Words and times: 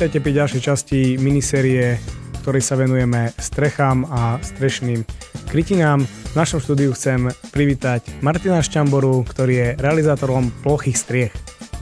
Vítajte 0.00 0.24
pri 0.24 0.32
ďalšej 0.32 0.62
časti 0.64 1.00
minisérie, 1.20 2.00
ktorej 2.40 2.64
sa 2.64 2.72
venujeme 2.72 3.36
strechám 3.36 4.08
a 4.08 4.40
strešným 4.40 5.04
krytinám. 5.52 6.08
V 6.08 6.34
našom 6.40 6.56
štúdiu 6.56 6.96
chcem 6.96 7.28
privítať 7.52 8.08
Martina 8.24 8.64
Šťamboru, 8.64 9.20
ktorý 9.28 9.52
je 9.52 9.68
realizátorom 9.76 10.56
plochých 10.64 10.96
striech. 10.96 11.32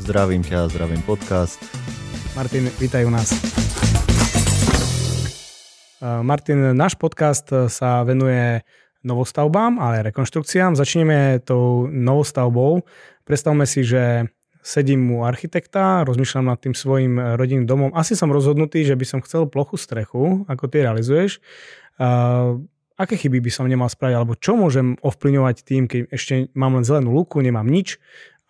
Zdravím 0.03 0.43
ťa, 0.43 0.67
zdravím 0.67 0.99
podcast. 1.07 1.63
Martin, 2.35 2.67
vítaj 2.83 3.07
u 3.07 3.15
nás. 3.15 3.31
Martin, 6.03 6.75
náš 6.75 6.99
podcast 6.99 7.47
sa 7.71 8.03
venuje 8.03 8.67
novostavbám, 9.07 9.79
ale 9.79 10.11
rekonštrukciám. 10.11 10.75
Začneme 10.75 11.39
tou 11.47 11.87
novostavbou. 11.87 12.83
Predstavme 13.23 13.63
si, 13.63 13.87
že 13.87 14.27
sedím 14.63 15.09
u 15.15 15.25
architekta, 15.25 16.05
rozmýšľam 16.05 16.53
nad 16.53 16.59
tým 16.61 16.75
svojim 16.77 17.17
eh, 17.19 17.37
rodinným 17.39 17.67
domom. 17.67 17.91
Asi 17.95 18.19
som 18.19 18.31
rozhodnutý, 18.31 18.85
že 18.85 18.99
by 18.99 19.05
som 19.07 19.21
chcel 19.25 19.49
plochu 19.49 19.79
strechu, 19.81 20.45
ako 20.47 20.65
ty 20.71 20.85
realizuješ. 20.85 21.43
Uh, 21.99 22.63
aké 22.95 23.19
chyby 23.19 23.43
by 23.43 23.51
som 23.51 23.67
nemal 23.67 23.91
spraviť, 23.91 24.15
alebo 24.15 24.39
čo 24.39 24.55
môžem 24.55 24.95
ovplyvňovať 25.03 25.57
tým, 25.67 25.91
keď 25.91 26.01
ešte 26.15 26.35
mám 26.55 26.79
len 26.79 26.87
zelenú 26.87 27.11
luku, 27.11 27.43
nemám 27.43 27.67
nič 27.67 27.99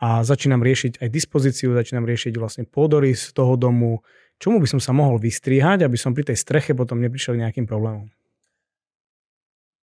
a 0.00 0.24
začínam 0.24 0.64
riešiť 0.64 1.00
aj 1.04 1.08
dispozíciu, 1.08 1.76
začínam 1.76 2.08
riešiť 2.08 2.32
vlastne 2.36 2.64
pôdory 2.64 3.12
z 3.12 3.32
toho 3.32 3.56
domu, 3.56 4.00
čomu 4.40 4.60
by 4.60 4.68
som 4.68 4.80
sa 4.80 4.96
mohol 4.96 5.20
vystriehať, 5.20 5.84
aby 5.84 5.96
som 6.00 6.16
pri 6.16 6.32
tej 6.32 6.38
streche 6.40 6.72
potom 6.72 7.00
neprišiel 7.00 7.40
nejakým 7.40 7.68
problémom. 7.68 8.08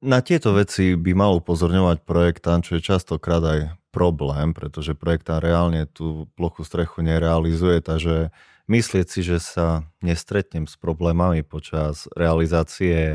Na 0.02 0.26
tieto 0.26 0.58
veci 0.58 0.98
by 0.98 1.12
mal 1.14 1.38
upozorňovať 1.38 2.02
projektant, 2.02 2.66
čo 2.66 2.78
je 2.78 2.82
častokrát 2.82 3.42
aj 3.46 3.60
problém, 3.92 4.56
pretože 4.56 4.96
projektant 4.96 5.44
reálne 5.44 5.86
tú 5.86 6.32
plochu 6.40 6.64
strechu 6.64 7.04
nerealizuje, 7.04 7.84
takže 7.84 8.32
myslieť 8.72 9.08
si, 9.12 9.22
že 9.22 9.38
sa 9.44 9.84
nestretnem 10.00 10.66
s 10.66 10.80
problémami 10.80 11.44
počas 11.44 12.08
realizácie 12.16 13.12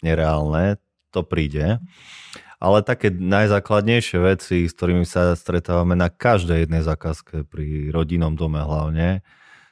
nereálne, 0.00 0.78
to 1.10 1.26
príde. 1.26 1.82
Ale 2.58 2.82
také 2.82 3.10
najzákladnejšie 3.14 4.18
veci, 4.18 4.66
s 4.66 4.74
ktorými 4.74 5.06
sa 5.06 5.34
stretávame 5.38 5.94
na 5.94 6.10
každej 6.10 6.66
jednej 6.66 6.82
zákazke 6.82 7.46
pri 7.46 7.94
rodinnom 7.94 8.34
dome 8.34 8.58
hlavne, 8.58 9.22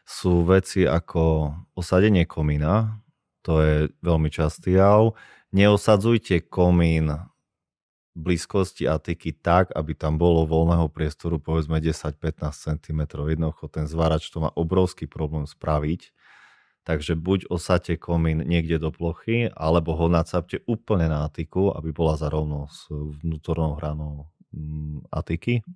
sú 0.06 0.46
veci 0.46 0.86
ako 0.86 1.50
osadenie 1.74 2.30
komína, 2.30 3.02
to 3.42 3.58
je 3.62 3.74
veľmi 4.06 4.30
častý 4.30 4.78
jav. 4.78 5.18
Neosadzujte 5.50 6.46
komín 6.46 7.10
blízkosti 8.16 8.88
Atiky 8.88 9.36
tak, 9.36 9.76
aby 9.76 9.92
tam 9.92 10.16
bolo 10.16 10.48
voľného 10.48 10.88
priestoru 10.88 11.36
povedzme 11.36 11.76
10-15 11.76 12.48
cm. 12.48 13.00
Jednoducho 13.04 13.68
ten 13.68 13.84
zvárač 13.84 14.32
to 14.32 14.40
má 14.40 14.50
obrovský 14.56 15.04
problém 15.04 15.44
spraviť. 15.44 16.16
Takže 16.86 17.18
buď 17.18 17.50
osate 17.50 17.98
komín 17.98 18.46
niekde 18.46 18.78
do 18.78 18.94
plochy, 18.94 19.50
alebo 19.52 19.98
ho 19.98 20.06
nacapte 20.06 20.62
úplne 20.70 21.10
na 21.10 21.26
Atiku, 21.26 21.74
aby 21.74 21.90
bola 21.90 22.14
zarovno 22.14 22.70
s 22.70 22.86
vnútornou 22.88 23.74
hranou 23.76 24.30
mm, 24.54 25.10
Atiky. 25.10 25.66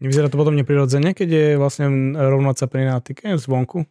Nevyzerá 0.00 0.28
to 0.28 0.40
potom 0.40 0.56
neprirodzene, 0.56 1.16
keď 1.16 1.28
je 1.28 1.46
vlastne 1.56 2.12
rovno 2.16 2.52
nacapený 2.52 2.88
na 2.88 3.00
Atike 3.00 3.32
zvonku? 3.36 3.88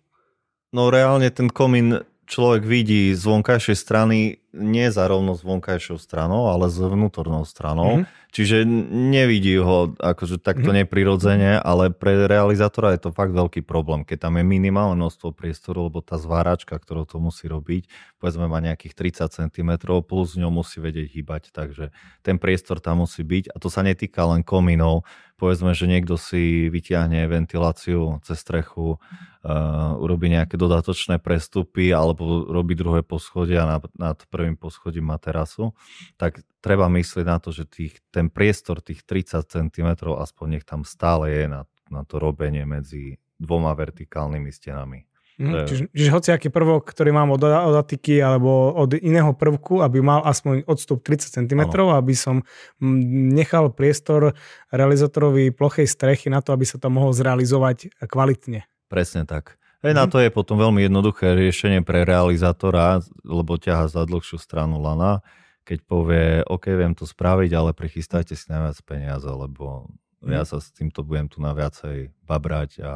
No 0.70 0.90
reálne 0.94 1.30
ten 1.34 1.50
komín 1.50 2.02
človek 2.26 2.66
vidí 2.66 3.14
z 3.14 3.24
vonkajšej 3.24 3.78
strany 3.78 4.42
nie 4.56 4.88
za 4.88 5.04
rovno 5.06 5.36
s 5.36 5.44
vonkajšou 5.44 6.00
stranou, 6.00 6.48
ale 6.48 6.72
s 6.72 6.80
vnútornou 6.80 7.44
stranou. 7.44 8.02
Mm-hmm. 8.02 8.24
Čiže 8.36 8.68
nevidí 8.92 9.56
ho 9.60 9.96
akože 9.96 10.44
takto 10.44 10.72
mm-hmm. 10.72 10.80
neprirodzene, 10.84 11.52
ale 11.60 11.92
pre 11.92 12.28
realizátora 12.28 12.96
je 12.96 13.08
to 13.08 13.16
fakt 13.16 13.32
veľký 13.32 13.64
problém, 13.64 14.04
keď 14.04 14.28
tam 14.28 14.40
je 14.40 14.44
minimálne 14.44 15.00
množstvo 15.00 15.32
priestoru, 15.32 15.88
lebo 15.88 16.04
tá 16.04 16.20
zváračka, 16.20 16.76
ktorou 16.76 17.08
to 17.08 17.20
musí 17.24 17.48
robiť, 17.48 17.88
povedzme 18.20 18.52
má 18.52 18.60
nejakých 18.60 19.24
30 19.24 19.40
cm, 19.40 19.72
plus 20.04 20.36
ňou 20.36 20.52
musí 20.52 20.84
vedieť 20.84 21.08
hýbať, 21.16 21.44
takže 21.56 21.96
ten 22.28 22.36
priestor 22.36 22.84
tam 22.84 23.08
musí 23.08 23.24
byť 23.24 23.56
a 23.56 23.60
to 23.60 23.72
sa 23.72 23.88
netýka 23.88 24.28
len 24.28 24.44
komínov, 24.44 25.08
povedzme, 25.40 25.72
že 25.72 25.88
niekto 25.88 26.20
si 26.20 26.68
vyťahne 26.68 27.28
ventiláciu 27.28 28.20
cez 28.24 28.40
strechu, 28.40 29.00
uh, 29.46 29.94
urobí 30.02 30.34
nejaké 30.34 30.58
dodatočné 30.58 31.22
prestupy 31.22 31.94
alebo 31.94 32.50
robí 32.50 32.74
druhé 32.74 33.06
poschodie 33.06 33.62
a 33.62 33.78
nad, 33.78 33.84
nad 33.94 34.18
prvým 34.34 34.58
poschodím 34.58 35.14
má 35.14 35.22
terasu, 35.22 35.78
tak 36.18 36.42
treba 36.66 36.90
myslieť 36.90 37.26
na 37.30 37.38
to, 37.38 37.54
že 37.54 37.70
tých, 37.70 38.02
ten 38.10 38.34
priestor 38.34 38.82
tých 38.82 39.06
30 39.06 39.46
cm 39.46 39.90
aspoň 40.02 40.48
nech 40.58 40.66
tam 40.66 40.82
stále 40.82 41.30
je 41.30 41.46
na, 41.46 41.62
na 41.94 42.02
to 42.02 42.18
robenie 42.18 42.66
medzi 42.66 43.22
dvoma 43.38 43.78
vertikálnymi 43.78 44.50
stenami. 44.50 45.06
Mm, 45.36 45.68
čiže, 45.68 45.84
čiže 45.92 46.16
hociaký 46.16 46.48
prvok, 46.48 46.88
ktorý 46.88 47.12
mám 47.12 47.28
od, 47.36 47.44
od 47.44 47.76
atiky 47.76 48.24
alebo 48.24 48.72
od 48.72 48.96
iného 48.96 49.36
prvku, 49.36 49.84
aby 49.84 50.00
mal 50.00 50.24
aspoň 50.24 50.64
odstup 50.64 51.04
30 51.04 51.44
cm, 51.44 51.62
ano. 51.76 51.92
aby 51.92 52.16
som 52.16 52.40
nechal 52.80 53.68
priestor 53.76 54.32
realizátorovi 54.72 55.52
plochej 55.52 55.92
strechy 55.92 56.32
na 56.32 56.40
to, 56.40 56.56
aby 56.56 56.64
sa 56.64 56.80
to 56.80 56.88
mohol 56.88 57.12
zrealizovať 57.12 57.92
kvalitne. 58.08 58.64
Presne 58.88 59.26
tak. 59.26 59.58
Aj 59.86 59.94
na 59.94 60.10
mhm. 60.10 60.12
to 60.12 60.18
je 60.22 60.30
potom 60.34 60.58
veľmi 60.58 60.82
jednoduché 60.90 61.38
riešenie 61.38 61.86
pre 61.86 62.02
realizátora, 62.02 63.06
lebo 63.22 63.62
ťaha 63.62 63.86
za 63.86 64.02
dlhšiu 64.10 64.42
stranu 64.42 64.82
lana, 64.82 65.22
keď 65.62 65.80
povie, 65.86 66.26
OK, 66.46 66.74
viem 66.74 66.98
to 66.98 67.06
spraviť, 67.06 67.52
ale 67.54 67.78
prichystajte 67.78 68.34
si 68.34 68.50
najviac 68.50 68.78
peniaze, 68.86 69.30
lebo 69.30 69.90
ja 70.26 70.42
mhm. 70.42 70.50
sa 70.50 70.58
s 70.58 70.74
týmto 70.74 71.06
budem 71.06 71.30
tu 71.30 71.38
na 71.38 71.54
viacej 71.54 72.10
babrať 72.26 72.82
a 72.82 72.94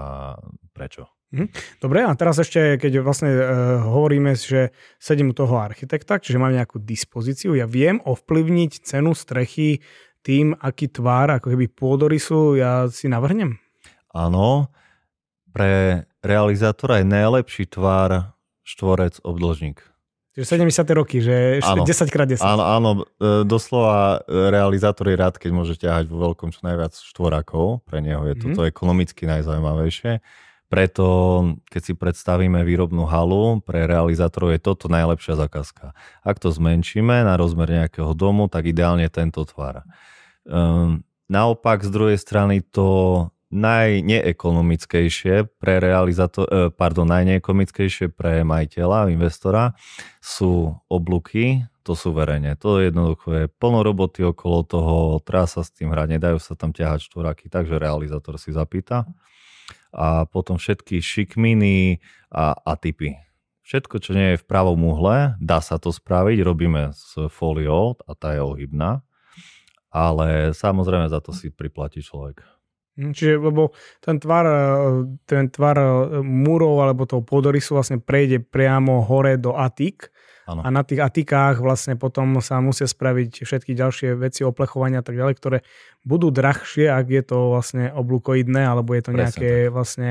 prečo. 0.74 1.06
Mhm. 1.30 1.78
Dobre, 1.78 2.02
a 2.02 2.10
teraz 2.18 2.42
ešte, 2.42 2.82
keď 2.82 3.06
vlastne 3.06 3.30
e, 3.30 3.44
hovoríme, 3.86 4.34
že 4.34 4.74
sedím 4.98 5.30
u 5.30 5.38
toho 5.38 5.62
architekta, 5.62 6.18
čiže 6.18 6.42
mám 6.42 6.58
nejakú 6.58 6.82
dispozíciu, 6.82 7.54
ja 7.54 7.70
viem 7.70 8.02
ovplyvniť 8.02 8.82
cenu 8.82 9.14
strechy 9.14 9.86
tým, 10.26 10.58
aký 10.58 10.90
tvár, 10.90 11.38
ako 11.38 11.54
keby 11.54 11.70
pôdorysu 11.70 12.58
ja 12.58 12.90
si 12.90 13.06
navrhnem? 13.06 13.62
Áno, 14.10 14.74
pre 15.54 16.06
realizátora 16.22 17.02
je 17.02 17.06
najlepší 17.08 17.70
tvár 17.70 18.36
štvorec 18.68 19.22
obdĺžnik. 19.26 19.82
Čiže 20.38 20.62
70. 20.62 20.88
roky, 20.96 21.20
že 21.20 21.60
áno, 21.66 21.84
10 21.84 22.06
x 22.08 22.40
10. 22.40 22.46
Áno, 22.46 22.64
áno, 22.64 22.90
e, 23.18 23.44
doslova 23.44 24.24
e, 24.24 24.54
realizátor 24.54 25.10
je 25.10 25.18
rád, 25.18 25.36
keď 25.42 25.52
môže 25.52 25.76
ťahať 25.76 26.06
vo 26.08 26.32
veľkom 26.32 26.54
čo 26.54 26.62
najviac 26.64 26.96
štvorakov. 26.96 27.84
Pre 27.84 28.00
neho 28.00 28.24
je 28.30 28.38
mm-hmm. 28.38 28.56
toto 28.56 28.64
ekonomicky 28.64 29.26
najzaujímavejšie. 29.26 30.22
Preto, 30.70 31.06
keď 31.66 31.82
si 31.82 31.94
predstavíme 31.98 32.62
výrobnú 32.62 33.10
halu, 33.10 33.58
pre 33.66 33.90
realizátorov 33.90 34.54
je 34.54 34.62
toto 34.62 34.86
najlepšia 34.86 35.34
zákazka. 35.34 35.98
Ak 36.22 36.38
to 36.38 36.54
zmenšíme 36.54 37.26
na 37.26 37.34
rozmer 37.34 37.66
nejakého 37.66 38.14
domu, 38.14 38.46
tak 38.46 38.70
ideálne 38.70 39.10
tento 39.10 39.42
tvar. 39.50 39.82
Um, 40.46 41.02
naopak, 41.26 41.82
z 41.82 41.90
druhej 41.90 42.18
strany, 42.22 42.62
to 42.62 43.28
najneekonomickejšie 43.50 45.50
pre 45.58 45.82
realizátor, 45.82 46.46
eh, 46.50 46.70
pardon, 46.70 47.10
najneekonomickejšie 47.10 48.14
pre 48.14 48.46
majiteľa, 48.46 49.10
investora 49.10 49.74
sú 50.22 50.78
oblúky, 50.86 51.66
to 51.82 51.98
sú 51.98 52.14
verejne. 52.14 52.54
To 52.62 52.78
je 52.78 52.94
jednoducho 52.94 53.28
je 53.34 53.46
plno 53.50 53.82
roboty 53.82 54.22
okolo 54.22 54.62
toho, 54.62 54.96
treba 55.26 55.50
sa 55.50 55.66
s 55.66 55.74
tým 55.74 55.90
hrať, 55.90 56.22
nedajú 56.22 56.38
sa 56.38 56.54
tam 56.54 56.70
ťahať 56.70 57.10
štvoráky, 57.10 57.50
takže 57.50 57.82
realizátor 57.82 58.38
si 58.38 58.54
zapýta 58.54 59.10
a 59.90 60.30
potom 60.30 60.62
všetky 60.62 61.02
šikminy 61.02 61.98
a, 62.30 62.54
a 62.54 62.78
typy. 62.78 63.18
Všetko, 63.66 64.02
čo 64.02 64.14
nie 64.14 64.34
je 64.34 64.42
v 64.42 64.48
pravom 64.50 64.82
uhle, 64.86 65.38
dá 65.42 65.62
sa 65.62 65.82
to 65.82 65.94
spraviť, 65.94 66.42
robíme 66.42 66.94
s 66.94 67.18
fóliou 67.34 67.98
a 68.06 68.14
tá 68.14 68.38
je 68.38 68.42
ohybná, 68.42 69.02
ale 69.90 70.54
samozrejme 70.54 71.10
za 71.10 71.22
to 71.22 71.34
si 71.34 71.50
priplatí 71.50 72.06
človek. 72.06 72.59
Hm, 73.00 73.16
čiže, 73.16 73.40
lebo 73.40 73.72
ten 74.04 74.20
tvar, 74.20 74.44
ten 75.24 75.48
tvar 75.48 75.80
múrov 76.20 76.84
alebo 76.84 77.08
toho 77.08 77.24
podorysu 77.24 77.80
vlastne 77.80 78.04
prejde 78.04 78.44
priamo 78.44 79.00
hore 79.08 79.40
do 79.40 79.56
atik 79.56 80.12
Ano. 80.50 80.66
A 80.66 80.74
na 80.74 80.82
tých 80.82 80.98
atikách 80.98 81.62
vlastne 81.62 81.94
potom 81.94 82.42
sa 82.42 82.58
musia 82.58 82.90
spraviť 82.90 83.46
všetky 83.46 83.78
ďalšie 83.78 84.18
veci, 84.18 84.42
oplechovania 84.42 85.06
a 85.06 85.06
tak 85.06 85.14
ďalej, 85.14 85.36
ktoré 85.38 85.58
budú 86.02 86.34
drahšie, 86.34 86.90
ak 86.90 87.06
je 87.06 87.22
to 87.22 87.54
vlastne 87.54 87.94
oblúkoidné, 87.94 88.66
alebo 88.66 88.98
je 88.98 89.04
to 89.06 89.14
Presne 89.14 89.22
nejaké 89.22 89.52
tak. 89.70 89.74
vlastne 89.78 90.10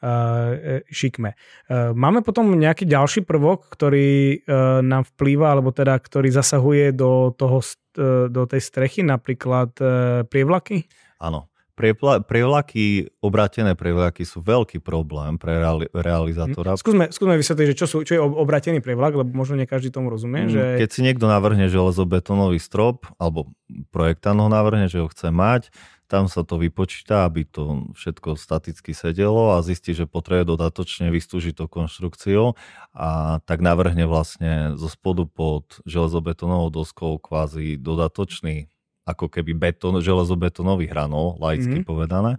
uh, 0.00 0.80
šikme. 0.88 1.36
Uh, 1.68 1.92
máme 1.92 2.24
potom 2.24 2.56
nejaký 2.56 2.88
ďalší 2.88 3.28
prvok, 3.28 3.68
ktorý 3.68 4.40
uh, 4.40 4.80
nám 4.80 5.04
vplýva, 5.12 5.52
alebo 5.52 5.76
teda 5.76 6.00
ktorý 6.00 6.32
zasahuje 6.32 6.96
do, 6.96 7.36
toho, 7.36 7.60
uh, 7.60 8.32
do 8.32 8.48
tej 8.48 8.64
strechy, 8.64 9.04
napríklad 9.04 9.76
uh, 9.84 10.24
prievlaky? 10.24 10.88
Áno. 11.20 11.52
Prepla- 11.76 12.24
prevlaky, 12.24 13.12
obrátené 13.20 13.76
prevlaky 13.76 14.24
sú 14.24 14.40
veľký 14.40 14.80
problém 14.80 15.36
pre 15.36 15.60
reali- 15.60 15.92
realizátora. 15.92 16.72
Hm. 16.72 16.80
Skúsme, 16.80 17.04
skúsme 17.12 17.36
vysvetliť, 17.36 17.66
že 17.68 17.76
čo, 17.76 17.86
sú, 17.86 17.96
čo 18.00 18.12
je 18.16 18.20
obrátený 18.24 18.80
prevlak, 18.80 19.12
lebo 19.12 19.28
možno 19.36 19.60
nie 19.60 19.68
každý 19.68 19.92
tomu 19.92 20.08
rozumie. 20.08 20.48
Hm, 20.48 20.50
že... 20.50 20.62
Keď 20.80 20.88
si 20.88 21.00
niekto 21.04 21.28
navrhne 21.28 21.68
železobetónový 21.68 22.56
strop, 22.56 23.04
alebo 23.20 23.52
projektant 23.92 24.40
ho 24.40 24.48
navrhne, 24.48 24.88
že 24.88 25.04
ho 25.04 25.08
chce 25.12 25.28
mať, 25.28 25.68
tam 26.06 26.30
sa 26.30 26.46
to 26.46 26.56
vypočíta, 26.56 27.26
aby 27.26 27.42
to 27.42 27.90
všetko 27.98 28.38
staticky 28.38 28.94
sedelo 28.94 29.58
a 29.58 29.62
zistí, 29.66 29.90
že 29.90 30.06
potrebuje 30.06 30.54
dodatočne 30.54 31.10
vystúžiť 31.10 31.58
to 31.58 31.66
konštrukciou 31.66 32.54
a 32.94 33.42
tak 33.42 33.58
navrhne 33.58 34.06
vlastne 34.06 34.78
zo 34.78 34.86
spodu 34.86 35.26
pod 35.26 35.82
železobetonovou 35.82 36.70
doskou 36.70 37.18
kvázi 37.18 37.74
dodatočný 37.76 38.70
ako 39.06 39.30
keby 39.30 39.54
betón, 39.54 40.02
železobetónový 40.02 40.90
hranol, 40.90 41.38
laicky 41.38 41.80
mm-hmm. 41.80 41.88
povedané. 41.88 42.34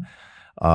A 0.59 0.73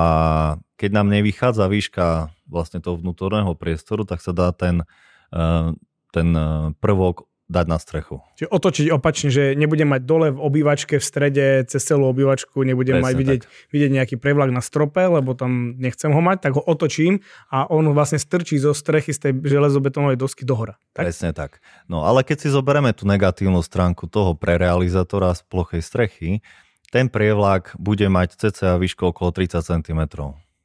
keď 0.81 0.91
nám 0.97 1.12
nevychádza 1.12 1.69
výška 1.69 2.33
vlastne 2.49 2.81
toho 2.81 2.97
vnútorného 2.97 3.53
priestoru, 3.53 4.09
tak 4.09 4.25
sa 4.25 4.33
dá 4.33 4.49
ten, 4.56 4.89
eh, 5.37 5.69
ten 6.11 6.29
eh, 6.33 6.73
prvok 6.81 7.29
dať 7.52 7.66
na 7.69 7.76
strechu. 7.76 8.25
Čiže 8.40 8.49
otočiť 8.49 8.87
opačne, 8.88 9.28
že 9.28 9.52
nebudem 9.52 9.93
mať 9.93 10.02
dole 10.08 10.32
v 10.32 10.40
obývačke 10.40 10.96
v 10.96 11.04
strede 11.04 11.46
cez 11.69 11.84
celú 11.84 12.08
obývačku, 12.08 12.64
nebudem 12.64 12.99
Presne 12.99 13.06
mať 13.06 13.14
vidieť, 13.20 13.43
vidieť 13.69 13.90
nejaký 13.93 14.16
prevlak 14.16 14.49
na 14.49 14.64
strope, 14.64 15.04
lebo 15.04 15.37
tam 15.37 15.76
nechcem 15.76 16.08
ho 16.08 16.22
mať, 16.25 16.49
tak 16.49 16.56
ho 16.56 16.62
otočím 16.64 17.20
a 17.52 17.69
on 17.69 17.84
vlastne 17.93 18.16
strčí 18.16 18.56
zo 18.56 18.72
strechy 18.72 19.12
z 19.12 19.28
tej 19.28 19.32
železobetónovej 19.44 20.16
dosky 20.16 20.49
dohora. 20.49 20.81
Tak? 20.96 21.04
Presne 21.04 21.37
tak. 21.37 21.60
No 21.87 22.08
ale 22.08 22.25
keď 22.25 22.43
si 22.43 22.49
zoberieme 22.49 22.96
tú 22.96 23.04
negatívnu 23.04 23.60
stránku 23.60 24.08
toho 24.08 24.32
pre 24.32 24.56
realizátora 24.56 25.37
z 25.37 25.44
plochej 25.44 25.84
strechy, 25.84 26.40
ten 26.88 27.12
prievlak 27.12 27.76
bude 27.76 28.05
mať 28.08 28.37
cca 28.37 28.81
výšku 28.81 29.12
okolo 29.12 29.32
30 29.32 29.60
cm. 29.60 30.00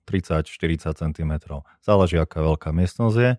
30-40 0.07 0.95
cm. 0.95 1.33
Záleží, 1.83 2.16
aká 2.16 2.40
veľká 2.40 2.72
miestnosť 2.72 3.18
je. 3.19 3.31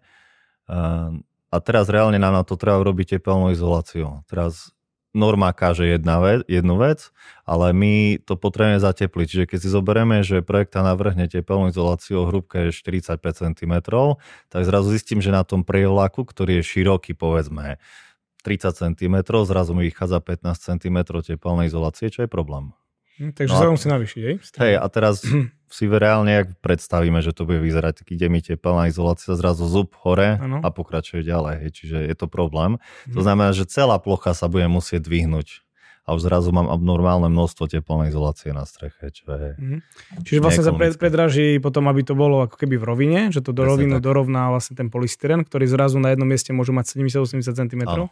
A 1.49 1.65
teraz 1.65 1.89
reálne 1.89 2.21
nám 2.21 2.37
na 2.37 2.45
to 2.45 2.61
treba 2.61 2.81
urobiť 2.81 3.17
tepelnú 3.17 3.57
izoláciu. 3.57 4.21
Teraz 4.29 4.77
norma 5.17 5.51
káže 5.57 5.89
jedna 5.89 6.21
vec, 6.21 6.45
jednu 6.45 6.77
vec, 6.77 7.09
ale 7.49 7.73
my 7.73 8.21
to 8.23 8.37
potrebujeme 8.37 8.81
zatepliť. 8.81 9.27
Čiže 9.27 9.45
keď 9.49 9.59
si 9.59 9.69
zoberieme, 9.73 10.17
že 10.21 10.45
projekta 10.45 10.85
navrhne 10.85 11.25
tepelnú 11.27 11.73
izoláciu 11.73 12.25
o 12.25 12.29
hrúbke 12.29 12.69
45 12.71 13.19
cm, 13.19 13.75
tak 14.53 14.63
zrazu 14.63 14.89
zistím, 14.93 15.25
že 15.25 15.33
na 15.33 15.43
tom 15.43 15.65
prievlaku, 15.65 16.29
ktorý 16.29 16.61
je 16.61 16.69
široký, 16.69 17.17
povedzme 17.17 17.81
30 18.45 18.97
cm, 18.97 19.17
zrazu 19.45 19.73
mi 19.75 19.89
vychádza 19.89 20.21
15 20.23 20.79
cm 20.79 20.99
tepelnej 21.25 21.67
izolácie, 21.69 22.13
čo 22.13 22.25
je 22.25 22.31
problém. 22.31 22.73
Hm, 23.19 23.35
takže 23.35 23.53
no 23.55 23.59
sa 23.59 23.75
musí 23.75 23.87
navýšiť, 23.91 24.23
hej? 24.23 24.37
Hej, 24.39 24.75
a 24.79 24.87
teraz 24.87 25.27
si 25.77 25.85
reálne, 25.91 26.47
ak 26.47 26.49
predstavíme, 26.63 27.19
že 27.21 27.35
to 27.35 27.45
bude 27.45 27.59
vyzerať, 27.59 28.03
tak 28.03 28.15
ide 28.15 28.31
mi 28.31 28.39
teplná 28.39 28.89
izolácia, 28.89 29.35
zrazu 29.35 29.67
zub 29.67 29.93
hore 30.01 30.39
ano. 30.39 30.63
a 30.63 30.69
pokračuje 30.71 31.27
ďalej, 31.27 31.55
hej, 31.67 31.71
čiže 31.75 31.99
je 32.07 32.15
to 32.15 32.31
problém. 32.31 32.79
Hm. 33.11 33.15
To 33.19 33.21
znamená, 33.27 33.51
že 33.51 33.67
celá 33.67 33.99
plocha 33.99 34.33
sa 34.33 34.47
bude 34.47 34.71
musieť 34.71 35.05
dvihnúť 35.05 35.67
a 36.09 36.17
už 36.17 36.25
zrazu 36.25 36.49
mám 36.57 36.73
abnormálne 36.73 37.29
množstvo 37.29 37.69
teplnej 37.69 38.09
izolácie 38.09 38.57
na 38.57 38.65
streche. 38.65 39.13
Čo 39.13 39.29
je 39.29 39.51
mm. 39.61 39.81
Čiže 40.25 40.41
vlastne 40.41 40.65
sa 40.65 40.73
predraží 40.73 41.61
potom, 41.61 41.85
aby 41.85 42.01
to 42.01 42.17
bolo 42.17 42.49
ako 42.49 42.57
keby 42.57 42.81
v 42.81 42.85
rovine, 42.89 43.21
že 43.29 43.45
to 43.45 43.53
do 43.53 43.69
rovinu 43.69 44.01
dorovná 44.01 44.49
vlastne 44.49 44.73
ten 44.73 44.89
polystyren, 44.89 45.45
ktorý 45.45 45.69
zrazu 45.69 46.01
na 46.01 46.17
jednom 46.17 46.25
mieste 46.25 46.57
môže 46.57 46.73
mať 46.73 46.97
70-80 46.97 47.45
cm. 47.45 47.83
Ano 47.85 48.09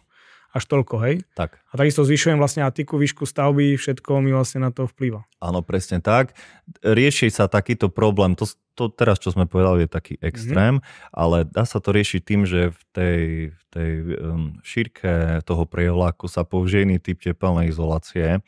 až 0.56 0.64
toľko, 0.64 0.94
hej? 1.04 1.14
Tak. 1.36 1.60
A 1.68 1.74
takisto 1.76 2.00
zvyšujem 2.00 2.40
vlastne 2.40 2.64
atiku, 2.64 2.96
výšku 2.96 3.28
stavby, 3.28 3.76
všetko 3.76 4.24
mi 4.24 4.32
vlastne 4.32 4.64
na 4.64 4.72
to 4.72 4.88
vplýva. 4.88 5.28
Áno, 5.36 5.60
presne 5.60 6.00
tak. 6.00 6.32
Rieši 6.80 7.28
sa 7.28 7.44
takýto 7.44 7.92
problém, 7.92 8.32
to, 8.32 8.48
to 8.72 8.88
teraz, 8.88 9.20
čo 9.20 9.36
sme 9.36 9.44
povedali, 9.44 9.84
je 9.84 9.90
taký 9.92 10.14
mhm. 10.16 10.24
extrém, 10.24 10.74
mm-hmm. 10.80 11.12
ale 11.12 11.44
dá 11.44 11.68
sa 11.68 11.76
to 11.84 11.92
riešiť 11.92 12.20
tým, 12.24 12.48
že 12.48 12.72
v 12.72 12.82
tej, 12.96 13.22
v 13.52 13.62
tej 13.68 13.90
um, 14.16 14.56
šírke 14.64 15.44
toho 15.44 15.68
prievlaku 15.68 16.24
sa 16.24 16.48
použije 16.48 16.88
iný 16.88 16.96
typ 16.96 17.20
tepelnej 17.20 17.68
izolácie, 17.68 18.40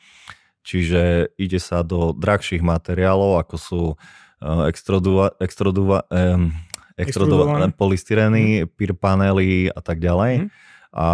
čiže 0.64 1.36
ide 1.36 1.60
sa 1.60 1.84
do 1.84 2.16
drahších 2.16 2.64
materiálov, 2.64 3.44
ako 3.44 3.56
sú 3.60 3.82
uh, 3.92 4.64
extruduva, 4.64 5.36
extruduva, 5.44 6.08
um, 6.08 6.56
extrudované 6.96 7.68
polystyreny, 7.76 8.64
mm. 8.64 8.72
pír 8.72 8.96
panely 8.96 9.68
a 9.68 9.80
tak 9.84 10.00
ďalej. 10.00 10.48
Mm 10.48 10.67
a, 10.92 11.08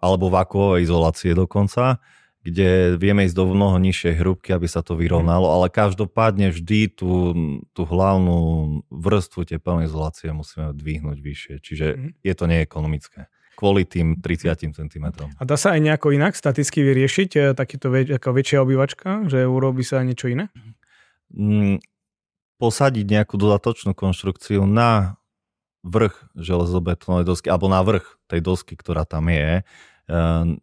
alebo 0.00 0.28
vakuové 0.28 0.84
izolácie 0.84 1.32
dokonca, 1.32 2.00
kde 2.46 2.94
vieme 2.94 3.26
ísť 3.26 3.34
do 3.34 3.50
mnoho 3.50 3.74
nižšej 3.82 4.22
hrúbky, 4.22 4.54
aby 4.54 4.70
sa 4.70 4.78
to 4.78 4.94
vyrovnalo, 4.94 5.50
ale 5.50 5.66
každopádne 5.66 6.54
vždy 6.54 6.94
tú, 6.94 7.34
tú 7.74 7.82
hlavnú 7.82 8.38
vrstvu 8.86 9.50
tepelnej 9.50 9.90
izolácie 9.90 10.30
musíme 10.30 10.70
dvihnúť 10.70 11.18
vyššie, 11.18 11.54
čiže 11.58 11.86
mm. 11.98 12.10
je 12.22 12.34
to 12.38 12.44
neekonomické 12.46 13.26
kvôli 13.56 13.88
tým 13.88 14.20
30 14.20 14.76
cm. 14.76 15.06
A 15.16 15.42
dá 15.48 15.56
sa 15.56 15.72
aj 15.72 15.80
nejako 15.80 16.12
inak 16.12 16.36
staticky 16.36 16.84
vyriešiť 16.84 17.30
e, 17.32 17.40
takýto 17.56 17.88
väč- 17.88 18.12
ako 18.20 18.36
väčšia 18.36 18.60
obývačka, 18.60 19.24
že 19.32 19.48
urobí 19.48 19.80
sa 19.80 20.04
niečo 20.04 20.28
iné? 20.28 20.52
Mm, 21.32 21.80
posadiť 22.60 23.06
nejakú 23.08 23.40
dodatočnú 23.40 23.96
konštrukciu 23.96 24.68
na 24.68 25.16
vrch 25.86 26.34
železobetónovej 26.34 27.24
dosky, 27.24 27.46
alebo 27.46 27.70
na 27.70 27.80
vrch 27.86 28.06
tej 28.26 28.40
dosky, 28.42 28.74
ktorá 28.74 29.06
tam 29.06 29.30
je, 29.30 29.62
ehm, 30.10 30.58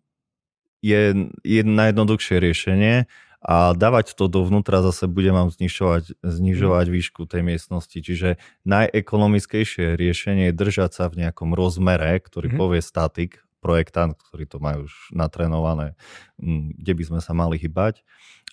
je, 0.84 1.32
je 1.48 1.62
najjednoduchšie 1.64 2.44
riešenie 2.44 3.08
a 3.44 3.76
dávať 3.76 4.16
to 4.16 4.32
dovnútra 4.32 4.80
zase 4.84 5.08
bude 5.08 5.32
vám 5.32 5.52
znižovať, 5.52 6.20
znižovať 6.24 6.86
mm. 6.88 6.94
výšku 6.96 7.22
tej 7.28 7.44
miestnosti. 7.44 7.96
Čiže 8.00 8.40
najekonomickejšie 8.64 10.00
riešenie 10.00 10.52
je 10.52 10.56
držať 10.56 10.92
sa 10.96 11.06
v 11.12 11.28
nejakom 11.28 11.52
rozmere, 11.52 12.20
ktorý 12.24 12.56
mm. 12.56 12.58
povie 12.60 12.80
statik, 12.80 13.44
projektant, 13.60 14.16
ktorý 14.16 14.44
to 14.48 14.60
majú 14.64 14.88
už 14.88 14.96
natrenované, 15.16 15.96
mm, 16.40 16.84
kde 16.84 16.94
by 16.96 17.04
sme 17.04 17.20
sa 17.24 17.32
mali 17.36 17.56
hybať 17.60 18.04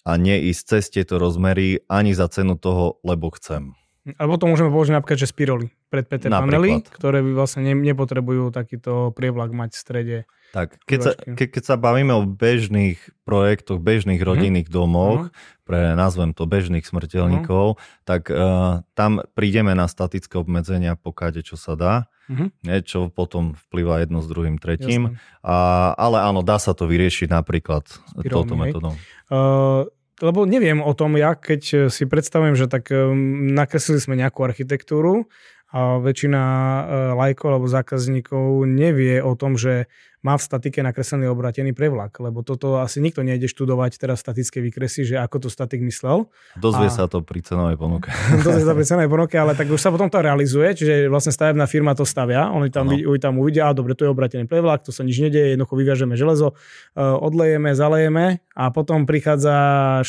a 0.07 0.19
neísť 0.19 0.63
cez 0.67 0.85
tieto 0.91 1.19
rozmery 1.23 1.83
ani 1.87 2.15
za 2.15 2.31
cenu 2.31 2.59
toho, 2.59 2.99
lebo 3.07 3.31
chcem. 3.35 3.75
Alebo 4.01 4.41
to 4.41 4.49
môžeme 4.49 4.73
použiť 4.73 4.97
napríklad, 4.97 5.21
že 5.21 5.29
spiroly 5.29 5.69
pred 5.93 6.09
PT 6.09 6.33
panely, 6.33 6.81
ktoré 6.89 7.21
by 7.21 7.37
vlastne 7.37 7.69
ne, 7.69 7.77
nepotrebujú 7.77 8.49
takýto 8.49 9.13
prievlak 9.13 9.53
mať 9.53 9.77
v 9.77 9.79
strede. 9.79 10.19
Tak, 10.57 10.83
keď 10.89 10.99
sa, 10.99 11.13
ke, 11.15 11.47
keď 11.47 11.63
sa 11.63 11.77
bavíme 11.77 12.11
o 12.17 12.25
bežných 12.27 12.99
projektoch, 13.23 13.79
bežných 13.79 14.19
mhm. 14.19 14.27
rodinných 14.27 14.69
mm. 14.73 14.75
domoch, 14.75 15.29
mm. 15.29 15.33
pre 15.69 15.93
nazvem 15.95 16.33
to 16.33 16.49
bežných 16.49 16.83
smrteľníkov, 16.83 17.77
mm. 17.77 17.81
tak 18.09 18.33
uh, 18.33 18.83
tam 18.97 19.21
prídeme 19.37 19.77
na 19.77 19.87
statické 19.87 20.41
obmedzenia 20.41 20.97
pokiaľ 20.97 21.45
čo 21.45 21.61
sa 21.61 21.77
dá, 21.77 21.95
mm. 22.33 22.67
nie, 22.67 22.79
čo 22.83 23.13
potom 23.13 23.53
vplyvá 23.69 24.01
jedno 24.03 24.25
s 24.25 24.27
druhým, 24.27 24.57
tretím. 24.57 25.21
A, 25.45 25.93
ale 25.95 26.25
áno, 26.25 26.41
dá 26.41 26.57
sa 26.57 26.73
to 26.73 26.89
vyriešiť 26.89 27.31
napríklad 27.31 27.85
Spirálmi, 27.87 28.33
touto 28.33 28.55
metodou. 28.57 28.95
Uh, 29.31 29.87
lebo 30.21 30.45
neviem 30.45 30.85
o 30.85 30.93
tom, 30.93 31.17
ja 31.17 31.33
keď 31.35 31.93
si 31.93 32.05
predstavujem, 32.05 32.57
že 32.57 32.69
tak 32.69 32.93
um, 32.93 33.51
nakreslili 33.53 34.01
sme 34.01 34.15
nejakú 34.21 34.45
architektúru 34.45 35.29
a 35.71 36.03
väčšina 36.03 36.43
e, 36.43 36.83
lajkov 37.15 37.47
alebo 37.47 37.67
zákazníkov 37.71 38.67
nevie 38.67 39.23
o 39.23 39.39
tom, 39.39 39.55
že 39.55 39.87
má 40.21 40.37
v 40.37 40.43
statike 40.45 40.85
nakreslený 40.85 41.33
obratený 41.33 41.73
prevlak, 41.73 42.21
lebo 42.21 42.45
toto 42.45 42.77
asi 42.77 43.01
nikto 43.01 43.25
nejde 43.25 43.49
študovať 43.49 43.97
teraz 43.97 44.21
statické 44.21 44.61
výkresy, 44.61 45.09
že 45.09 45.17
ako 45.17 45.47
to 45.47 45.49
statik 45.49 45.81
myslel. 45.81 46.29
Dozvie 46.61 46.89
a... 46.89 46.93
sa 46.93 47.09
to 47.09 47.25
pri 47.25 47.41
cenovej 47.41 47.81
ponuke. 47.81 48.13
Dozvie 48.47 48.65
sa 48.69 48.77
pri 48.77 48.85
cenovej 48.85 49.11
ponuke, 49.11 49.37
ale 49.41 49.57
tak 49.57 49.73
už 49.73 49.81
sa 49.81 49.89
potom 49.89 50.13
to 50.13 50.21
realizuje, 50.21 50.77
čiže 50.77 51.09
vlastne 51.09 51.33
stavebná 51.33 51.65
firma 51.65 51.97
to 51.97 52.05
stavia, 52.05 52.53
oni 52.53 52.69
tam, 52.69 52.93
no. 52.93 53.17
tam 53.17 53.41
uvidia, 53.41 53.69
a 53.69 53.77
dobre, 53.77 53.97
to 53.97 54.05
je 54.05 54.13
obratený 54.13 54.45
prevlak, 54.45 54.85
to 54.85 54.93
sa 54.93 55.01
nič 55.01 55.17
nedieje, 55.25 55.57
jednoducho 55.57 55.75
vyviažeme 55.81 56.15
železo, 56.21 56.53
e, 56.53 57.01
odlejeme, 57.01 57.73
zalejeme 57.73 58.45
a 58.53 58.65
potom 58.69 59.09
prichádza 59.09 59.57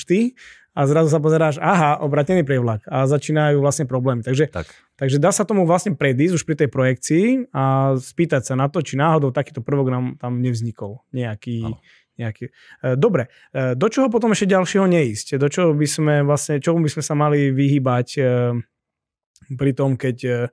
ty 0.03 0.36
a 0.72 0.88
zrazu 0.88 1.12
sa 1.12 1.20
pozeráš, 1.20 1.60
aha, 1.60 2.00
obratený 2.00 2.48
prevlak 2.48 2.88
a 2.88 3.04
začínajú 3.04 3.60
vlastne 3.60 3.84
problémy. 3.84 4.24
Takže, 4.24 4.48
tak. 4.48 4.72
takže 4.96 5.20
dá 5.20 5.36
sa 5.36 5.44
tomu 5.44 5.68
vlastne 5.68 6.00
predísť 6.00 6.34
už 6.40 6.44
pri 6.48 6.56
tej 6.63 6.70
projekcii 6.72 7.25
a 7.51 7.96
spýtať 8.00 8.48
sa 8.48 8.56
na 8.56 8.72
to, 8.72 8.80
či 8.80 8.96
náhodou 8.96 9.36
takýto 9.36 9.60
prvok 9.60 9.92
nám 9.92 10.06
tam 10.16 10.40
nevznikol. 10.40 11.04
Nejaký, 11.12 11.75
nejaký. 12.16 12.46
E, 12.48 12.96
dobre, 12.96 13.28
e, 13.51 13.75
do 13.75 13.88
čoho 13.92 14.08
potom 14.08 14.32
ešte 14.32 14.54
ďalšieho 14.54 14.88
neísť? 14.88 15.36
Do 15.36 15.51
čoho 15.51 15.75
by 15.75 15.88
sme 15.88 16.16
vlastne, 16.24 16.63
čomu 16.63 16.86
by 16.88 16.90
sme 16.94 17.04
sa 17.04 17.13
mali 17.20 17.51
vyhybať 17.51 18.08
e, 18.16 18.24
pri 19.58 19.72
tom, 19.75 20.00
keď 20.00 20.48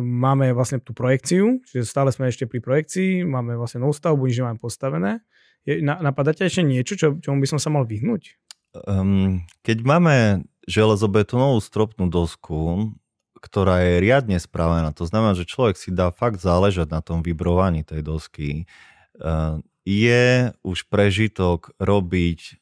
máme 0.00 0.56
vlastne 0.56 0.80
tú 0.80 0.96
projekciu, 0.96 1.60
čiže 1.68 1.84
stále 1.84 2.08
sme 2.08 2.32
ešte 2.32 2.48
pri 2.48 2.62
projekcii, 2.62 3.28
máme 3.28 3.58
vlastne 3.60 3.84
novú 3.84 3.92
stavbu, 3.92 4.24
nič 4.24 4.40
nemáme 4.40 4.62
postavené. 4.62 5.20
Je, 5.68 5.84
napadáte 5.84 6.48
ešte 6.48 6.64
niečo, 6.64 6.96
čo, 6.96 7.20
čomu 7.20 7.44
by 7.44 7.48
som 7.50 7.60
sa 7.60 7.68
mal 7.68 7.84
vyhnúť? 7.84 8.40
Um, 8.86 9.42
keď 9.66 9.78
máme 9.82 10.16
železobetónovú 10.68 11.58
stropnú 11.58 12.06
dosku, 12.06 12.92
ktorá 13.40 13.80
je 13.82 14.04
riadne 14.04 14.36
spravená, 14.36 14.92
to 14.92 15.08
znamená, 15.08 15.32
že 15.32 15.48
človek 15.48 15.74
si 15.80 15.90
dá 15.90 16.12
fakt 16.12 16.38
záležať 16.44 16.92
na 16.92 17.00
tom 17.00 17.24
vybrovaní 17.24 17.82
tej 17.82 18.04
dosky, 18.04 18.68
uh, 19.18 19.58
je 19.88 20.52
už 20.60 20.86
prežitok 20.92 21.72
robiť, 21.80 22.60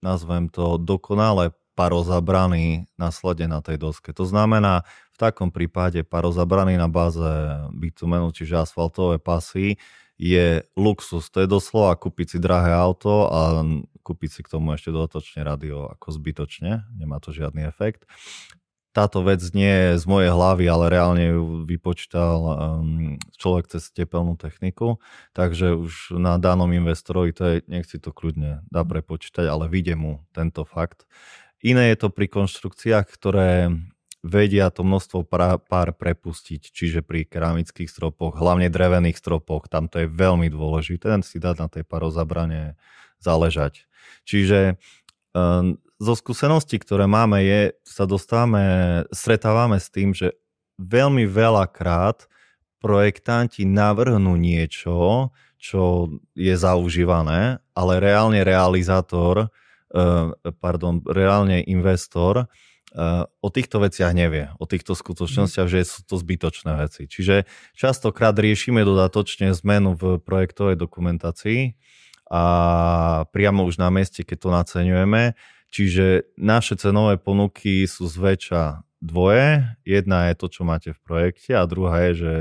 nazvem 0.00 0.46
to, 0.46 0.78
dokonale 0.78 1.52
parozabraný 1.74 2.86
následne 3.00 3.48
na 3.48 3.60
tej 3.64 3.80
doske. 3.80 4.12
To 4.12 4.28
znamená, 4.28 4.84
v 5.12 5.16
takom 5.18 5.48
prípade 5.48 6.04
parozabraný 6.04 6.76
na 6.76 6.86
báze 6.86 7.32
bitumenu, 7.72 8.30
čiže 8.30 8.62
asfaltové 8.62 9.16
pasy, 9.16 9.80
je 10.20 10.62
luxus. 10.78 11.26
To 11.34 11.42
je 11.42 11.48
doslova 11.48 11.98
kúpiť 11.98 12.36
si 12.36 12.38
drahé 12.38 12.70
auto 12.76 13.26
a 13.26 13.40
kúpiť 14.02 14.30
si 14.30 14.40
k 14.42 14.52
tomu 14.52 14.74
ešte 14.74 14.90
dodatočne 14.90 15.46
radio 15.46 15.88
ako 15.88 16.12
zbytočne, 16.12 16.84
nemá 16.98 17.22
to 17.22 17.30
žiadny 17.30 17.64
efekt. 17.64 18.04
Táto 18.92 19.24
vec 19.24 19.40
nie 19.56 19.72
je 19.72 19.90
z 19.96 20.04
mojej 20.04 20.28
hlavy, 20.28 20.68
ale 20.68 20.92
reálne 20.92 21.24
ju 21.32 21.64
vypočítal 21.64 22.36
um, 22.44 23.16
človek 23.40 23.72
cez 23.72 23.88
tepelnú 23.88 24.36
techniku, 24.36 25.00
takže 25.32 25.72
už 25.72 26.20
na 26.20 26.36
danom 26.36 26.68
investorovi 26.68 27.32
to 27.32 27.42
je, 27.48 27.56
nech 27.72 27.88
si 27.88 27.96
to 27.96 28.12
kľudne 28.12 28.60
dá 28.68 28.84
prepočítať, 28.84 29.48
ale 29.48 29.72
vidie 29.72 29.96
mu 29.96 30.20
tento 30.36 30.68
fakt. 30.68 31.08
Iné 31.64 31.94
je 31.94 32.04
to 32.04 32.12
pri 32.12 32.28
konštrukciách, 32.28 33.08
ktoré 33.08 33.72
vedia 34.22 34.70
to 34.70 34.86
množstvo 34.86 35.26
pár 35.26 35.88
prepustiť, 35.98 36.70
čiže 36.70 37.02
pri 37.02 37.26
keramických 37.26 37.90
stropoch, 37.90 38.38
hlavne 38.38 38.70
drevených 38.70 39.18
stropoch, 39.18 39.66
tam 39.66 39.90
to 39.90 40.06
je 40.06 40.08
veľmi 40.08 40.46
dôležité, 40.46 41.10
ten 41.10 41.26
si 41.26 41.42
dať 41.42 41.56
na 41.58 41.68
tej 41.72 41.82
parozabrane 41.82 42.78
záležať. 43.22 43.86
Čiže 44.26 44.76
um, 45.32 45.78
zo 46.02 46.14
skúseností, 46.18 46.82
ktoré 46.82 47.06
máme, 47.06 47.46
je, 47.46 47.78
sa 47.86 48.04
dostávame, 48.04 49.06
stretávame 49.14 49.78
s 49.78 49.88
tým, 49.88 50.10
že 50.12 50.34
veľmi 50.82 51.30
veľakrát 51.30 52.26
projektanti 52.82 53.62
navrhnú 53.62 54.34
niečo, 54.34 55.30
čo 55.62 56.10
je 56.34 56.54
zaužívané, 56.58 57.62
ale 57.78 58.02
reálne 58.02 58.42
realizátor, 58.42 59.46
uh, 59.46 60.34
pardon, 60.58 60.98
reálne 61.06 61.62
investor 61.70 62.50
o 63.40 63.48
týchto 63.48 63.80
veciach 63.80 64.12
nevie, 64.12 64.52
o 64.60 64.68
týchto 64.68 64.92
skutočnostiach, 64.92 65.68
že 65.68 65.88
sú 65.88 66.04
to 66.04 66.20
zbytočné 66.20 66.76
veci. 66.76 67.08
Čiže 67.08 67.48
častokrát 67.72 68.36
riešime 68.36 68.84
dodatočne 68.84 69.56
zmenu 69.64 69.96
v 69.96 70.20
projektovej 70.20 70.76
dokumentácii 70.76 71.72
a 72.32 72.42
priamo 73.28 73.68
už 73.68 73.76
na 73.76 73.92
mieste, 73.92 74.24
keď 74.24 74.38
to 74.40 74.48
naceňujeme. 74.48 75.36
Čiže 75.68 76.32
naše 76.40 76.80
cenové 76.80 77.20
ponuky 77.20 77.84
sú 77.84 78.08
zväčša 78.08 78.80
dvoje. 79.04 79.68
Jedna 79.84 80.32
je 80.32 80.34
to, 80.40 80.46
čo 80.48 80.64
máte 80.64 80.96
v 80.96 81.00
projekte 81.04 81.52
a 81.52 81.68
druhá 81.68 82.08
je, 82.08 82.12
že 82.24 82.34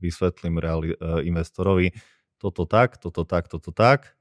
vysvetlím 0.00 0.56
reali- 0.56 0.96
e, 0.96 1.28
investorovi 1.28 1.92
toto 2.36 2.64
tak, 2.68 3.00
toto 3.00 3.24
tak, 3.24 3.48
toto 3.48 3.72
tak 3.72 4.16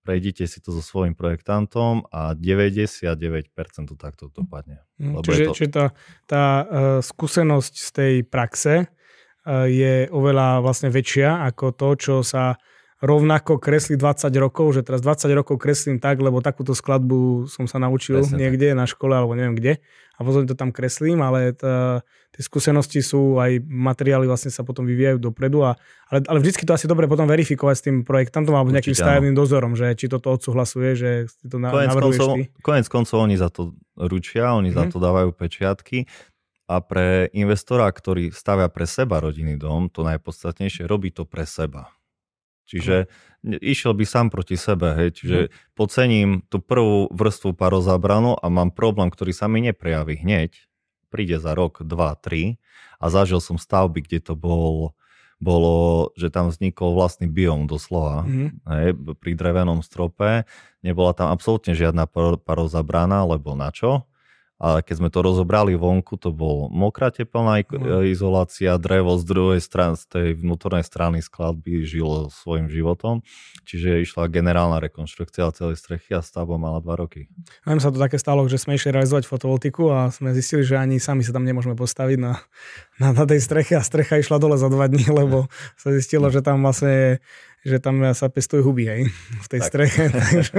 prejdite 0.00 0.48
si 0.48 0.58
to 0.58 0.72
so 0.72 0.80
svojím 0.80 1.12
projektantom 1.12 2.08
a 2.08 2.32
99% 2.32 3.52
to 3.86 3.94
takto 3.94 4.32
dopadne. 4.32 4.80
Mm, 4.96 5.20
čiže 5.20 5.44
to... 5.44 5.52
čiže 5.52 5.70
tá, 5.70 5.86
tá 6.24 6.44
uh, 6.44 6.64
skúsenosť 7.04 7.74
z 7.76 7.88
tej 7.92 8.14
praxe 8.24 8.74
uh, 8.88 9.68
je 9.68 10.08
oveľa 10.08 10.64
vlastne 10.64 10.88
väčšia 10.88 11.44
ako 11.52 11.76
to, 11.76 11.88
čo 12.00 12.14
sa 12.24 12.56
rovnako 13.00 13.56
kreslí 13.56 13.96
20 13.96 14.28
rokov, 14.36 14.76
že 14.76 14.84
teraz 14.84 15.00
20 15.00 15.32
rokov 15.32 15.56
kreslím 15.56 15.96
tak, 15.96 16.20
lebo 16.20 16.44
takúto 16.44 16.76
skladbu 16.76 17.48
som 17.48 17.64
sa 17.64 17.80
naučil 17.80 18.20
Presne 18.20 18.36
niekde 18.36 18.72
tak. 18.72 18.78
na 18.78 18.84
škole 18.84 19.16
alebo 19.16 19.32
neviem 19.32 19.56
kde 19.56 19.72
a 20.16 20.20
potom 20.20 20.44
to 20.44 20.52
tam 20.52 20.68
kreslím, 20.68 21.24
ale 21.24 21.56
tá, 21.56 22.04
tie 22.36 22.42
skúsenosti 22.44 23.00
sú, 23.00 23.40
aj 23.40 23.64
materiály 23.64 24.28
vlastne 24.28 24.52
sa 24.52 24.60
potom 24.60 24.84
vyvíjajú 24.84 25.16
dopredu, 25.16 25.64
a, 25.64 25.80
ale, 26.12 26.20
ale 26.28 26.44
vždycky 26.44 26.68
to 26.68 26.76
asi 26.76 26.84
dobre 26.84 27.08
potom 27.08 27.24
verifikovať 27.24 27.74
s 27.80 27.82
tým 27.88 27.96
projektantom 28.04 28.52
alebo 28.52 28.68
nejakým 28.68 28.92
stavebným 28.92 29.32
dozorom, 29.32 29.72
že 29.80 29.96
či 29.96 30.12
toto 30.12 30.28
odsúhlasuje, 30.36 30.92
že 30.92 31.10
si 31.32 31.48
to 31.48 31.56
na, 31.56 31.72
konec 31.72 31.96
koncov, 31.96 32.36
ty. 32.36 32.52
Konec 32.60 32.86
koncov 32.92 33.16
oni 33.16 33.40
za 33.40 33.48
to 33.48 33.72
ručia, 33.96 34.52
oni 34.52 34.68
mm. 34.68 34.76
za 34.76 34.84
mhm. 34.84 34.90
to 34.92 34.98
dávajú 35.00 35.30
pečiatky 35.32 36.04
a 36.68 36.84
pre 36.84 37.32
investora, 37.32 37.88
ktorý 37.88 38.28
stavia 38.28 38.68
pre 38.68 38.84
seba 38.84 39.24
rodinný 39.24 39.56
dom, 39.56 39.88
to 39.88 40.04
najpodstatnejšie, 40.04 40.84
robí 40.84 41.16
to 41.16 41.24
pre 41.24 41.48
seba. 41.48 41.88
Čiže 42.70 43.10
išiel 43.42 43.98
by 43.98 44.04
sám 44.06 44.30
proti 44.30 44.54
sebe, 44.54 44.94
hej. 44.94 45.10
Čiže 45.10 45.38
mm. 45.50 45.74
pocením 45.74 46.28
tú 46.46 46.62
prvú 46.62 47.10
vrstvu 47.10 47.58
parozabranu 47.58 48.38
a 48.38 48.46
mám 48.46 48.70
problém, 48.70 49.10
ktorý 49.10 49.34
sa 49.34 49.50
mi 49.50 49.58
neprejaví 49.58 50.22
hneď. 50.22 50.54
Príde 51.10 51.42
za 51.42 51.58
rok, 51.58 51.82
dva, 51.82 52.14
tri 52.14 52.62
a 53.02 53.10
zažil 53.10 53.42
som 53.42 53.58
stavby, 53.58 54.06
kde 54.06 54.22
to 54.22 54.38
bol, 54.38 54.94
bolo, 55.42 56.12
že 56.14 56.30
tam 56.30 56.54
vznikol 56.54 56.94
vlastný 56.94 57.26
biom 57.26 57.66
doslova, 57.66 58.22
mm. 58.22 58.48
hej, 58.70 58.90
pri 59.18 59.32
drevenom 59.34 59.82
strope. 59.82 60.46
Nebola 60.86 61.10
tam 61.10 61.34
absolútne 61.34 61.74
žiadna 61.74 62.06
parozabrana, 62.46 63.26
lebo 63.26 63.58
na 63.58 63.74
čo? 63.74 64.06
Ale 64.60 64.84
keď 64.84 64.94
sme 65.00 65.08
to 65.08 65.24
rozobrali 65.24 65.72
vonku, 65.72 66.20
to 66.20 66.36
bol 66.36 66.68
mokrá 66.68 67.08
teplná 67.08 67.64
mm. 67.64 68.04
izolácia, 68.12 68.76
drevo 68.76 69.16
z 69.16 69.24
druhej 69.24 69.60
strany, 69.64 69.96
z 69.96 70.04
tej 70.04 70.28
vnútornej 70.36 70.84
strany 70.84 71.24
skladby 71.24 71.88
žilo 71.88 72.28
svojim 72.28 72.68
životom, 72.68 73.24
čiže 73.64 74.04
išla 74.04 74.28
generálna 74.28 74.76
rekonštrukcia 74.84 75.48
celej 75.56 75.80
strechy 75.80 76.12
a 76.12 76.20
stavba 76.20 76.60
mala 76.60 76.84
dva 76.84 77.00
roky. 77.00 77.32
Nám 77.64 77.80
sa 77.80 77.88
to 77.88 77.96
také 77.96 78.20
stalo, 78.20 78.44
že 78.52 78.60
sme 78.60 78.76
išli 78.76 78.92
realizovať 78.92 79.24
fotovoltiku 79.24 79.88
a 79.88 80.12
sme 80.12 80.36
zistili, 80.36 80.60
že 80.60 80.76
ani 80.76 81.00
sami 81.00 81.24
sa 81.24 81.32
tam 81.32 81.48
nemôžeme 81.48 81.72
postaviť 81.72 82.18
na, 82.20 82.36
na, 83.00 83.16
na 83.16 83.24
tej 83.24 83.40
streche 83.40 83.72
a 83.74 83.82
strecha 83.82 84.20
išla 84.20 84.36
dole 84.36 84.60
za 84.60 84.68
dva 84.68 84.92
dní, 84.92 85.08
lebo 85.24 85.48
sa 85.80 85.88
zistilo, 85.88 86.28
že 86.28 86.44
tam 86.44 86.60
vlastne 86.60 86.92
je 86.92 87.10
že 87.60 87.76
tam 87.76 88.00
sa 88.16 88.32
pestujú 88.32 88.72
huby, 88.72 88.84
hej, 88.88 89.02
v 89.12 89.46
tej 89.48 89.60
tak. 89.60 89.68
streche, 89.68 90.02
takže 90.16 90.58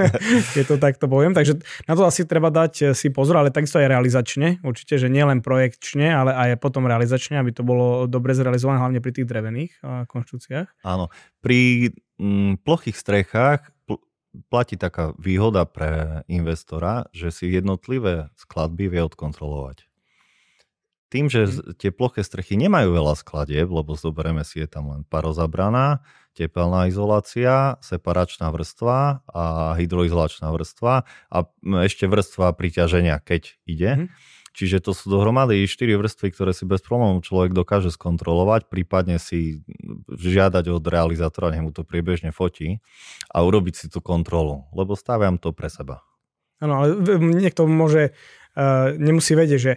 je 0.54 0.64
to 0.66 0.76
takto 0.78 1.10
poviem. 1.10 1.34
Takže 1.34 1.58
na 1.90 1.94
to 1.98 2.06
asi 2.06 2.30
treba 2.30 2.54
dať 2.54 2.74
eh, 2.82 2.86
si 2.94 3.10
pozor, 3.10 3.42
ale 3.42 3.50
takisto 3.50 3.82
aj 3.82 3.90
realizačne, 3.90 4.62
určite, 4.62 5.02
že 5.02 5.10
nielen 5.10 5.42
projekčne, 5.42 6.14
ale 6.14 6.32
aj 6.34 6.62
potom 6.62 6.86
realizačne, 6.86 7.42
aby 7.42 7.50
to 7.54 7.66
bolo 7.66 8.06
dobre 8.06 8.38
zrealizované, 8.38 8.78
hlavne 8.78 9.02
pri 9.02 9.12
tých 9.18 9.28
drevených 9.28 9.72
eh, 9.82 10.06
konštrukciách. 10.06 10.86
Áno, 10.86 11.10
pri 11.42 11.92
mm, 12.22 12.62
plochých 12.62 12.98
strechách 12.98 13.74
pl- 13.90 14.04
platí 14.54 14.78
taká 14.78 15.18
výhoda 15.18 15.66
pre 15.66 16.22
investora, 16.30 17.10
že 17.12 17.34
si 17.34 17.50
jednotlivé 17.50 18.30
skladby 18.38 18.94
vie 18.94 19.02
odkontrolovať. 19.02 19.90
Tým, 21.12 21.28
že 21.28 21.44
mhm. 21.44 21.76
tie 21.76 21.92
ploché 21.92 22.24
strechy 22.24 22.56
nemajú 22.56 22.96
veľa 22.96 23.20
skladieb, 23.20 23.68
lebo 23.68 24.00
zoberieme 24.00 24.48
si, 24.48 24.64
je 24.64 24.70
tam 24.72 24.96
len 24.96 25.04
parozabraná, 25.04 26.00
tepelná 26.34 26.88
izolácia, 26.88 27.76
separačná 27.84 28.50
vrstva 28.50 29.26
a 29.28 29.76
hydroizolačná 29.76 30.52
vrstva 30.52 31.04
a 31.08 31.38
ešte 31.84 32.08
vrstva 32.08 32.56
priťaženia, 32.56 33.20
keď 33.20 33.56
ide. 33.68 33.92
Mm. 33.94 34.08
Čiže 34.52 34.84
to 34.84 34.92
sú 34.92 35.08
dohromady 35.08 35.64
4 35.64 35.96
vrstvy, 35.96 36.28
ktoré 36.36 36.52
si 36.52 36.68
bez 36.68 36.84
problémov 36.84 37.24
človek 37.24 37.56
dokáže 37.56 37.88
skontrolovať, 37.96 38.68
prípadne 38.68 39.16
si 39.16 39.64
žiadať 40.12 40.68
od 40.68 40.84
realizátora, 40.84 41.56
nech 41.56 41.64
mu 41.64 41.72
to 41.72 41.88
priebežne 41.88 42.36
fotí 42.36 42.84
a 43.32 43.48
urobiť 43.48 43.74
si 43.80 43.86
tú 43.88 44.04
kontrolu, 44.04 44.68
lebo 44.76 45.00
staviam 45.00 45.40
to 45.40 45.56
pre 45.56 45.72
seba. 45.72 46.04
Áno, 46.60 46.84
ale 46.84 47.00
niekto 47.18 47.64
môže, 47.64 48.12
uh, 48.60 48.92
nemusí 49.00 49.40
vedieť, 49.40 49.60
že 49.60 49.74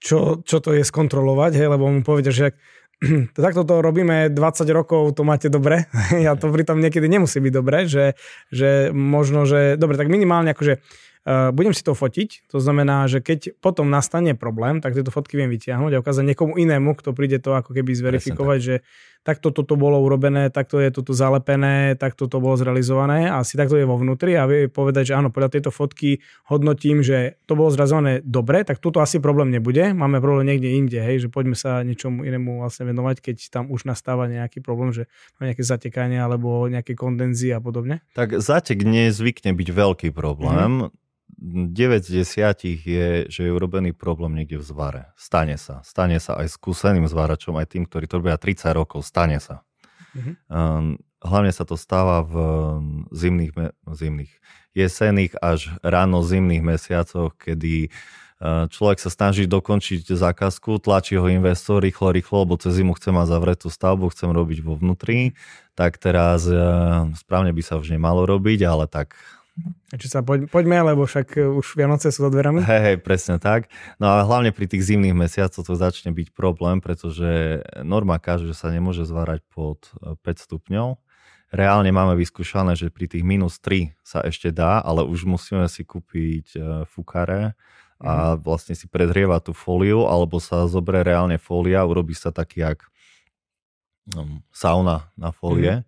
čo, 0.00 0.40
čo 0.44 0.64
to 0.64 0.72
je 0.72 0.84
skontrolovať, 0.84 1.52
hej, 1.56 1.68
lebo 1.72 1.88
mu 1.88 2.00
povedia, 2.00 2.32
že 2.32 2.56
takto 3.36 3.62
to 3.64 3.84
robíme 3.84 4.32
20 4.32 4.38
rokov, 4.72 5.12
to 5.16 5.22
máte 5.22 5.52
dobre. 5.52 5.88
ja 6.26 6.34
to 6.36 6.48
pritom 6.48 6.80
niekedy 6.80 7.06
nemusí 7.06 7.38
byť 7.40 7.52
dobre, 7.52 7.84
že, 7.84 8.16
že 8.48 8.90
možno, 8.92 9.44
že 9.44 9.76
dobre, 9.76 10.00
tak 10.00 10.08
minimálne 10.08 10.56
akože 10.56 10.80
budem 11.26 11.74
si 11.74 11.82
to 11.82 11.98
fotiť, 11.98 12.46
to 12.46 12.62
znamená, 12.62 13.10
že 13.10 13.18
keď 13.18 13.58
potom 13.58 13.90
nastane 13.90 14.38
problém, 14.38 14.78
tak 14.78 14.94
tieto 14.94 15.10
fotky 15.10 15.34
viem 15.34 15.50
vytiahnuť 15.50 15.98
a 15.98 16.00
ukázať 16.00 16.22
niekomu 16.22 16.54
inému, 16.54 16.94
kto 16.94 17.10
príde 17.10 17.42
to 17.42 17.58
ako 17.58 17.74
keby 17.74 17.98
zverifikovať, 17.98 18.58
že 18.62 18.74
takto 19.26 19.50
toto 19.50 19.74
bolo 19.74 19.98
urobené, 19.98 20.54
takto 20.54 20.78
je 20.78 20.86
toto 20.94 21.10
zalepené, 21.10 21.98
takto 21.98 22.30
to 22.30 22.38
bolo 22.38 22.54
zrealizované 22.54 23.26
a 23.26 23.42
si 23.42 23.58
takto 23.58 23.74
je 23.74 23.82
vo 23.82 23.98
vnútri 23.98 24.38
a 24.38 24.46
vie 24.46 24.70
povedať, 24.70 25.10
že 25.10 25.18
áno, 25.18 25.34
podľa 25.34 25.58
tejto 25.58 25.74
fotky 25.74 26.22
hodnotím, 26.46 27.02
že 27.02 27.42
to 27.50 27.58
bolo 27.58 27.74
zrealizované 27.74 28.22
dobre, 28.22 28.62
tak 28.62 28.78
tuto 28.78 29.02
asi 29.02 29.18
problém 29.18 29.50
nebude, 29.50 29.90
máme 29.98 30.22
problém 30.22 30.54
niekde 30.54 30.78
inde, 30.78 31.02
hej, 31.02 31.26
že 31.26 31.28
poďme 31.28 31.58
sa 31.58 31.82
niečomu 31.82 32.22
inému 32.22 32.62
vlastne 32.62 32.86
venovať, 32.86 33.18
keď 33.18 33.36
tam 33.50 33.64
už 33.74 33.82
nastáva 33.82 34.30
nejaký 34.30 34.62
problém, 34.62 34.94
že 34.94 35.10
má 35.42 35.50
nejaké 35.50 35.66
zatekanie 35.66 36.22
alebo 36.22 36.70
nejaké 36.70 36.94
kondenzie 36.94 37.50
a 37.50 37.58
podobne. 37.58 38.06
Tak 38.14 38.38
zatek 38.38 38.86
nezvykne 38.86 39.58
byť 39.58 39.68
veľký 39.74 40.08
problém. 40.14 40.86
Mm 40.86 41.04
9 41.36 42.06
z 42.06 42.24
10 42.24 42.86
je, 42.86 43.08
že 43.28 43.40
je 43.44 43.50
urobený 43.52 43.92
problém 43.92 44.34
niekde 44.34 44.56
v 44.58 44.64
zvare. 44.64 45.02
Stane 45.18 45.60
sa. 45.60 45.84
Stane 45.84 46.16
sa 46.22 46.38
aj 46.40 46.54
skúseným 46.54 47.04
zváračom, 47.06 47.54
aj 47.58 47.76
tým, 47.76 47.84
ktorí 47.84 48.08
to 48.08 48.22
robia 48.22 48.40
30 48.40 48.72
rokov. 48.72 49.04
Stane 49.04 49.42
sa. 49.42 49.66
Mm-hmm. 50.16 50.34
Um, 50.48 50.96
hlavne 51.20 51.52
sa 51.52 51.68
to 51.68 51.76
stáva 51.76 52.24
v 52.24 52.34
zimných, 53.12 53.52
zimných, 53.84 54.32
jesených 54.72 55.32
až 55.40 55.76
ráno 55.84 56.24
zimných 56.24 56.62
mesiacoch, 56.64 57.36
kedy 57.36 57.92
človek 58.44 59.00
sa 59.00 59.08
snaží 59.08 59.48
dokončiť 59.48 60.12
zákazku, 60.12 60.76
tlačí 60.84 61.16
ho 61.16 61.24
investor 61.24 61.80
rýchlo, 61.80 62.12
rýchlo, 62.12 62.44
lebo 62.44 62.60
cez 62.60 62.76
zimu 62.76 62.92
chce 62.92 63.08
mať 63.08 63.32
zavretú 63.32 63.72
stavbu, 63.72 64.12
chcem 64.12 64.28
robiť 64.28 64.60
vo 64.60 64.76
vnútri, 64.76 65.32
tak 65.72 65.96
teraz 65.96 66.44
správne 67.16 67.56
by 67.56 67.62
sa 67.64 67.80
už 67.80 67.96
nemalo 67.96 68.28
robiť, 68.28 68.60
ale 68.68 68.84
tak 68.92 69.16
či 69.96 70.06
sa 70.10 70.20
poď, 70.20 70.50
poďme, 70.52 70.92
lebo 70.92 71.08
však 71.08 71.40
e, 71.40 71.48
už 71.48 71.78
Vianoce 71.78 72.12
sú 72.12 72.28
za 72.28 72.30
dverami. 72.30 72.60
Hej, 72.60 72.82
hej, 72.82 72.96
presne 73.00 73.40
tak. 73.40 73.72
No 73.96 74.12
a 74.12 74.26
hlavne 74.26 74.52
pri 74.52 74.68
tých 74.68 74.84
zimných 74.84 75.16
mesiacoch 75.16 75.64
to 75.64 75.74
začne 75.78 76.12
byť 76.12 76.36
problém, 76.36 76.84
pretože 76.84 77.62
norma 77.80 78.20
káže, 78.20 78.50
že 78.50 78.56
sa 78.56 78.68
nemôže 78.68 79.08
zvárať 79.08 79.40
pod 79.48 79.88
5 80.02 80.20
e, 80.20 80.32
stupňov. 80.36 80.88
reálne 81.56 81.88
máme 81.88 82.18
vyskúšané, 82.20 82.76
že 82.76 82.92
pri 82.92 83.08
tých 83.08 83.24
minus 83.24 83.56
3 83.62 83.96
sa 84.04 84.20
ešte 84.20 84.52
dá, 84.52 84.84
ale 84.84 85.06
už 85.08 85.24
musíme 85.24 85.64
si 85.72 85.86
kúpiť 85.86 86.46
e, 86.52 86.58
fukare 86.84 87.56
a 87.96 88.36
mhm. 88.36 88.44
vlastne 88.44 88.76
si 88.76 88.84
predrievať 88.84 89.48
tú 89.48 89.52
fóliu, 89.56 90.04
alebo 90.04 90.36
sa 90.36 90.68
zoberie 90.68 91.00
reálne 91.00 91.40
fólia, 91.40 91.80
urobí 91.88 92.12
sa 92.12 92.28
taký 92.28 92.60
jak 92.60 92.84
um, 94.12 94.44
sauna 94.52 95.08
na 95.16 95.32
fólie, 95.32 95.80
mm. 95.80 95.84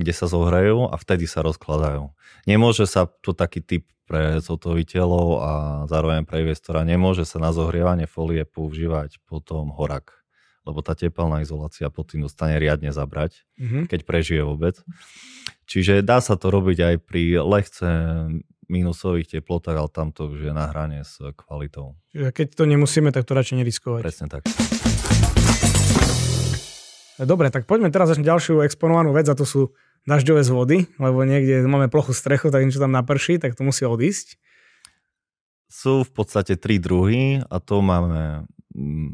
Kde 0.00 0.12
sa 0.16 0.24
zohrajú 0.24 0.88
a 0.88 0.96
vtedy 0.96 1.28
sa 1.28 1.44
rozkladajú. 1.44 2.08
Nemôže 2.48 2.88
sa 2.88 3.04
to 3.20 3.36
taký 3.36 3.60
typ 3.60 3.84
pre 4.04 4.40
zhotoviteľov 4.40 5.26
a 5.40 5.52
zároveň 5.88 6.28
pre 6.28 6.44
investora, 6.44 6.84
nemôže 6.84 7.24
sa 7.24 7.40
na 7.40 7.56
zohrievanie 7.56 8.04
fólie 8.04 8.44
používať 8.44 9.20
potom 9.24 9.72
horak 9.72 10.24
lebo 10.64 10.80
tá 10.80 10.96
tepelná 10.96 11.44
izolácia 11.44 11.92
pod 11.92 12.08
tým 12.08 12.24
dostane 12.24 12.56
riadne 12.56 12.88
zabrať, 12.88 13.44
mm-hmm. 13.60 13.84
keď 13.84 14.00
prežije 14.08 14.42
vôbec. 14.42 14.80
Čiže 15.68 16.00
dá 16.00 16.20
sa 16.24 16.36
to 16.40 16.48
robiť 16.48 16.78
aj 16.80 16.94
pri 17.04 17.40
lehce 17.40 17.88
minusových 18.68 19.28
teplotách, 19.28 19.76
ale 19.76 19.90
tam 19.92 20.08
to 20.12 20.32
už 20.32 20.48
je 20.48 20.52
na 20.56 20.72
hrane 20.72 21.04
s 21.04 21.20
kvalitou. 21.36 22.00
Čiže 22.16 22.32
keď 22.32 22.46
to 22.56 22.64
nemusíme, 22.64 23.12
tak 23.12 23.28
to 23.28 23.36
radšej 23.36 23.60
neriskovať. 23.60 24.00
Presne 24.00 24.28
tak. 24.32 24.42
Dobre, 27.18 27.50
tak 27.54 27.70
poďme 27.70 27.94
teraz 27.94 28.14
na 28.14 28.26
ďalšiu 28.26 28.66
exponovanú 28.66 29.14
vec 29.14 29.30
a 29.30 29.38
to 29.38 29.46
sú 29.46 29.70
dažďové 30.04 30.42
zvody, 30.42 30.76
lebo 30.98 31.22
niekde 31.22 31.62
máme 31.64 31.86
plochu 31.86 32.12
strechu, 32.12 32.50
tak 32.50 32.66
niečo 32.66 32.82
tam 32.82 32.92
naprší, 32.92 33.38
tak 33.38 33.54
to 33.54 33.62
musí 33.62 33.86
odísť. 33.86 34.36
Sú 35.70 36.02
v 36.02 36.10
podstate 36.10 36.58
tri 36.58 36.82
druhy 36.82 37.42
a 37.46 37.56
to 37.62 37.82
máme 37.82 38.46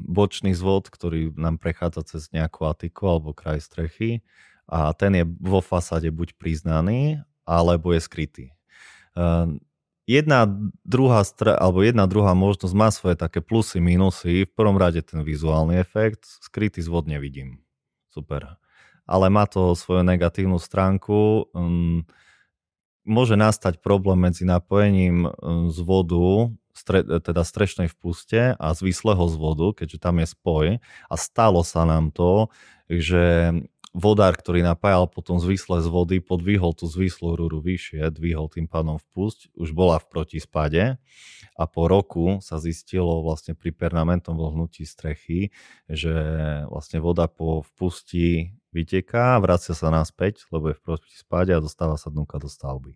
bočný 0.09 0.57
zvod, 0.57 0.88
ktorý 0.88 1.37
nám 1.37 1.61
prechádza 1.61 2.16
cez 2.16 2.23
nejakú 2.33 2.64
atiku 2.64 3.12
alebo 3.12 3.37
kraj 3.37 3.61
strechy 3.61 4.25
a 4.71 4.97
ten 4.97 5.12
je 5.12 5.25
vo 5.26 5.61
fasáde 5.61 6.09
buď 6.09 6.38
priznaný, 6.38 7.21
alebo 7.42 7.90
je 7.90 8.00
skrytý. 8.00 8.47
Ehm, 9.19 9.59
jedna 10.07 10.47
druhá, 10.87 11.26
stre, 11.26 11.59
alebo 11.59 11.83
jedna 11.83 12.07
druhá 12.07 12.33
možnosť 12.38 12.75
má 12.78 12.88
svoje 12.95 13.19
také 13.19 13.42
plusy, 13.42 13.83
minusy. 13.83 14.47
V 14.47 14.54
prvom 14.54 14.78
rade 14.78 15.02
ten 15.02 15.26
vizuálny 15.26 15.75
efekt, 15.83 16.23
skrytý 16.40 16.80
zvod 16.80 17.11
nevidím. 17.11 17.59
Super. 18.10 18.58
Ale 19.06 19.26
má 19.30 19.46
to 19.46 19.74
svoju 19.74 20.06
negatívnu 20.06 20.58
stránku. 20.58 21.50
Ehm, 21.54 22.06
môže 23.06 23.34
nastať 23.34 23.82
problém 23.82 24.22
medzi 24.28 24.46
napojením 24.46 25.30
ehm, 25.30 25.70
z 25.70 25.78
vodu 25.82 26.50
teda 27.20 27.44
strešnej 27.44 27.92
vpuste 27.92 28.56
a 28.56 28.66
zvislého 28.72 29.20
zvodu, 29.28 29.76
keďže 29.76 29.98
tam 30.00 30.16
je 30.22 30.26
spoj 30.32 30.66
a 30.80 31.14
stalo 31.18 31.60
sa 31.60 31.84
nám 31.84 32.08
to, 32.14 32.48
že 32.88 33.52
vodár, 33.90 34.38
ktorý 34.38 34.62
napájal 34.62 35.11
potom 35.11 35.42
zvislé 35.42 35.82
z 35.82 35.88
vody, 35.90 36.16
podvihol 36.23 36.75
tú 36.75 36.87
zvislú 36.87 37.35
rúru 37.35 37.59
vyššie, 37.59 38.06
dvihol 38.14 38.47
tým 38.47 38.70
pádom 38.70 39.02
vpusť, 39.02 39.50
už 39.59 39.75
bola 39.75 39.99
v 39.99 40.06
protispade 40.06 40.82
a 41.59 41.64
po 41.66 41.90
roku 41.90 42.38
sa 42.38 42.62
zistilo 42.62 43.20
vlastne 43.26 43.59
pri 43.59 43.75
permanentnom 43.75 44.38
vlhnutí 44.38 44.87
strechy, 44.87 45.50
že 45.90 46.14
vlastne 46.70 47.02
voda 47.02 47.26
po 47.26 47.66
vpusti 47.75 48.54
vyteká, 48.70 49.37
vracia 49.42 49.75
sa 49.75 49.90
naspäť, 49.90 50.47
lebo 50.54 50.70
je 50.70 50.78
v 50.78 50.85
protispade 50.87 51.50
a 51.50 51.62
dostáva 51.62 51.99
sa 51.99 52.14
dnuka 52.14 52.38
do 52.38 52.47
stavby. 52.47 52.94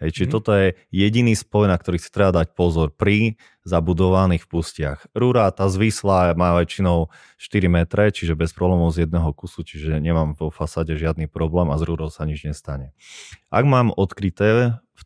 Hej, 0.00 0.16
čiže 0.16 0.28
mm. 0.28 0.34
toto 0.34 0.50
je 0.56 0.72
jediný 0.88 1.36
spoj, 1.36 1.68
na 1.68 1.76
ktorý 1.76 2.00
si 2.00 2.08
treba 2.08 2.32
dať 2.32 2.56
pozor 2.56 2.88
pri 2.88 3.36
zabudovaných 3.68 4.48
pustiach. 4.48 5.12
Rúra, 5.12 5.52
tá 5.52 5.68
zvislá, 5.68 6.32
má 6.32 6.56
väčšinou 6.56 7.12
4 7.36 7.68
metre, 7.68 8.08
čiže 8.08 8.32
bez 8.32 8.56
problémov 8.56 8.96
z 8.96 9.04
jedného 9.04 9.28
kusu, 9.36 9.60
čiže 9.60 10.00
nemám 10.00 10.32
vo 10.32 10.48
fasade 10.48 10.96
žiadny 10.96 11.28
problém 11.28 11.68
a 11.68 11.76
z 11.76 11.84
rúrou 11.84 12.08
sa 12.08 12.24
nič 12.24 12.48
nestane. 12.48 12.96
Ak 13.52 13.68
mám 13.68 13.92
odkryté 13.92 14.80
v, 14.96 15.02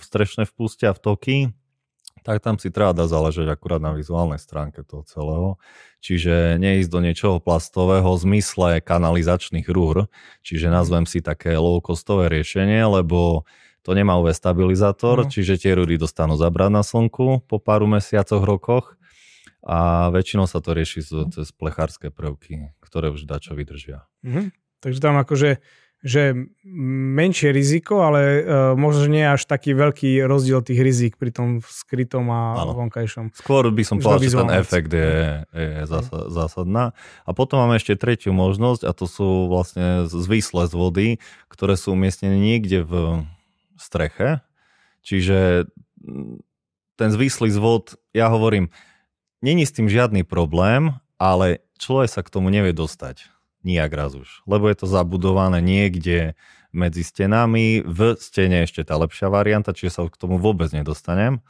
v 0.00 0.02
strešné 0.02 0.48
vpuste 0.48 0.88
a 0.88 0.96
v 0.96 1.00
toky, 1.04 1.36
tak 2.20 2.44
tam 2.44 2.60
si 2.60 2.68
treba 2.68 2.92
dať 2.92 3.08
záležať 3.08 3.46
akurát 3.48 3.80
na 3.80 3.96
vizuálnej 3.96 4.36
stránke 4.36 4.84
toho 4.84 5.04
celého. 5.08 5.56
Čiže 6.04 6.60
neísť 6.60 6.90
do 6.92 7.00
niečoho 7.00 7.36
plastového 7.40 8.08
v 8.16 8.22
zmysle 8.24 8.68
kanalizačných 8.84 9.68
rúr, 9.68 10.08
čiže 10.44 10.68
nazvem 10.68 11.04
si 11.08 11.24
také 11.24 11.56
low-costové 11.56 12.28
riešenie, 12.28 12.80
lebo 12.88 13.48
to 13.80 13.90
nemá 13.96 14.20
UV 14.20 14.36
stabilizátor, 14.36 15.24
no. 15.24 15.30
čiže 15.30 15.56
tie 15.56 15.72
rury 15.76 15.96
dostanú 15.96 16.36
zabrať 16.36 16.70
na 16.70 16.82
slnku 16.84 17.44
po 17.48 17.56
páru 17.56 17.88
mesiacoch, 17.88 18.44
rokoch 18.44 19.00
a 19.64 20.08
väčšinou 20.08 20.48
sa 20.48 20.64
to 20.64 20.72
rieši 20.72 21.04
cez 21.32 21.52
plechárske 21.52 22.08
prvky, 22.08 22.72
ktoré 22.80 23.12
už 23.12 23.28
dačo 23.28 23.52
vydržia. 23.56 24.08
Mhm. 24.24 24.52
Takže 24.80 25.00
tam 25.00 25.20
akože 25.20 25.60
že 26.00 26.32
menšie 26.64 27.52
riziko, 27.52 28.00
ale 28.00 28.20
uh, 28.40 28.72
možno 28.72 29.04
nie 29.04 29.20
až 29.20 29.44
taký 29.44 29.76
veľký 29.76 30.24
rozdiel 30.24 30.64
tých 30.64 30.80
rizik 30.80 31.12
pri 31.20 31.28
tom 31.28 31.60
skrytom 31.60 32.24
a 32.32 32.56
ano. 32.56 32.72
vonkajšom. 32.72 33.36
Skôr 33.36 33.68
by 33.68 33.84
som 33.84 34.00
povedal, 34.00 34.24
že 34.24 34.32
ten 34.32 34.54
efekt 34.56 34.90
je, 34.96 35.44
je 35.52 35.84
zásad, 35.84 36.32
zásadná. 36.32 36.96
A 37.28 37.30
potom 37.36 37.60
máme 37.60 37.76
ešte 37.76 38.00
tretiu 38.00 38.32
možnosť 38.32 38.88
a 38.88 38.96
to 38.96 39.04
sú 39.04 39.52
vlastne 39.52 40.08
zvísle 40.08 40.64
z 40.64 40.72
vody, 40.72 41.08
ktoré 41.52 41.76
sú 41.76 41.92
umiestnené 41.92 42.40
niekde 42.40 42.80
v 42.80 42.92
streche, 43.80 44.44
čiže 45.00 45.64
mm, 46.04 46.44
ten 47.00 47.08
zvíslý 47.08 47.48
zvod, 47.48 47.96
ja 48.12 48.28
hovorím, 48.28 48.68
není 49.40 49.64
s 49.64 49.72
tým 49.72 49.88
žiadny 49.88 50.28
problém, 50.28 51.00
ale 51.16 51.64
človek 51.80 52.08
sa 52.12 52.20
k 52.20 52.32
tomu 52.32 52.52
nevie 52.52 52.76
dostať. 52.76 53.24
Nijak 53.64 53.92
raz 53.92 54.12
už. 54.16 54.44
Lebo 54.44 54.68
je 54.68 54.76
to 54.76 54.86
zabudované 54.88 55.60
niekde 55.64 56.36
medzi 56.72 57.02
stenami, 57.04 57.82
v 57.82 58.14
stene 58.16 58.64
ešte 58.64 58.84
tá 58.84 58.96
lepšia 58.96 59.32
varianta, 59.32 59.74
čiže 59.74 59.90
sa 59.90 60.02
k 60.06 60.20
tomu 60.20 60.36
vôbec 60.36 60.70
nedostanem. 60.70 61.42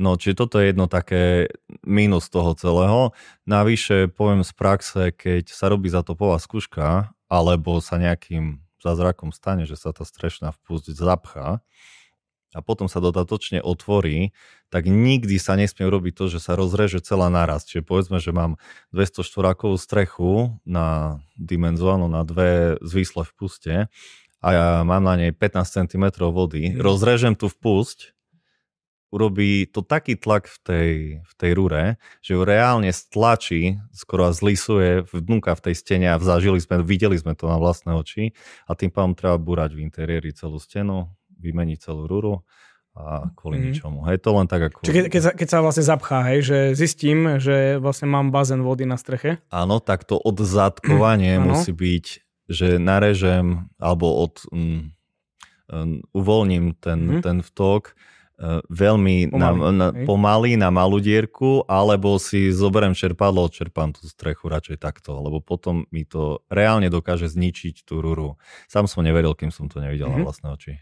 No, 0.00 0.16
čiže 0.16 0.46
toto 0.46 0.56
je 0.60 0.72
jedno 0.72 0.88
také 0.88 1.52
mínus 1.84 2.32
toho 2.32 2.56
celého. 2.56 3.12
Navyše, 3.44 4.08
poviem 4.08 4.42
z 4.46 4.52
praxe, 4.56 5.02
keď 5.12 5.52
sa 5.52 5.68
robí 5.68 5.92
zatopová 5.92 6.40
skúška, 6.40 7.12
alebo 7.28 7.78
sa 7.84 8.00
nejakým 8.00 8.64
zázrakom 8.82 9.30
stane, 9.30 9.68
že 9.68 9.76
sa 9.76 9.92
tá 9.92 10.02
strešná 10.02 10.56
vpusť 10.56 10.96
zapchá 10.96 11.60
a 12.50 12.58
potom 12.58 12.90
sa 12.90 12.98
dodatočne 12.98 13.62
otvorí, 13.62 14.34
tak 14.74 14.90
nikdy 14.90 15.38
sa 15.38 15.54
nesmie 15.54 15.86
robiť 15.86 16.12
to, 16.18 16.24
že 16.26 16.42
sa 16.42 16.58
rozreže 16.58 16.98
celá 16.98 17.30
naraz. 17.30 17.62
Čiže 17.66 17.86
povedzme, 17.86 18.18
že 18.18 18.34
mám 18.34 18.58
200 18.90 19.22
štvorákovú 19.22 19.78
strechu 19.78 20.58
na 20.66 21.18
dimenzovanú 21.38 22.10
na 22.10 22.26
dve 22.26 22.78
zvísle 22.82 23.22
vpuste 23.22 23.86
a 24.40 24.48
ja 24.50 24.68
mám 24.82 25.04
na 25.04 25.14
nej 25.14 25.30
15 25.30 25.86
cm 25.86 26.04
vody, 26.18 26.74
mm. 26.74 26.82
rozrežem 26.82 27.38
tú 27.38 27.46
vpusť 27.46 28.18
urobí 29.10 29.66
to 29.66 29.82
taký 29.82 30.14
tlak 30.14 30.46
v 30.46 30.58
tej, 30.62 30.90
v 31.22 31.32
tej 31.34 31.50
rúre, 31.58 31.82
že 32.22 32.38
ju 32.38 32.46
reálne 32.46 32.90
stlačí, 32.94 33.78
skoro 33.90 34.30
zlisuje 34.30 35.02
vnúka 35.10 35.54
v 35.58 35.70
tej 35.70 35.74
stene 35.74 36.08
a 36.14 36.16
zažili 36.22 36.62
sme, 36.62 36.82
videli 36.86 37.18
sme 37.18 37.34
to 37.34 37.50
na 37.50 37.58
vlastné 37.58 37.94
oči 37.94 38.34
a 38.70 38.78
tým 38.78 38.94
pádom 38.94 39.18
treba 39.18 39.36
búrať 39.36 39.74
v 39.74 39.82
interiéri 39.82 40.30
celú 40.30 40.62
stenu, 40.62 41.10
vymeniť 41.42 41.78
celú 41.82 42.06
rúru 42.06 42.46
a 42.94 43.30
kvôli 43.34 43.58
mm. 43.58 43.64
ničomu. 43.70 43.98
Hej, 44.06 44.18
to 44.22 44.30
len 44.34 44.46
tak 44.50 44.70
ako... 44.70 44.82
Čiže 44.82 44.94
keď, 44.94 45.04
keď, 45.06 45.22
sa, 45.22 45.30
keď 45.34 45.48
sa 45.50 45.58
vlastne 45.62 45.84
zapchá, 45.86 46.18
hej, 46.30 46.40
že 46.42 46.58
zistím, 46.74 47.38
že 47.38 47.78
vlastne 47.78 48.10
mám 48.10 48.34
bazén 48.34 48.62
vody 48.66 48.86
na 48.86 48.98
streche. 48.98 49.38
Áno, 49.50 49.78
tak 49.78 50.06
to 50.06 50.18
odzadkovanie 50.18 51.38
mm. 51.38 51.42
musí 51.42 51.70
byť, 51.74 52.06
že 52.46 52.78
narežem 52.78 53.70
alebo 53.78 54.06
od... 54.22 54.42
Um, 54.50 54.94
um, 55.70 56.02
uvoľním 56.10 56.74
ten, 56.82 57.18
mm. 57.18 57.22
ten 57.22 57.38
vtok 57.46 57.94
veľmi 58.72 59.28
pomaly, 59.28 59.60
na, 59.60 59.70
na, 59.70 59.88
pomaly 60.08 60.52
na 60.56 60.72
malú 60.72 60.96
dierku, 60.96 61.68
alebo 61.68 62.16
si 62.16 62.48
zoberiem 62.48 62.96
čerpadlo, 62.96 63.44
odčerpám 63.44 63.92
tú 63.92 64.08
strechu 64.08 64.48
radšej 64.48 64.80
takto, 64.80 65.20
lebo 65.20 65.44
potom 65.44 65.84
mi 65.92 66.08
to 66.08 66.40
reálne 66.48 66.88
dokáže 66.88 67.28
zničiť 67.28 67.84
tú 67.84 68.00
rúru. 68.00 68.40
Sám 68.66 68.88
som 68.88 69.04
neveril, 69.04 69.36
kým 69.36 69.52
som 69.52 69.68
to 69.68 69.84
nevidel 69.84 70.08
mm-hmm. 70.08 70.16
na 70.16 70.24
mhm. 70.24 70.26
vlastné 70.26 70.48
oči. 70.56 70.72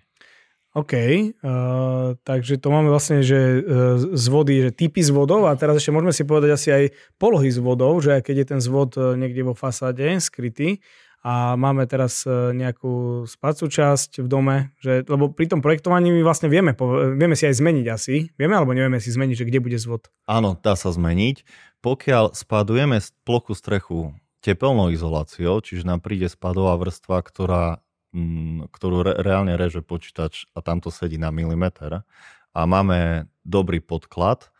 OK, 0.77 0.95
uh, 0.95 2.15
takže 2.23 2.61
to 2.61 2.69
máme 2.71 2.93
vlastne, 2.93 3.25
že 3.25 3.35
uh, 3.35 3.99
z 3.99 4.27
vody, 4.31 4.69
že 4.69 4.71
typy 4.71 5.03
zvodov 5.03 5.49
a 5.49 5.57
teraz 5.59 5.81
ešte 5.81 5.91
môžeme 5.91 6.15
si 6.15 6.23
povedať 6.23 6.51
asi 6.55 6.69
aj 6.71 6.85
polohy 7.19 7.51
zvodov, 7.51 7.99
že 8.05 8.21
keď 8.23 8.37
je 8.45 8.47
ten 8.47 8.61
zvod 8.63 8.95
niekde 8.95 9.43
vo 9.43 9.59
fasáde 9.59 10.21
skrytý, 10.23 10.79
a 11.19 11.59
máme 11.59 11.83
teraz 11.91 12.23
e, 12.23 12.55
nejakú 12.55 13.27
spacú 13.27 13.67
časť 13.67 14.23
v 14.23 14.29
dome, 14.31 14.57
že, 14.79 15.03
lebo 15.03 15.35
pri 15.35 15.51
tom 15.51 15.59
projektovaní 15.59 16.15
my 16.15 16.23
vlastne 16.23 16.47
vieme, 16.47 16.79
vieme 17.19 17.35
si 17.35 17.45
aj 17.51 17.59
zmeniť 17.59 17.87
asi. 17.91 18.31
Vieme 18.39 18.55
alebo 18.55 18.71
nevieme 18.71 19.03
si 19.03 19.11
zmeniť, 19.11 19.37
že 19.43 19.47
kde 19.51 19.59
bude 19.59 19.79
zvod? 19.83 20.07
Áno, 20.31 20.55
dá 20.55 20.79
sa 20.79 20.95
zmeniť. 20.95 21.43
Pokiaľ 21.83 22.39
spadujeme 22.39 23.03
plochu 23.27 23.53
strechu 23.59 24.15
tepelnou 24.39 24.95
izoláciou, 24.95 25.59
čiže 25.59 25.83
nám 25.83 25.99
príde 25.99 26.31
spadová 26.31 26.79
vrstva, 26.79 27.19
ktorá, 27.27 27.83
mm, 28.15 28.71
ktorú 28.71 29.03
re, 29.03 29.15
reálne 29.19 29.59
reže 29.59 29.83
počítač 29.83 30.47
a 30.55 30.63
tamto 30.63 30.95
sedí 30.95 31.19
na 31.19 31.35
milimeter 31.35 32.07
a 32.55 32.61
máme 32.63 33.27
dobrý 33.43 33.83
podklad, 33.83 34.51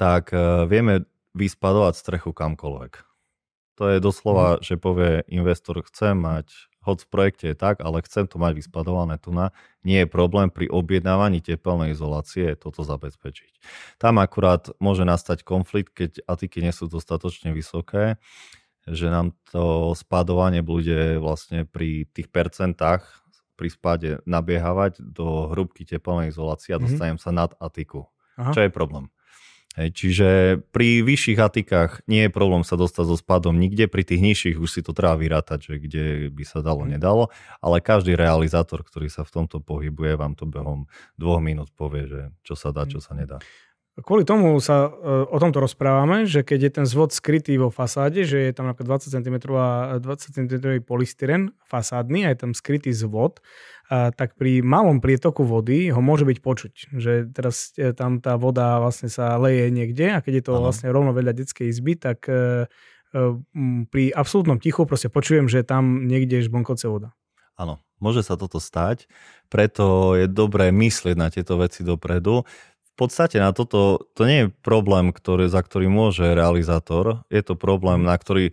tak 0.00 0.32
uh, 0.32 0.64
vieme 0.64 1.04
vyspadovať 1.36 1.94
strechu 1.96 2.32
kamkoľvek. 2.32 3.09
To 3.80 3.88
je 3.88 3.98
doslova, 3.98 4.60
mm. 4.60 4.60
že 4.60 4.74
povie 4.76 5.24
investor, 5.32 5.80
chce 5.80 6.12
mať 6.12 6.70
hoď 6.80 6.98
v 7.04 7.08
projekte 7.12 7.46
je 7.52 7.56
tak, 7.56 7.84
ale 7.84 8.00
chcem 8.04 8.24
to 8.24 8.40
mať 8.40 8.56
vyspadované 8.56 9.20
tu 9.20 9.36
na, 9.36 9.52
nie 9.84 10.00
je 10.04 10.08
problém 10.08 10.48
pri 10.48 10.68
objednávaní 10.72 11.44
tepelnej 11.44 11.92
izolácie 11.92 12.56
toto 12.56 12.80
zabezpečiť. 12.84 13.60
Tam 14.00 14.16
akurát 14.16 14.72
môže 14.80 15.04
nastať 15.04 15.44
konflikt, 15.44 15.92
keď 15.92 16.24
atiky 16.24 16.64
nie 16.64 16.72
sú 16.72 16.88
dostatočne 16.88 17.52
vysoké, 17.52 18.16
že 18.88 19.12
nám 19.12 19.36
to 19.52 19.92
spadovanie 19.92 20.64
bude 20.64 21.20
vlastne 21.20 21.68
pri 21.68 22.08
tých 22.08 22.32
percentách 22.32 23.04
pri 23.60 23.68
spade 23.68 24.10
nabiehávať 24.24 25.04
do 25.04 25.52
hrubky 25.52 25.84
tepelnej 25.84 26.32
izolácie 26.32 26.72
a 26.72 26.80
mhm. 26.80 26.84
dostanem 26.88 27.20
mm-hmm. 27.20 27.36
sa 27.36 27.44
nad 27.44 27.52
atiku. 27.60 28.08
Aha. 28.40 28.56
Čo 28.56 28.64
je 28.64 28.72
problém? 28.72 29.12
Hej, 29.78 29.94
čiže 29.94 30.28
pri 30.74 30.98
vyšších 31.06 31.38
atikách 31.38 32.02
nie 32.10 32.26
je 32.26 32.34
problém 32.34 32.66
sa 32.66 32.74
dostať 32.74 33.04
so 33.06 33.14
spadom 33.14 33.54
nikde, 33.54 33.86
pri 33.86 34.02
tých 34.02 34.18
nižších 34.18 34.56
už 34.58 34.66
si 34.66 34.80
to 34.82 34.90
treba 34.90 35.14
vyrátať, 35.14 35.62
že 35.62 35.74
kde 35.78 36.04
by 36.34 36.42
sa 36.42 36.58
dalo, 36.58 36.82
mm. 36.82 36.98
nedalo, 36.98 37.30
ale 37.62 37.78
každý 37.78 38.18
realizátor, 38.18 38.82
ktorý 38.82 39.06
sa 39.06 39.22
v 39.22 39.30
tomto 39.30 39.62
pohybuje, 39.62 40.18
vám 40.18 40.34
to 40.34 40.42
behom 40.42 40.90
dvoch 41.14 41.38
minút 41.38 41.70
povie, 41.78 42.10
že 42.10 42.20
čo 42.42 42.58
sa 42.58 42.74
dá, 42.74 42.82
čo 42.82 42.98
sa 42.98 43.14
nedá. 43.14 43.38
Kvôli 43.98 44.22
tomu 44.22 44.54
sa 44.62 44.86
e, 44.86 44.90
o 45.26 45.38
tomto 45.42 45.58
rozprávame, 45.58 46.22
že 46.22 46.46
keď 46.46 46.60
je 46.62 46.70
ten 46.70 46.86
zvod 46.86 47.10
skrytý 47.10 47.58
vo 47.58 47.74
fasáde, 47.74 48.22
že 48.22 48.48
je 48.48 48.52
tam 48.54 48.70
napríklad 48.70 49.02
20 49.02 49.18
cm, 49.18 49.36
20 49.50 50.00
cm 50.30 50.46
polystyren 50.86 51.50
fasádny 51.66 52.24
a 52.24 52.32
je 52.32 52.38
tam 52.38 52.52
skrytý 52.54 52.94
zvod, 52.94 53.42
a 53.90 54.14
tak 54.14 54.38
pri 54.38 54.62
malom 54.62 55.02
prietoku 55.02 55.42
vody 55.42 55.90
ho 55.90 55.98
môže 55.98 56.22
byť 56.22 56.38
počuť, 56.38 56.72
že 56.94 57.34
teraz 57.34 57.74
e, 57.74 57.90
tam 57.90 58.22
tá 58.22 58.38
voda 58.38 58.78
vlastne 58.78 59.10
sa 59.10 59.34
leje 59.42 59.66
niekde 59.74 60.14
a 60.14 60.22
keď 60.22 60.32
je 60.38 60.44
to 60.46 60.54
ano. 60.54 60.62
vlastne 60.70 60.88
rovno 60.94 61.10
vedľa 61.10 61.42
detskej 61.42 61.66
izby, 61.74 61.98
tak 61.98 62.30
e, 62.30 62.70
pri 63.90 64.04
absolútnom 64.14 64.62
tichu 64.62 64.86
proste 64.86 65.10
počujem, 65.10 65.50
že 65.50 65.66
tam 65.66 66.06
niekde 66.06 66.38
je 66.38 66.46
žblnkoce 66.46 66.86
voda. 66.86 67.10
Áno, 67.58 67.82
môže 68.00 68.24
sa 68.24 68.40
toto 68.40 68.56
stať, 68.56 69.04
preto 69.52 70.16
je 70.16 70.30
dobré 70.30 70.72
myslieť 70.72 71.16
na 71.18 71.28
tieto 71.28 71.60
veci 71.60 71.84
dopredu 71.84 72.48
podstate 73.00 73.40
na 73.40 73.56
toto, 73.56 74.04
to 74.12 74.28
nie 74.28 74.44
je 74.44 74.52
problém, 74.60 75.08
ktorý, 75.08 75.48
za 75.48 75.64
ktorý 75.64 75.88
môže 75.88 76.36
realizátor, 76.36 77.24
je 77.32 77.40
to 77.40 77.56
problém, 77.56 78.04
na 78.04 78.12
ktorý 78.20 78.52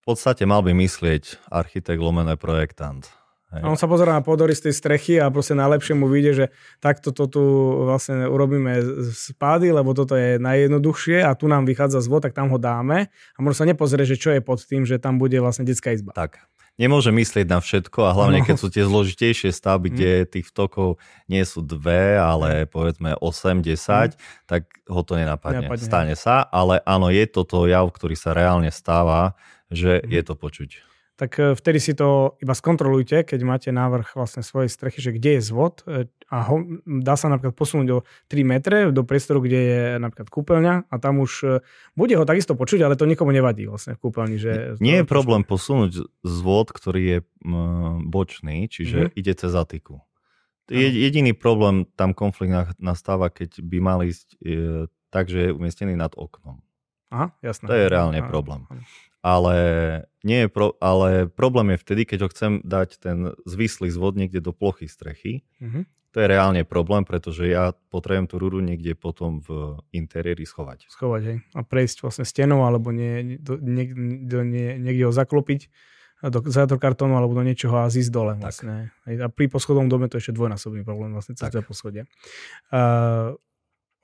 v 0.00 0.04
podstate 0.08 0.48
mal 0.48 0.64
by 0.64 0.72
myslieť 0.72 1.52
architekt 1.52 2.00
lomené 2.00 2.40
projektant. 2.40 3.04
Hej. 3.50 3.66
A 3.66 3.68
on 3.68 3.74
sa 3.74 3.90
pozerá 3.90 4.14
na 4.14 4.22
podory 4.22 4.54
z 4.54 4.70
tej 4.70 4.74
strechy 4.78 5.18
a 5.18 5.26
proste 5.26 5.58
najlepšie 5.58 5.98
mu 5.98 6.06
vyjde, 6.06 6.32
že 6.32 6.46
takto 6.78 7.10
to 7.10 7.26
tu 7.26 7.42
vlastne 7.82 8.30
urobíme 8.30 8.78
spády, 9.10 9.74
lebo 9.74 9.90
toto 9.90 10.14
je 10.14 10.38
najjednoduchšie 10.38 11.26
a 11.26 11.34
tu 11.34 11.50
nám 11.50 11.66
vychádza 11.66 11.98
zvod, 11.98 12.22
tak 12.22 12.32
tam 12.32 12.46
ho 12.54 12.62
dáme 12.62 13.10
a 13.10 13.38
možno 13.42 13.66
sa 13.66 13.66
nepozrie, 13.66 14.06
že 14.06 14.14
čo 14.14 14.30
je 14.30 14.38
pod 14.38 14.62
tým, 14.62 14.86
že 14.86 15.02
tam 15.02 15.18
bude 15.18 15.34
vlastne 15.42 15.66
detská 15.66 15.90
izba. 15.90 16.14
Tak 16.14 16.38
nemôže 16.80 17.12
myslieť 17.12 17.44
na 17.44 17.60
všetko 17.60 18.08
a 18.08 18.16
hlavne 18.16 18.40
keď 18.40 18.56
sú 18.56 18.72
tie 18.72 18.88
zložitejšie 18.88 19.52
stavby, 19.52 19.92
mm. 19.92 19.94
kde 19.94 20.10
tých 20.24 20.46
vtokov 20.48 20.96
nie 21.28 21.44
sú 21.44 21.60
dve, 21.60 22.16
ale 22.16 22.64
povedzme 22.64 23.20
8, 23.20 23.60
10, 23.60 23.68
mm. 23.68 24.48
tak 24.48 24.72
ho 24.88 25.00
to 25.04 25.20
nenapadne. 25.20 25.68
nenapadne. 25.68 25.84
Stane 25.84 26.14
sa, 26.16 26.40
ale 26.48 26.80
áno, 26.88 27.12
je 27.12 27.28
toto 27.28 27.68
jav, 27.68 27.84
ktorý 27.92 28.16
sa 28.16 28.32
reálne 28.32 28.72
stáva, 28.72 29.36
že 29.68 30.00
mm. 30.00 30.08
je 30.08 30.22
to 30.24 30.34
počuť 30.34 30.89
tak 31.20 31.36
e, 31.36 31.52
vtedy 31.52 31.76
si 31.76 31.92
to 31.92 32.40
iba 32.40 32.56
skontrolujte, 32.56 33.28
keď 33.28 33.40
máte 33.44 33.68
návrh 33.68 34.16
vlastne 34.16 34.40
svojej 34.40 34.72
strechy, 34.72 35.04
že 35.04 35.12
kde 35.12 35.36
je 35.36 35.42
zvod 35.44 35.84
e, 35.84 36.08
a 36.32 36.48
ho, 36.48 36.64
dá 36.88 37.20
sa 37.20 37.28
napríklad 37.28 37.52
posunúť 37.52 37.86
do 37.92 37.98
3 38.32 38.40
metre 38.48 38.76
do 38.88 39.04
priestoru, 39.04 39.44
kde 39.44 39.60
je 39.60 39.82
napríklad 40.00 40.32
kúpeľňa 40.32 40.88
a 40.88 40.94
tam 40.96 41.20
už 41.20 41.32
e, 41.44 41.48
bude 41.92 42.16
ho 42.16 42.24
takisto 42.24 42.56
počuť, 42.56 42.80
ale 42.80 42.96
to 42.96 43.04
nikomu 43.04 43.36
nevadí 43.36 43.68
vlastne 43.68 44.00
v 44.00 44.08
kúpeľni. 44.08 44.40
Že 44.40 44.80
Nie 44.80 45.04
je 45.04 45.06
problém 45.12 45.44
posunúť 45.44 46.08
zvod, 46.24 46.72
ktorý 46.72 47.02
je 47.04 47.18
bočný, 48.08 48.72
čiže 48.72 49.12
mm-hmm. 49.12 49.20
ide 49.20 49.32
cez 49.36 49.52
zatiku. 49.52 50.00
Jediný 50.70 51.34
problém, 51.34 51.84
tam 51.98 52.14
konflikt 52.14 52.78
nastáva, 52.78 53.28
keď 53.28 53.60
by 53.60 53.78
mal 53.82 54.00
ísť 54.06 54.40
e, 54.40 54.48
tak, 55.12 55.28
že 55.28 55.50
je 55.50 55.56
umiestnený 55.56 56.00
nad 56.00 56.16
oknom. 56.16 56.64
Aha, 57.12 57.34
jasné. 57.44 57.66
To 57.66 57.74
je 57.76 57.86
reálne 57.90 58.22
Aha, 58.22 58.30
problém. 58.30 58.64
Aha 58.72 59.09
ale, 59.20 59.56
nie 60.24 60.44
je 60.44 60.48
pro, 60.48 60.76
ale 60.80 61.28
problém 61.28 61.76
je 61.76 61.82
vtedy, 61.84 62.02
keď 62.08 62.18
ho 62.24 62.32
chcem 62.32 62.52
dať 62.64 62.88
ten 63.00 63.18
zvislý 63.44 63.92
zvod 63.92 64.16
niekde 64.16 64.40
do 64.40 64.52
plochy 64.56 64.88
strechy. 64.88 65.44
Mm-hmm. 65.60 65.84
To 66.10 66.16
je 66.18 66.26
reálne 66.26 66.66
problém, 66.66 67.06
pretože 67.06 67.46
ja 67.46 67.70
potrebujem 67.94 68.26
tú 68.26 68.42
rúru 68.42 68.58
niekde 68.58 68.98
potom 68.98 69.38
v 69.38 69.78
interiéri 69.94 70.42
schovať. 70.42 70.90
Schovať, 70.90 71.22
hej. 71.22 71.38
A 71.54 71.62
prejsť 71.62 72.02
vlastne 72.02 72.26
stenou, 72.26 72.66
alebo 72.66 72.90
nie, 72.90 73.38
do, 73.38 73.54
nie, 73.62 73.94
do, 74.26 74.42
nie, 74.42 74.74
niekde 74.74 75.06
ho 75.06 75.14
zaklopiť 75.14 75.70
do 76.20 76.76
kartónu 76.76 77.16
alebo 77.16 77.32
do 77.32 77.40
niečoho 77.40 77.80
a 77.80 77.88
zísť 77.88 78.12
dole. 78.12 78.34
Vlastne. 78.36 78.92
A 79.08 79.32
pri 79.32 79.48
poschodom 79.48 79.88
dome 79.88 80.04
to 80.04 80.20
je 80.20 80.28
ešte 80.28 80.36
dvojnásobný 80.36 80.84
problém 80.84 81.16
vlastne 81.16 81.32
cez 81.32 81.48
to 81.48 81.64
poschodie. 81.64 82.04
Uh, 82.68 83.32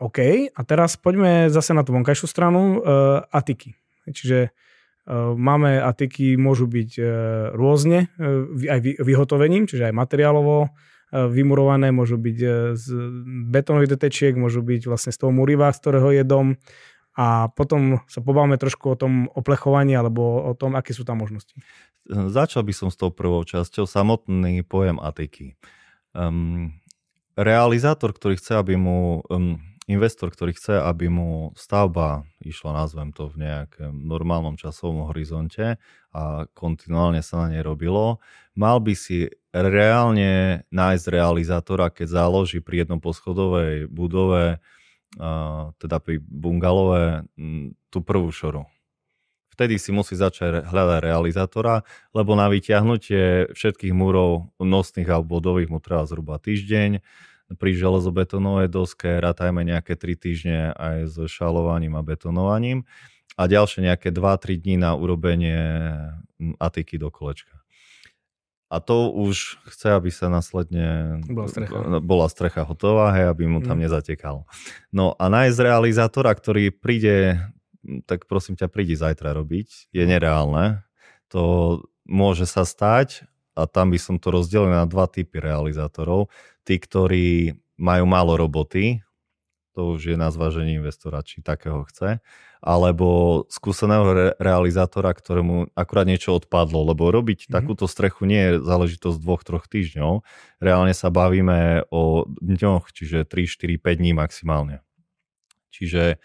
OK, 0.00 0.48
a 0.48 0.60
teraz 0.64 0.96
poďme 0.96 1.52
zase 1.52 1.76
na 1.76 1.84
tú 1.84 1.92
vonkajšiu 1.92 2.24
stranu. 2.24 2.80
Uh, 2.80 3.20
atiky. 3.28 3.76
Čiže 4.08 4.56
máme 5.14 5.78
atiky, 5.78 6.34
môžu 6.34 6.66
byť 6.66 6.90
e, 6.98 7.04
rôzne, 7.54 8.10
e, 8.18 8.66
aj 8.66 8.80
vyhotovením, 8.98 9.70
čiže 9.70 9.90
aj 9.90 9.94
materiálovo 9.94 10.66
e, 10.66 10.68
vymurované, 11.30 11.94
môžu 11.94 12.18
byť 12.18 12.38
z 12.74 12.86
betónových 13.54 13.94
detečiek, 13.94 14.34
môžu 14.34 14.66
byť 14.66 14.90
vlastne 14.90 15.14
z 15.14 15.18
toho 15.22 15.30
muriva, 15.30 15.70
z 15.70 15.78
ktorého 15.78 16.10
je 16.10 16.24
dom. 16.26 16.58
A 17.16 17.48
potom 17.48 18.04
sa 18.12 18.20
pobavíme 18.20 18.60
trošku 18.60 18.92
o 18.92 18.98
tom 18.98 19.32
oplechovaní 19.32 19.96
alebo 19.96 20.52
o 20.52 20.52
tom, 20.52 20.76
aké 20.76 20.92
sú 20.92 21.06
tam 21.06 21.24
možnosti. 21.24 21.56
Začal 22.06 22.60
by 22.60 22.72
som 22.76 22.88
s 22.92 23.00
tou 23.00 23.08
prvou 23.08 23.40
časťou, 23.40 23.88
samotný 23.88 24.60
pojem 24.66 25.00
atiky. 25.00 25.56
Um, 26.12 26.76
realizátor, 27.40 28.12
ktorý 28.12 28.36
chce, 28.36 28.60
aby 28.60 28.76
mu 28.76 29.24
um, 29.32 29.56
investor, 29.86 30.34
ktorý 30.34 30.58
chce, 30.58 30.82
aby 30.82 31.06
mu 31.06 31.54
stavba 31.54 32.26
išla, 32.42 32.74
nazvem 32.74 33.14
to, 33.14 33.30
v 33.30 33.46
nejakom 33.46 33.94
normálnom 34.02 34.58
časovom 34.58 35.06
horizonte 35.06 35.78
a 36.10 36.50
kontinuálne 36.58 37.22
sa 37.22 37.46
na 37.46 37.54
nej 37.54 37.62
robilo, 37.62 38.18
mal 38.58 38.82
by 38.82 38.98
si 38.98 39.30
reálne 39.54 40.62
nájsť 40.74 41.06
realizátora, 41.06 41.94
keď 41.94 42.18
založí 42.18 42.58
pri 42.58 42.82
jednom 42.82 42.98
poschodovej 42.98 43.86
budove, 43.86 44.58
teda 45.78 45.96
pri 46.02 46.18
bungalove, 46.18 47.24
tú 47.94 47.98
prvú 48.02 48.28
šoru. 48.34 48.66
Vtedy 49.56 49.80
si 49.80 49.88
musí 49.88 50.12
začať 50.12 50.68
hľadať 50.68 51.00
realizátora, 51.00 51.80
lebo 52.12 52.36
na 52.36 52.52
vyťahnutie 52.52 53.56
všetkých 53.56 53.94
múrov 53.96 54.52
nosných 54.60 55.08
alebo 55.08 55.40
bodových 55.40 55.72
mu 55.72 55.80
treba 55.80 56.04
zhruba 56.04 56.36
týždeň 56.36 57.00
pri 57.54 57.70
železobetónovej 57.78 58.66
doske 58.66 59.22
rátajme 59.22 59.62
nejaké 59.62 59.94
3 59.94 60.18
týždne 60.18 60.58
aj 60.74 60.96
s 61.06 61.16
šalovaním 61.30 61.94
a 61.94 62.02
betonovaním 62.02 62.82
a 63.38 63.46
ďalšie 63.46 63.86
nejaké 63.86 64.10
2-3 64.10 64.58
dní 64.58 64.76
na 64.82 64.98
urobenie 64.98 65.62
atiky 66.58 66.98
do 66.98 67.12
kolečka. 67.14 67.62
A 68.66 68.82
to 68.82 69.14
už 69.14 69.62
chce, 69.70 69.94
aby 69.94 70.10
sa 70.10 70.26
následne 70.26 71.22
bola 71.30 71.46
strecha, 71.46 71.76
bola 72.02 72.26
strecha 72.26 72.62
hotová, 72.66 73.14
hej, 73.14 73.30
aby 73.30 73.46
mu 73.46 73.62
tam 73.62 73.78
mm. 73.78 73.82
nezatekalo. 73.86 74.42
No 74.90 75.14
a 75.14 75.30
nájsť 75.30 75.58
realizátora, 75.62 76.34
ktorý 76.34 76.74
príde, 76.74 77.38
tak 78.10 78.26
prosím 78.26 78.58
ťa, 78.58 78.66
prídi 78.66 78.98
zajtra 78.98 79.38
robiť, 79.38 79.94
je 79.94 80.02
nereálne. 80.02 80.82
To 81.30 81.78
môže 82.10 82.50
sa 82.50 82.66
stať 82.66 83.22
a 83.54 83.70
tam 83.70 83.94
by 83.94 84.02
som 84.02 84.18
to 84.18 84.34
rozdelil 84.34 84.66
na 84.66 84.82
dva 84.90 85.06
typy 85.06 85.38
realizátorov 85.38 86.26
tí, 86.66 86.82
ktorí 86.82 87.54
majú 87.78 88.04
málo 88.04 88.34
roboty, 88.34 89.06
to 89.76 89.94
už 89.94 90.12
je 90.12 90.16
na 90.16 90.32
zváženie 90.32 90.80
investora, 90.80 91.20
či 91.20 91.44
takého 91.44 91.84
chce, 91.86 92.24
alebo 92.64 93.44
skúseného 93.52 94.04
re- 94.08 94.34
realizátora, 94.40 95.12
ktorému 95.12 95.76
akurát 95.76 96.08
niečo 96.08 96.34
odpadlo, 96.34 96.82
lebo 96.88 97.12
robiť 97.12 97.46
mm-hmm. 97.46 97.54
takúto 97.54 97.84
strechu 97.84 98.24
nie 98.24 98.40
je 98.40 98.52
záležitosť 98.64 99.20
dvoch, 99.20 99.44
troch 99.44 99.68
týždňov. 99.68 100.24
Reálne 100.64 100.96
sa 100.96 101.12
bavíme 101.12 101.84
o 101.92 102.24
dňoch, 102.26 102.90
čiže 102.90 103.28
3, 103.28 103.76
4, 103.76 103.76
5 103.76 104.00
dní 104.00 104.16
maximálne. 104.16 104.80
Čiže 105.70 106.16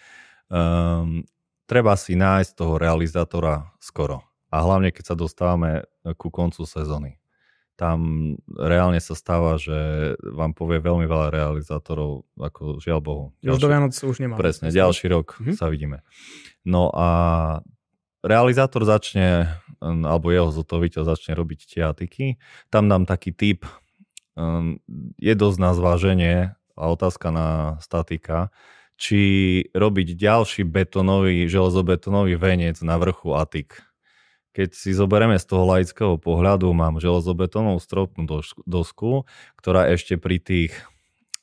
um, 0.48 1.28
treba 1.68 1.94
si 2.00 2.16
nájsť 2.16 2.52
toho 2.56 2.80
realizátora 2.80 3.76
skoro. 3.84 4.24
A 4.48 4.64
hlavne, 4.64 4.96
keď 4.96 5.12
sa 5.12 5.16
dostávame 5.20 5.84
ku 6.16 6.32
koncu 6.32 6.64
sezóny 6.64 7.21
tam 7.80 8.00
reálne 8.48 9.02
sa 9.02 9.18
stáva, 9.18 9.58
že 9.58 10.14
vám 10.22 10.54
povie 10.54 10.78
veľmi 10.78 11.10
veľa 11.10 11.34
realizátorov, 11.34 12.30
ako 12.38 12.78
žiaľ 12.78 13.00
Bohu. 13.02 13.26
Ďalší, 13.42 13.58
už 13.58 13.62
do 13.62 13.70
Vianoc 13.70 13.94
už 13.98 14.18
nemá. 14.22 14.36
Presne, 14.38 14.70
ďalší 14.70 15.06
rok 15.10 15.40
mm-hmm. 15.40 15.56
sa 15.58 15.66
vidíme. 15.72 16.06
No 16.62 16.94
a 16.94 17.08
realizátor 18.22 18.86
začne, 18.86 19.50
alebo 19.82 20.30
jeho 20.30 20.54
zotoviteľ 20.54 21.10
začne 21.10 21.34
robiť 21.34 21.60
tie 21.66 21.82
atiky. 21.90 22.38
Tam 22.70 22.86
dám 22.86 23.10
taký 23.10 23.34
typ, 23.34 23.66
um, 24.38 24.78
je 25.18 25.34
dosť 25.34 25.58
na 25.58 25.72
zváženie 25.74 26.36
a 26.78 26.84
otázka 26.86 27.34
na 27.34 27.48
statika, 27.82 28.54
či 29.02 29.22
robiť 29.74 30.14
ďalší 30.14 30.62
betonový, 30.70 31.50
železobetónový 31.50 32.38
venec 32.38 32.78
na 32.86 33.02
vrchu 33.02 33.34
atik 33.34 33.82
keď 34.52 34.70
si 34.76 34.92
zoberieme 34.92 35.40
z 35.40 35.46
toho 35.48 35.64
laického 35.64 36.16
pohľadu, 36.20 36.68
mám 36.76 37.00
železobetónovú 37.00 37.80
stropnú 37.80 38.28
dosku, 38.68 39.24
ktorá 39.56 39.88
ešte 39.88 40.20
pri 40.20 40.44
tých 40.44 40.72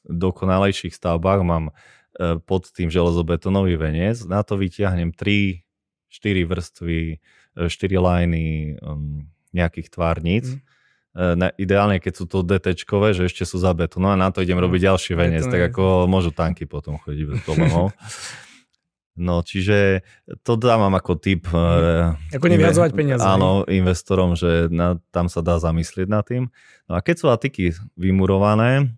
dokonalejších 0.05 0.93
stavbách 0.93 1.41
mám 1.45 1.65
e, 1.69 2.37
pod 2.41 2.69
tým 2.69 2.93
železobetónový 2.93 3.81
venec, 3.81 4.21
na 4.29 4.45
to 4.45 4.61
vytiahnem 4.61 5.17
3, 5.17 5.65
4 6.09 6.49
vrstvy, 6.49 7.01
4 7.57 7.69
e, 7.69 7.99
lajny 7.99 8.47
um, 8.81 9.25
nejakých 9.53 9.89
tvárnic. 9.93 10.45
Mm. 10.49 11.51
Ideálne, 11.59 11.99
keď 11.99 12.13
sú 12.15 12.25
to 12.31 12.47
DT, 12.47 12.79
že 13.11 13.27
ešte 13.27 13.43
sú 13.43 13.59
za 13.59 13.75
betón, 13.75 14.07
no 14.07 14.15
a 14.15 14.21
na 14.21 14.31
to 14.31 14.39
idem 14.39 14.55
robiť 14.55 14.87
ďalší 14.87 15.13
venec, 15.19 15.51
tak 15.51 15.75
ako 15.75 16.07
môžu 16.07 16.31
tanky 16.31 16.63
potom 16.63 16.95
chodiť 17.01 17.25
bez 17.27 17.39
problémov. 17.43 17.91
No, 19.19 19.43
čiže 19.43 20.07
to 20.47 20.55
dávam 20.55 20.95
ako 20.95 21.19
tip. 21.19 21.51
Mm. 21.51 22.17
Ako 22.33 22.47
neviazovať 22.47 22.91
peniaze. 22.95 23.27
Áno, 23.27 23.67
investorom, 23.67 24.39
že 24.39 24.71
na, 24.71 24.97
tam 25.11 25.27
sa 25.27 25.43
dá 25.43 25.59
zamyslieť 25.59 26.09
nad 26.09 26.25
tým. 26.25 26.49
No 26.87 26.97
a 26.97 27.03
keď 27.03 27.15
sú 27.19 27.27
atiky 27.29 27.75
vymurované, 27.99 28.95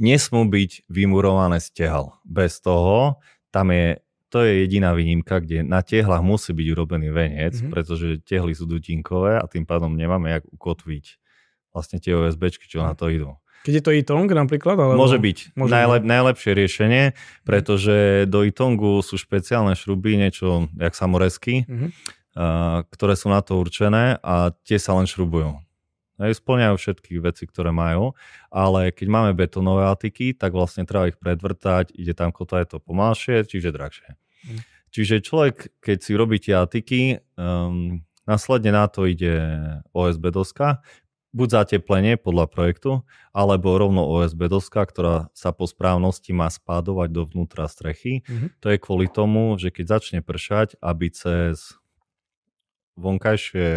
nesmú 0.00 0.46
byť 0.48 0.88
vymurované 0.88 1.60
z 1.60 1.68
tehal. 1.74 2.16
Bez 2.24 2.62
toho, 2.64 3.20
tam 3.52 3.74
je, 3.74 4.00
to 4.30 4.46
je 4.46 4.64
jediná 4.64 4.94
výnimka, 4.94 5.42
kde 5.42 5.66
na 5.66 5.82
tehlách 5.82 6.22
musí 6.24 6.54
byť 6.54 6.66
urobený 6.72 7.08
venec, 7.12 7.58
mm-hmm. 7.58 7.72
pretože 7.74 8.22
tehly 8.24 8.54
sú 8.54 8.64
dutinkové 8.64 9.36
a 9.36 9.44
tým 9.50 9.66
pádom 9.68 9.92
nemáme 9.92 10.30
jak 10.32 10.44
ukotviť 10.48 11.04
vlastne 11.74 12.00
tie 12.00 12.16
OSBčky, 12.16 12.64
čo 12.66 12.80
na 12.80 12.96
to 12.96 13.12
idú. 13.12 13.36
Keď 13.66 13.72
je 13.74 13.82
to 13.82 13.92
Itong 13.92 14.30
napríklad? 14.30 14.78
Alebo... 14.78 14.96
Môže 14.96 15.18
byť. 15.18 15.58
Môže 15.58 15.72
Najlep, 15.74 16.02
byť. 16.06 16.10
Najlepšie 16.10 16.52
riešenie, 16.54 17.02
pretože 17.42 17.96
do 18.30 18.46
Itongu 18.46 19.02
sú 19.02 19.18
špeciálne 19.18 19.74
šruby, 19.74 20.14
niečo 20.14 20.70
jak 20.78 20.94
samorezky, 20.94 21.66
uh-huh. 21.66 21.88
uh, 22.38 22.86
ktoré 22.94 23.18
sú 23.18 23.28
na 23.28 23.42
to 23.42 23.58
určené 23.58 24.16
a 24.22 24.54
tie 24.64 24.78
sa 24.78 24.94
len 24.94 25.04
šrubujú. 25.04 25.58
Splňajú 26.18 26.74
všetky 26.74 27.22
veci, 27.22 27.46
ktoré 27.46 27.70
majú, 27.70 28.18
ale 28.50 28.90
keď 28.90 29.06
máme 29.06 29.30
betonové 29.38 29.86
atiky, 29.86 30.34
tak 30.34 30.50
vlastne 30.50 30.82
treba 30.82 31.06
ich 31.06 31.18
predvrtať, 31.18 31.94
ide 31.94 32.10
tam 32.10 32.34
kota, 32.34 32.58
je 32.58 32.74
to 32.74 32.78
pomalšie, 32.82 33.46
čiže 33.46 33.70
drahšie. 33.70 34.08
Uh-huh. 34.18 34.58
Čiže 34.90 35.22
človek, 35.22 35.78
keď 35.78 35.98
si 36.00 36.12
robí 36.18 36.42
tie 36.42 36.58
atiky, 36.58 37.22
um, 37.36 38.02
následne 38.26 38.72
na 38.72 38.88
to 38.88 39.08
ide 39.08 39.36
OSB 39.92 40.32
doska, 40.32 40.80
buď 41.32 41.48
zateplenie 41.64 42.16
podľa 42.16 42.48
projektu, 42.48 43.04
alebo 43.36 43.76
rovno 43.76 44.08
OSB 44.08 44.48
doska, 44.48 44.80
ktorá 44.82 45.28
sa 45.36 45.52
po 45.52 45.68
správnosti 45.68 46.32
má 46.32 46.48
spádovať 46.48 47.12
dovnútra 47.12 47.68
strechy. 47.68 48.24
Mm-hmm. 48.24 48.48
To 48.64 48.66
je 48.72 48.78
kvôli 48.80 49.06
tomu, 49.12 49.54
že 49.60 49.68
keď 49.68 50.00
začne 50.00 50.20
pršať, 50.24 50.80
aby 50.80 51.12
cez 51.12 51.76
vonkajšie, 52.98 53.70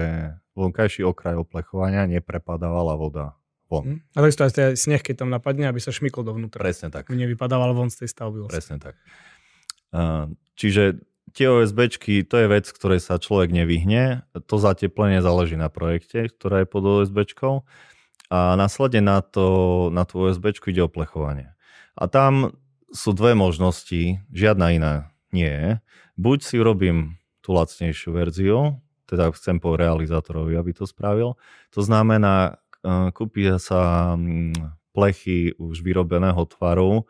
vonkajší 0.58 1.02
okraj 1.06 1.38
oplechovania 1.38 2.10
neprepadávala 2.10 2.98
voda 2.98 3.38
von. 3.72 3.84
Mm. 3.86 4.00
A 4.16 4.18
takisto 4.26 4.44
aj 4.44 4.76
sneh, 4.76 5.04
keď 5.04 5.24
tam 5.24 5.30
napadne, 5.30 5.70
aby 5.70 5.80
sa 5.80 5.94
šmykol 5.94 6.26
dovnútra. 6.26 6.60
Presne 6.60 6.90
tak. 6.90 7.08
Nevypadával 7.08 7.72
von 7.72 7.88
z 7.88 8.04
tej 8.04 8.10
stavby. 8.12 8.48
Vlastne. 8.48 8.56
Presne 8.58 8.78
tak. 8.82 8.96
Uh, 9.92 10.32
čiže 10.56 11.04
tie 11.34 11.48
OSBčky, 11.50 12.28
to 12.28 12.36
je 12.40 12.48
vec, 12.48 12.68
ktorej 12.68 13.02
sa 13.02 13.18
človek 13.18 13.52
nevyhne. 13.56 14.28
To 14.36 14.56
zateplenie 14.60 15.24
záleží 15.24 15.56
na 15.56 15.72
projekte, 15.72 16.28
ktorá 16.28 16.64
je 16.64 16.68
pod 16.68 16.84
OSBčkou. 16.84 17.64
A 18.32 18.56
následne 18.56 19.04
na, 19.04 19.20
to, 19.20 19.90
na 19.92 20.08
tú 20.08 20.24
OSBčku 20.24 20.72
ide 20.72 20.84
oplechovanie. 20.84 21.52
A 22.00 22.08
tam 22.08 22.56
sú 22.92 23.12
dve 23.12 23.36
možnosti, 23.36 24.24
žiadna 24.32 24.76
iná 24.76 24.94
nie 25.32 25.48
je. 25.48 25.68
Buď 26.20 26.38
si 26.44 26.56
urobím 26.60 27.20
tú 27.40 27.56
lacnejšiu 27.56 28.10
verziu, 28.16 28.60
teda 29.08 29.32
chcem 29.36 29.60
po 29.60 29.76
realizátorovi, 29.76 30.56
aby 30.56 30.72
to 30.72 30.88
spravil. 30.88 31.36
To 31.76 31.82
znamená, 31.84 32.60
e, 32.84 33.12
kúpi 33.12 33.52
sa 33.60 34.14
mm, 34.16 34.56
plechy 34.96 35.56
už 35.60 35.84
vyrobeného 35.84 36.44
tvaru, 36.48 37.08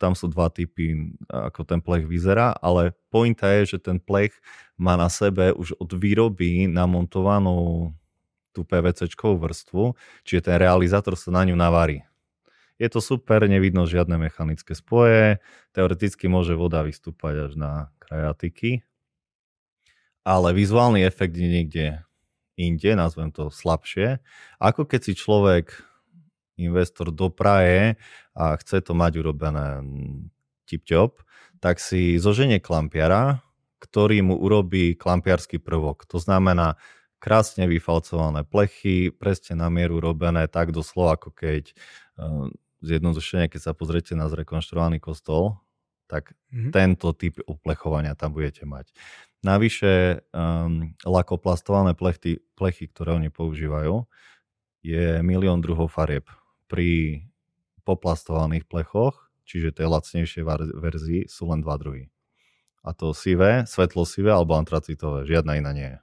tam 0.00 0.12
sú 0.16 0.32
dva 0.32 0.48
typy, 0.48 1.12
ako 1.28 1.60
ten 1.68 1.84
plech 1.84 2.08
vyzerá, 2.08 2.56
ale 2.64 2.96
pointa 3.12 3.52
je, 3.60 3.76
že 3.76 3.78
ten 3.78 4.00
plech 4.00 4.32
má 4.80 4.96
na 4.96 5.12
sebe 5.12 5.52
už 5.52 5.76
od 5.76 5.90
výroby 5.92 6.64
namontovanú 6.64 7.92
tú 8.56 8.64
PVC 8.64 9.12
vrstvu, 9.14 9.92
čiže 10.24 10.48
ten 10.48 10.56
realizátor 10.56 11.14
sa 11.14 11.28
na 11.28 11.44
ňu 11.44 11.54
navarí. 11.54 12.02
Je 12.80 12.88
to 12.88 13.04
super, 13.04 13.44
nevidno 13.44 13.84
žiadne 13.84 14.16
mechanické 14.16 14.72
spoje, 14.72 15.42
teoreticky 15.76 16.30
môže 16.30 16.56
voda 16.56 16.80
vystúpať 16.80 17.50
až 17.50 17.52
na 17.58 17.72
krajatiky, 18.00 18.86
ale 20.24 20.56
vizuálny 20.56 21.04
efekt 21.04 21.36
je 21.36 21.48
niekde 21.48 21.86
inde, 22.58 22.90
nazvem 22.98 23.30
to 23.30 23.50
slabšie, 23.50 24.18
ako 24.58 24.86
keď 24.86 25.00
si 25.10 25.12
človek 25.14 25.87
investor 26.58 27.14
dopraje 27.14 27.96
a 28.34 28.58
chce 28.58 28.82
to 28.82 28.92
mať 28.92 29.22
urobené 29.22 29.80
tip-top, 30.68 31.22
tak 31.58 31.80
si 31.80 32.20
zoženie 32.20 32.60
klampiara, 32.60 33.40
ktorý 33.78 34.20
mu 34.26 34.34
urobí 34.36 34.98
klampiarský 34.98 35.62
prvok. 35.62 36.04
To 36.10 36.18
znamená 36.18 36.76
krásne 37.18 37.66
vyfalcované 37.66 38.46
plechy, 38.46 39.10
presne 39.10 39.58
na 39.58 39.70
mieru 39.70 39.98
robené, 39.98 40.46
tak 40.46 40.70
doslova 40.70 41.18
ako 41.18 41.34
keď 41.34 41.74
uh, 42.18 42.46
zjednodušene, 42.82 43.50
keď 43.50 43.70
sa 43.70 43.72
pozriete 43.74 44.14
na 44.14 44.30
zrekonštruovaný 44.30 45.02
kostol, 45.02 45.58
tak 46.06 46.32
mm-hmm. 46.50 46.72
tento 46.72 47.10
typ 47.12 47.42
oplechovania 47.44 48.14
tam 48.14 48.32
budete 48.32 48.64
mať. 48.64 48.94
Navyše 49.42 50.24
um, 50.34 50.94
lakoplastované 51.06 51.94
plechy, 51.94 52.42
plechy, 52.58 52.90
ktoré 52.90 53.14
oni 53.14 53.30
používajú, 53.30 54.02
je 54.82 55.22
milión 55.26 55.58
druhov 55.58 55.90
farieb 55.90 56.26
pri 56.68 57.24
poplastovaných 57.82 58.68
plechoch, 58.68 59.32
čiže 59.48 59.72
tej 59.72 59.88
lacnejšej 59.88 60.44
verzii, 60.76 61.20
sú 61.26 61.48
len 61.48 61.64
dva 61.64 61.80
druhy. 61.80 62.12
A 62.84 62.92
to 62.92 63.16
sivé, 63.16 63.64
svetlo 63.64 64.04
sivé 64.04 64.30
alebo 64.30 64.54
antracitové, 64.54 65.24
žiadna 65.24 65.58
iná 65.58 65.72
nie 65.72 65.88
je. 65.96 65.98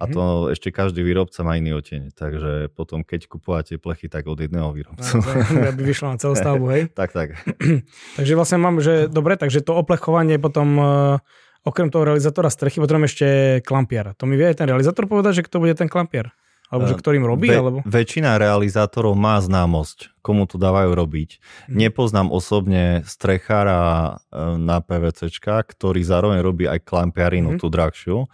A 0.00 0.08
to 0.08 0.48
mm. 0.48 0.56
ešte 0.56 0.72
každý 0.72 1.04
výrobca 1.04 1.44
má 1.44 1.60
iný 1.60 1.76
oteň, 1.76 2.16
takže 2.16 2.72
potom 2.72 3.04
keď 3.04 3.28
kupujete 3.28 3.76
plechy, 3.76 4.08
tak 4.08 4.24
od 4.24 4.40
jedného 4.40 4.72
výrobcu. 4.72 5.20
No, 5.20 5.68
aby 5.68 5.82
vyšlo 5.92 6.10
na 6.10 6.18
celú 6.18 6.32
stavbu, 6.32 6.66
hej? 6.72 6.82
tak, 6.90 7.12
tak. 7.12 7.36
takže 8.18 8.32
vlastne 8.32 8.58
mám, 8.58 8.80
že 8.80 9.06
dobre, 9.12 9.36
takže 9.36 9.60
to 9.60 9.76
oplechovanie 9.76 10.40
potom 10.40 10.68
uh, 10.80 11.22
okrem 11.62 11.92
toho 11.92 12.08
realizátora 12.08 12.50
strechy, 12.50 12.82
potom 12.82 13.04
ešte 13.06 13.60
klampiar. 13.62 14.16
To 14.18 14.26
mi 14.26 14.34
vie 14.34 14.50
aj 14.50 14.64
ten 14.64 14.66
realizátor 14.66 15.06
povedať, 15.06 15.42
že 15.42 15.46
kto 15.46 15.62
bude 15.62 15.76
ten 15.76 15.86
klampiar? 15.86 16.34
Alebo 16.72 16.88
že 16.88 16.96
ktorým 16.96 17.28
robí? 17.28 17.52
Ve, 17.52 17.60
alebo? 17.60 17.78
Väčšina 17.84 18.40
realizátorov 18.40 19.12
má 19.12 19.36
známosť, 19.44 20.16
komu 20.24 20.48
to 20.48 20.56
dávajú 20.56 20.96
robiť. 20.96 21.30
Hmm. 21.68 21.76
Nepoznám 21.76 22.32
osobne 22.32 23.04
strechára 23.04 24.16
e, 24.32 24.56
na 24.56 24.80
PVCčka, 24.80 25.60
ktorý 25.68 26.00
zároveň 26.00 26.40
robí 26.40 26.64
aj 26.64 26.80
klampiarinu, 26.80 27.54
hmm. 27.54 27.60
tú 27.60 27.68
drahšiu. 27.68 28.24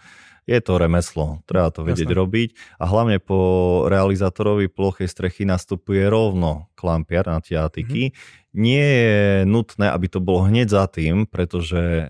Je 0.47 0.57
to 0.65 0.81
remeslo, 0.81 1.45
treba 1.45 1.69
to 1.69 1.85
vedieť 1.85 2.09
Jasne. 2.09 2.21
robiť 2.25 2.49
a 2.81 2.89
hlavne 2.89 3.21
po 3.21 3.37
realizátorovi 3.85 4.65
plochej 4.65 5.05
strechy 5.05 5.45
nastupuje 5.45 6.01
rovno 6.09 6.73
klampiar 6.73 7.29
na 7.29 7.37
tie 7.37 7.61
atiky. 7.61 8.09
Mm-hmm. 8.09 8.57
Nie 8.57 8.81
je 8.81 9.17
nutné, 9.45 9.93
aby 9.93 10.09
to 10.09 10.17
bolo 10.17 10.49
hneď 10.49 10.73
za 10.73 10.89
tým, 10.89 11.29
pretože 11.29 12.09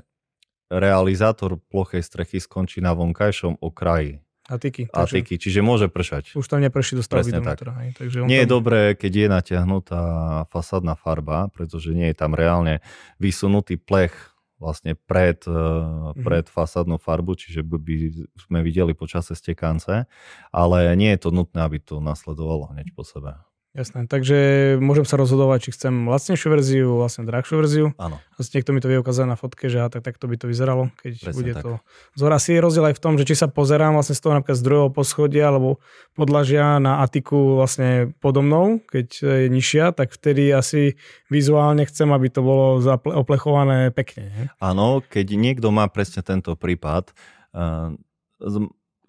realizátor 0.72 1.60
plochej 1.68 2.00
strechy 2.00 2.40
skončí 2.40 2.80
na 2.80 2.96
vonkajšom 2.96 3.60
okraji 3.60 4.24
Atiky. 4.50 4.90
Atiky, 4.90 5.38
čiže 5.38 5.62
môže 5.62 5.88
pršať. 5.94 6.34
Už 6.34 6.50
tam 6.50 6.66
neprší 6.66 6.98
do 6.98 7.06
stavby 7.06 7.38
tak. 7.46 7.62
Hej, 7.70 7.90
takže 7.94 8.26
nie 8.26 8.42
tam... 8.42 8.44
je 8.44 8.48
dobré, 8.50 8.82
keď 8.98 9.12
je 9.14 9.28
natiahnutá 9.30 10.02
fasádna 10.50 10.98
farba, 10.98 11.54
pretože 11.54 11.94
nie 11.94 12.10
je 12.10 12.18
tam 12.18 12.34
reálne 12.34 12.82
vysunutý 13.22 13.78
plech 13.78 14.12
vlastne 14.60 14.98
pred, 14.98 15.40
mm-hmm. 15.48 16.20
pred 16.20 16.46
fasádnu 16.52 17.00
farbu, 17.00 17.40
čiže 17.40 17.64
by 17.64 18.12
sme 18.36 18.60
videli 18.60 18.92
počase 18.92 19.32
stekance, 19.32 20.04
ale 20.52 20.78
nie 21.00 21.16
je 21.16 21.20
to 21.24 21.30
nutné, 21.32 21.64
aby 21.64 21.80
to 21.80 22.04
nasledovalo 22.04 22.76
hneď 22.76 22.92
po 22.92 23.08
sebe. 23.08 23.40
Jasné, 23.70 24.10
takže 24.10 24.38
môžem 24.82 25.06
sa 25.06 25.14
rozhodovať, 25.14 25.70
či 25.70 25.78
chcem 25.78 25.94
lacnejšiu 26.10 26.50
verziu, 26.50 26.90
vlastne 26.98 27.22
drahšiu 27.22 27.54
verziu. 27.54 27.86
Áno. 28.02 28.18
Vlastne 28.34 28.58
niekto 28.58 28.74
mi 28.74 28.82
to 28.82 28.90
vie 28.90 28.98
ukázať 28.98 29.30
na 29.30 29.38
fotke, 29.38 29.70
že 29.70 29.78
tak, 29.94 30.02
takto 30.02 30.26
by 30.26 30.42
to 30.42 30.50
vyzeralo, 30.50 30.90
keď 30.98 31.14
Presne 31.22 31.38
bude 31.38 31.54
tak. 31.54 31.62
to 31.62 31.72
zhora. 32.18 32.42
Si 32.42 32.58
je 32.58 32.66
rozdiel 32.66 32.90
aj 32.90 32.98
v 32.98 33.04
tom, 33.06 33.14
že 33.22 33.30
či 33.30 33.38
sa 33.38 33.46
pozerám 33.46 33.94
vlastne 33.94 34.18
z 34.18 34.26
toho 34.26 34.34
napríklad 34.34 34.58
z 34.58 34.66
druhého 34.66 34.90
poschodia 34.90 35.54
alebo 35.54 35.78
podlažia 36.18 36.82
na 36.82 37.06
atiku 37.06 37.62
vlastne 37.62 38.10
podo 38.18 38.42
mnou, 38.42 38.82
keď 38.90 39.08
je 39.22 39.48
nižšia, 39.54 39.94
tak 39.94 40.18
vtedy 40.18 40.50
asi 40.50 40.98
vizuálne 41.30 41.86
chcem, 41.86 42.10
aby 42.10 42.26
to 42.34 42.42
bolo 42.42 42.82
oplechované 43.06 43.94
pekne. 43.94 44.34
Ne? 44.34 44.44
Áno, 44.58 45.06
keď 45.06 45.38
niekto 45.38 45.70
má 45.70 45.86
presne 45.94 46.26
tento 46.26 46.58
prípad, 46.58 47.14
uh, 47.54 47.94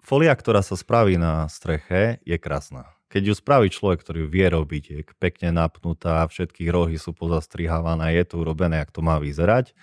folia, 0.05 0.37
ktorá 0.37 0.61
sa 0.61 0.77
spraví 0.77 1.17
na 1.17 1.49
streche, 1.49 2.21
je 2.29 2.37
krásna 2.37 3.00
keď 3.11 3.21
ju 3.27 3.33
spraví 3.35 3.67
človek, 3.67 3.99
ktorý 3.99 4.23
ju 4.23 4.29
vie 4.31 4.47
robiť, 4.47 4.83
je 4.87 5.01
pekne 5.19 5.51
napnutá, 5.51 6.23
všetky 6.23 6.71
rohy 6.71 6.95
sú 6.95 7.11
pozastrihávané, 7.11 8.15
je 8.15 8.23
to 8.23 8.39
urobené, 8.39 8.79
ak 8.79 8.95
to 8.95 9.03
má 9.03 9.19
vyzerať, 9.19 9.75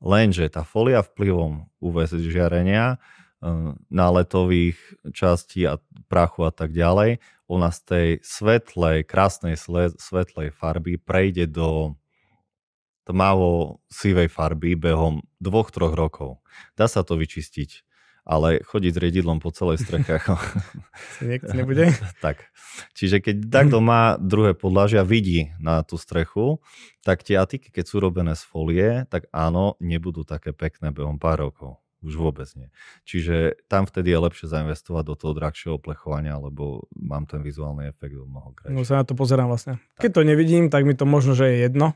lenže 0.00 0.48
tá 0.48 0.64
folia 0.64 1.04
vplyvom 1.04 1.68
UV 1.76 2.08
žiarenia 2.08 2.96
náletových 3.92 4.80
častí 5.12 5.68
a 5.68 5.76
prachu 6.08 6.48
a 6.48 6.52
tak 6.52 6.72
ďalej, 6.72 7.20
ona 7.48 7.68
z 7.68 7.80
tej 7.84 8.08
svetlej, 8.24 9.04
krásnej 9.04 9.60
svetlej 10.00 10.48
farby 10.52 10.96
prejde 10.96 11.48
do 11.50 12.00
tmavo 13.04 13.82
sivej 13.90 14.30
farby 14.30 14.78
behom 14.78 15.24
dvoch, 15.42 15.68
troch 15.68 15.96
rokov. 15.96 16.38
Dá 16.78 16.86
sa 16.86 17.02
to 17.02 17.18
vyčistiť 17.18 17.89
ale 18.24 18.62
chodiť 18.62 18.92
s 18.96 19.02
riedidlom 19.02 19.38
po 19.40 19.50
celej 19.50 19.82
streche. 19.82 20.20
Niekto 21.24 21.52
nebude? 21.52 21.92
tak. 22.24 22.48
Čiže 22.94 23.20
keď 23.20 23.36
takto 23.50 23.78
má 23.82 24.16
druhé 24.20 24.54
podlažia, 24.54 25.04
vidí 25.04 25.52
na 25.58 25.82
tú 25.82 26.00
strechu, 26.00 26.62
tak 27.04 27.24
tie 27.26 27.40
atiky, 27.40 27.72
keď 27.72 27.84
sú 27.84 27.96
robené 28.00 28.32
z 28.36 28.42
folie, 28.44 28.88
tak 29.08 29.26
áno, 29.34 29.76
nebudú 29.80 30.24
také 30.24 30.52
pekné 30.52 30.92
behom 30.92 31.16
pár 31.16 31.44
rokov. 31.44 31.80
Už 32.00 32.16
vôbec 32.16 32.48
nie. 32.56 32.72
Čiže 33.04 33.60
tam 33.68 33.84
vtedy 33.84 34.08
je 34.08 34.24
lepšie 34.24 34.46
zainvestovať 34.48 35.04
do 35.04 35.14
toho 35.20 35.36
drahšieho 35.36 35.76
plechovania, 35.76 36.40
lebo 36.40 36.88
mám 36.96 37.28
ten 37.28 37.44
vizuálny 37.44 37.92
efekt 37.92 38.16
o 38.16 38.24
mnoho 38.24 38.56
krajšie. 38.56 38.72
No 38.72 38.88
sa 38.88 39.04
na 39.04 39.04
to 39.04 39.12
pozerám 39.12 39.52
vlastne. 39.52 39.76
Tak. 40.00 40.08
Keď 40.08 40.10
to 40.16 40.22
nevidím, 40.24 40.72
tak 40.72 40.88
mi 40.88 40.96
to 40.96 41.04
možno, 41.04 41.36
že 41.36 41.52
je 41.52 41.68
jedno, 41.68 41.92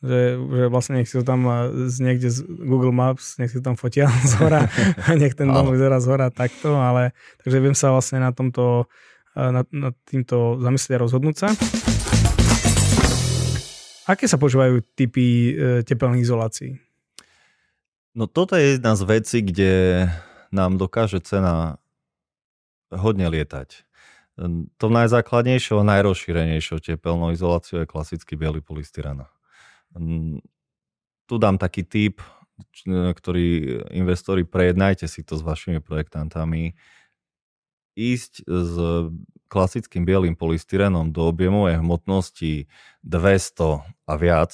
že, 0.00 0.40
že 0.40 0.64
vlastne 0.72 1.00
nech 1.00 1.08
si 1.12 1.20
to 1.20 1.24
tam 1.24 1.44
z 1.88 1.96
niekde 2.00 2.32
z 2.32 2.44
Google 2.48 2.92
Maps, 2.92 3.36
nech 3.36 3.52
si 3.52 3.60
to 3.60 3.72
tam 3.72 3.76
fotia 3.76 4.08
z 4.30 4.32
hora 4.40 4.64
a 5.04 5.08
nech 5.20 5.36
ten 5.36 5.52
dom 5.52 5.68
vyzerá 5.68 6.00
z 6.00 6.06
hora 6.08 6.28
takto, 6.32 6.80
ale 6.80 7.12
takže 7.44 7.60
viem 7.60 7.76
sa 7.76 7.92
vlastne 7.92 8.20
na 8.20 8.32
tomto, 8.32 8.88
nad, 9.36 9.68
nad 9.68 9.94
týmto 10.08 10.56
zamyslieť 10.60 10.96
a 10.96 11.02
rozhodnúť 11.04 11.36
sa. 11.36 11.48
Aké 14.10 14.26
sa 14.26 14.40
používajú 14.42 14.82
typy 14.98 15.54
e, 15.54 15.86
tepelných 15.86 16.26
izolácií? 16.26 16.74
No 18.10 18.26
toto 18.26 18.58
je 18.58 18.74
jedna 18.74 18.98
z 18.98 19.02
vecí, 19.06 19.38
kde 19.38 20.06
nám 20.50 20.82
dokáže 20.82 21.22
cena 21.22 21.78
hodne 22.90 23.30
lietať. 23.30 23.86
To 24.82 24.86
najzákladnejšou 24.90 25.78
a 25.78 25.88
najrozšírenejšou 25.94 26.82
tepelnou 26.82 27.30
izoláciou 27.30 27.84
je 27.84 27.86
klasický 27.86 28.34
biely 28.34 28.58
polystyrán. 28.58 29.30
Tu 29.94 31.34
dám 31.38 31.56
taký 31.58 31.82
tip, 31.86 32.22
ktorý 32.88 33.80
investori 33.94 34.44
prejednajte 34.44 35.08
si 35.08 35.24
to 35.24 35.38
s 35.38 35.42
vašimi 35.42 35.80
projektantami. 35.80 36.76
Ísť 37.98 38.46
s 38.46 38.74
klasickým 39.50 40.06
bielým 40.06 40.38
polystyrenom 40.38 41.10
do 41.10 41.26
objemovej 41.26 41.82
hmotnosti 41.82 42.70
200 43.02 43.82
a 44.06 44.14
viac, 44.14 44.52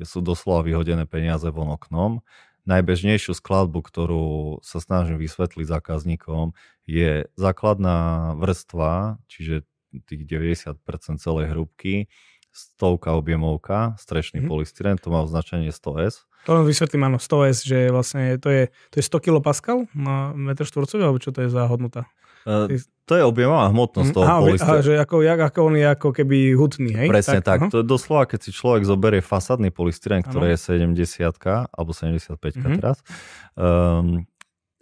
sú 0.00 0.24
doslova 0.24 0.64
vyhodené 0.64 1.04
peniaze 1.04 1.46
von 1.52 1.70
oknom. 1.70 2.24
Najbežnejšiu 2.64 3.36
skladbu, 3.36 3.80
ktorú 3.80 4.26
sa 4.60 4.80
snažím 4.80 5.16
vysvetliť 5.20 5.66
zákazníkom, 5.66 6.52
je 6.84 7.28
základná 7.36 8.32
vrstva, 8.36 9.20
čiže 9.28 9.64
tých 10.06 10.22
90% 10.28 10.76
celej 11.18 11.46
hrúbky, 11.50 12.10
stovka 12.50 13.14
objemovka, 13.14 13.94
strešný 13.98 14.42
mm-hmm. 14.42 14.50
polystyren, 14.50 14.96
to 14.98 15.08
má 15.14 15.22
označenie 15.22 15.70
100S. 15.70 16.26
To 16.48 16.56
len 16.56 16.64
vysvetlím, 16.64 17.04
áno, 17.06 17.18
100S, 17.20 17.58
že 17.68 17.78
vlastne 17.92 18.40
to 18.40 18.48
je, 18.48 18.62
to 18.88 18.94
je 18.98 19.04
100 19.04 19.28
kPa 19.28 19.52
na 19.92 20.32
metr 20.32 20.64
štvorcový, 20.64 21.02
alebo 21.04 21.20
čo 21.20 21.30
to 21.36 21.44
je 21.44 21.52
za 21.52 21.68
hodnota? 21.68 22.08
Uh, 22.48 22.80
to 23.04 23.20
je 23.20 23.24
objemová 23.26 23.68
hmotnosť 23.68 24.08
mm, 24.08 24.16
toho 24.16 24.24
aha, 24.24 24.40
polystyrenu. 24.40 24.80
že 24.80 24.92
ako, 24.96 25.16
jak, 25.20 25.40
ako 25.52 25.58
on 25.60 25.74
je 25.76 25.86
ako 25.92 26.08
keby 26.16 26.36
hutný, 26.56 26.90
hej? 26.96 27.08
Presne 27.12 27.44
tak. 27.44 27.68
tak. 27.68 27.74
To 27.74 27.84
je 27.84 27.86
doslova, 27.86 28.24
keď 28.24 28.48
si 28.48 28.50
človek 28.56 28.88
zoberie 28.88 29.20
fasadný 29.20 29.68
polystyren, 29.68 30.24
ktorý 30.24 30.56
je 30.56 30.80
70 30.80 30.96
alebo 31.68 31.90
75 31.92 32.40
mm-hmm. 32.40 32.76
teraz, 32.80 33.04
um, 33.60 34.24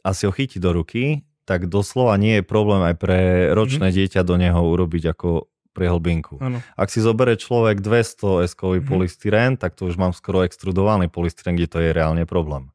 a 0.07 0.09
si 0.14 0.22
ho 0.31 0.33
chytí 0.33 0.62
do 0.62 0.70
ruky, 0.70 1.26
tak 1.42 1.66
doslova 1.66 2.14
nie 2.20 2.38
je 2.38 2.44
problém 2.46 2.85
aj 2.85 2.94
pre 3.00 3.50
ročné 3.50 3.90
mm-hmm. 3.90 3.98
dieťa 4.07 4.20
do 4.22 4.38
neho 4.38 4.61
urobiť 4.62 5.16
ako 5.18 5.50
priehlbinku. 5.79 6.43
Ano. 6.43 6.59
Ak 6.75 6.91
si 6.91 6.99
zoberie 6.99 7.38
človek 7.38 7.79
200 7.79 8.51
eskový 8.51 8.83
mm-hmm. 8.83 8.91
polystyrén, 8.91 9.53
tak 9.55 9.79
to 9.79 9.87
už 9.87 9.95
mám 9.95 10.11
skoro 10.11 10.43
extrudovaný 10.43 11.07
polystyrén, 11.07 11.55
kde 11.55 11.71
to 11.71 11.79
je 11.79 11.95
reálne 11.95 12.27
problém. 12.27 12.75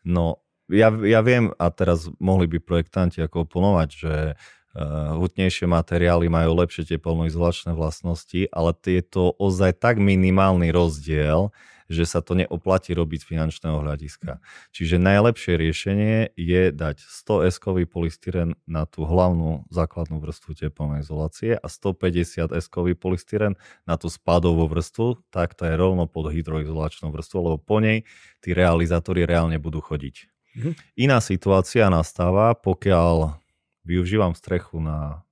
No, 0.00 0.40
ja, 0.72 0.88
ja 0.88 1.20
viem, 1.20 1.52
a 1.60 1.68
teraz 1.68 2.08
mohli 2.16 2.48
by 2.48 2.62
projektanti 2.62 3.20
ako 3.20 3.44
oponovať, 3.44 3.88
že 3.92 4.14
uh, 4.32 5.18
hutnejšie 5.20 5.66
materiály 5.68 6.30
majú 6.32 6.56
lepšie 6.56 6.88
teplno-izolačné 6.96 7.76
vlastnosti, 7.76 8.48
ale 8.54 8.72
je 8.86 9.02
to 9.04 9.36
ozaj 9.36 9.76
tak 9.76 10.00
minimálny 10.00 10.72
rozdiel, 10.72 11.52
že 11.90 12.06
sa 12.06 12.22
to 12.22 12.38
neoplatí 12.38 12.94
robiť 12.94 13.26
z 13.26 13.28
finančného 13.34 13.82
hľadiska. 13.82 14.38
Čiže 14.70 15.02
najlepšie 15.02 15.58
riešenie 15.58 16.32
je 16.38 16.70
dať 16.70 17.02
100 17.02 17.50
eskový 17.50 17.84
polystyren 17.90 18.54
na 18.70 18.86
tú 18.86 19.02
hlavnú 19.02 19.66
základnú 19.74 20.22
vrstvu 20.22 20.54
teplnej 20.54 21.02
izolácie 21.02 21.58
a 21.58 21.66
150 21.66 22.54
eskový 22.54 22.94
polystyren 22.94 23.58
na 23.84 23.98
tú 23.98 24.06
spádovú 24.06 24.70
vrstvu, 24.70 25.18
tak 25.34 25.58
to 25.58 25.66
je 25.66 25.74
rovno 25.74 26.06
pod 26.06 26.30
hydroizolačnou 26.30 27.10
vrstvou, 27.10 27.50
lebo 27.50 27.58
po 27.58 27.82
nej 27.82 28.06
tí 28.38 28.54
realizátori 28.54 29.26
reálne 29.26 29.58
budú 29.58 29.82
chodiť. 29.82 30.30
Mhm. 30.54 30.70
Iná 30.98 31.18
situácia 31.18 31.90
nastáva, 31.90 32.54
pokiaľ 32.54 33.38
využívam 33.82 34.38
strechu 34.38 34.78
na 34.78 35.26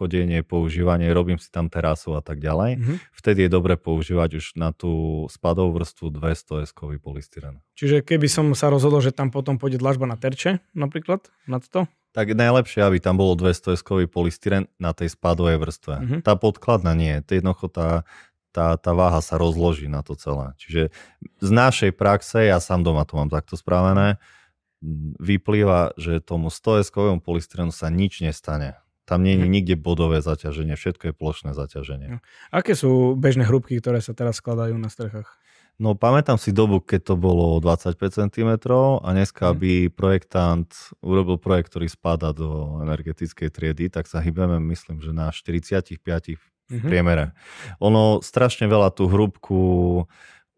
chodenie, 0.00 0.40
používanie, 0.40 1.12
robím 1.12 1.36
si 1.36 1.52
tam 1.52 1.68
terasu 1.68 2.16
a 2.16 2.24
tak 2.24 2.40
ďalej, 2.40 2.80
mm-hmm. 2.80 2.96
vtedy 3.12 3.44
je 3.44 3.50
dobre 3.52 3.76
používať 3.76 4.40
už 4.40 4.56
na 4.56 4.72
tú 4.72 5.24
spadovú 5.28 5.76
vrstvu 5.76 6.08
200 6.16 6.64
eskový 6.64 6.96
polystyren. 6.96 7.60
Čiže 7.76 8.00
keby 8.00 8.24
som 8.32 8.56
sa 8.56 8.72
rozhodol, 8.72 9.04
že 9.04 9.12
tam 9.12 9.28
potom 9.28 9.60
pôjde 9.60 9.76
dlažba 9.76 10.08
na 10.08 10.16
terče 10.16 10.64
napríklad, 10.72 11.28
nad 11.44 11.60
to? 11.68 11.84
Tak 12.16 12.32
najlepšie, 12.32 12.80
aby 12.82 12.98
tam 12.98 13.20
bolo 13.20 13.36
200 13.36 13.76
eskový 13.76 14.08
polystyren 14.08 14.66
na 14.80 14.96
tej 14.96 15.12
spadovej 15.12 15.60
vrstve. 15.60 15.94
Mm-hmm. 16.00 16.20
Tá 16.24 16.34
podkladná 16.34 16.96
nie, 16.96 17.20
to 17.22 17.38
jednoducho 17.38 17.68
tá, 17.70 18.08
tá, 18.50 18.74
tá 18.80 18.90
váha 18.96 19.22
sa 19.22 19.38
rozloží 19.38 19.86
na 19.86 20.02
to 20.02 20.18
celé. 20.18 20.56
Čiže 20.58 20.82
z 21.38 21.50
našej 21.52 21.94
praxe, 21.94 22.50
ja 22.50 22.58
sám 22.58 22.82
doma 22.82 23.06
to 23.06 23.14
mám 23.14 23.30
takto 23.30 23.54
spravené, 23.54 24.18
vyplýva, 25.20 25.94
že 26.00 26.24
tomu 26.24 26.48
100 26.48 26.88
eskovému 26.88 27.20
polystyrenu 27.20 27.70
sa 27.70 27.92
nič 27.92 28.24
nestane. 28.24 28.80
Tam 29.10 29.26
nie 29.26 29.34
je 29.34 29.42
mhm. 29.42 29.50
nikde 29.50 29.74
bodové 29.74 30.22
zaťaženie, 30.22 30.78
všetko 30.78 31.10
je 31.10 31.14
plošné 31.18 31.50
zaťaženie. 31.50 32.08
No. 32.14 32.18
Aké 32.54 32.78
sú 32.78 33.18
bežné 33.18 33.42
hrúbky, 33.42 33.82
ktoré 33.82 33.98
sa 33.98 34.14
teraz 34.14 34.38
skladajú 34.38 34.78
na 34.78 34.86
strechách? 34.86 35.26
No 35.80 35.96
pamätám 35.98 36.36
si 36.36 36.54
dobu, 36.54 36.78
keď 36.78 37.10
to 37.10 37.14
bolo 37.16 37.56
25 37.58 37.96
cm 37.98 38.50
a 39.00 39.08
dneska, 39.10 39.50
mhm. 39.50 39.56
by 39.58 39.72
projektant 39.90 40.70
urobil 41.02 41.42
projekt, 41.42 41.74
ktorý 41.74 41.90
spadá 41.90 42.30
do 42.30 42.78
energetickej 42.86 43.50
triedy, 43.50 43.90
tak 43.90 44.06
sa 44.06 44.22
hýbeme, 44.22 44.62
myslím, 44.70 45.02
že 45.02 45.10
na 45.10 45.34
45 45.34 45.98
v 45.98 46.06
mm-hmm. 46.70 46.86
priemere. 46.86 47.34
Ono 47.82 48.22
strašne 48.22 48.70
veľa 48.70 48.94
tú 48.94 49.10
hrúbku 49.10 49.60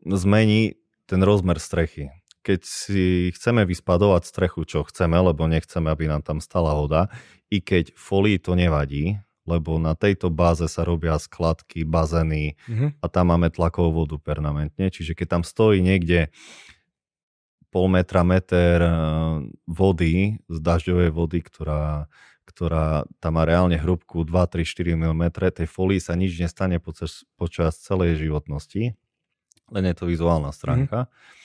zmení 0.05 0.77
ten 1.09 1.25
rozmer 1.25 1.57
strechy 1.57 2.13
keď 2.43 2.61
si 2.67 3.31
chceme 3.33 3.63
vyspadovať 3.63 4.23
strechu, 4.27 4.67
čo 4.67 4.83
chceme, 4.83 5.15
lebo 5.15 5.47
nechceme, 5.47 5.89
aby 5.89 6.11
nám 6.11 6.27
tam 6.27 6.43
stala 6.43 6.75
voda, 6.75 7.07
i 7.49 7.63
keď 7.63 7.95
folii 7.95 8.43
to 8.43 8.59
nevadí, 8.59 9.23
lebo 9.47 9.79
na 9.79 9.99
tejto 9.99 10.31
báze 10.31 10.67
sa 10.71 10.87
robia 10.87 11.19
skladky, 11.19 11.83
bazény 11.83 12.55
mm-hmm. 12.67 13.03
a 13.03 13.07
tam 13.11 13.35
máme 13.35 13.51
tlakovú 13.51 14.07
vodu 14.07 14.17
permanentne, 14.19 14.91
čiže 14.91 15.19
keď 15.19 15.39
tam 15.39 15.43
stojí 15.43 15.83
niekde 15.83 16.31
pol 17.73 17.91
metra, 17.91 18.23
meter 18.23 18.79
eh, 18.83 18.93
vody, 19.67 20.39
z 20.47 20.59
dažďovej 20.63 21.11
vody, 21.11 21.39
ktorá, 21.43 22.07
ktorá 22.47 23.09
tam 23.19 23.33
má 23.39 23.43
reálne 23.43 23.79
hrubku 23.79 24.23
2, 24.23 24.31
3, 24.31 24.63
4 24.63 24.95
mm, 24.95 25.23
tej 25.63 25.67
folii 25.67 25.99
sa 25.99 26.15
nič 26.15 26.39
nestane 26.39 26.79
počas, 26.79 27.27
počas 27.35 27.79
celej 27.83 28.23
životnosti, 28.23 28.95
len 29.73 29.85
je 29.89 29.95
to 29.97 30.05
vizuálna 30.07 30.51
stránka. 30.55 31.07
Mm-hmm 31.07 31.41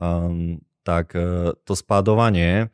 um, 0.00 0.62
tak 0.82 1.12
uh, 1.14 1.52
to 1.62 1.78
spádovanie 1.78 2.72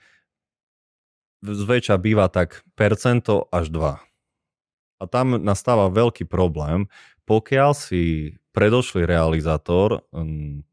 zväčša 1.45 2.01
býva 2.01 2.33
tak 2.33 2.65
percento 2.73 3.53
až 3.53 3.69
2. 3.69 4.01
A 5.01 5.05
tam 5.11 5.37
nastáva 5.37 5.93
veľký 5.93 6.25
problém, 6.25 6.89
pokiaľ 7.29 7.77
si 7.77 8.35
predošlý 8.57 9.05
realizátor 9.05 10.07
um, 10.09 10.65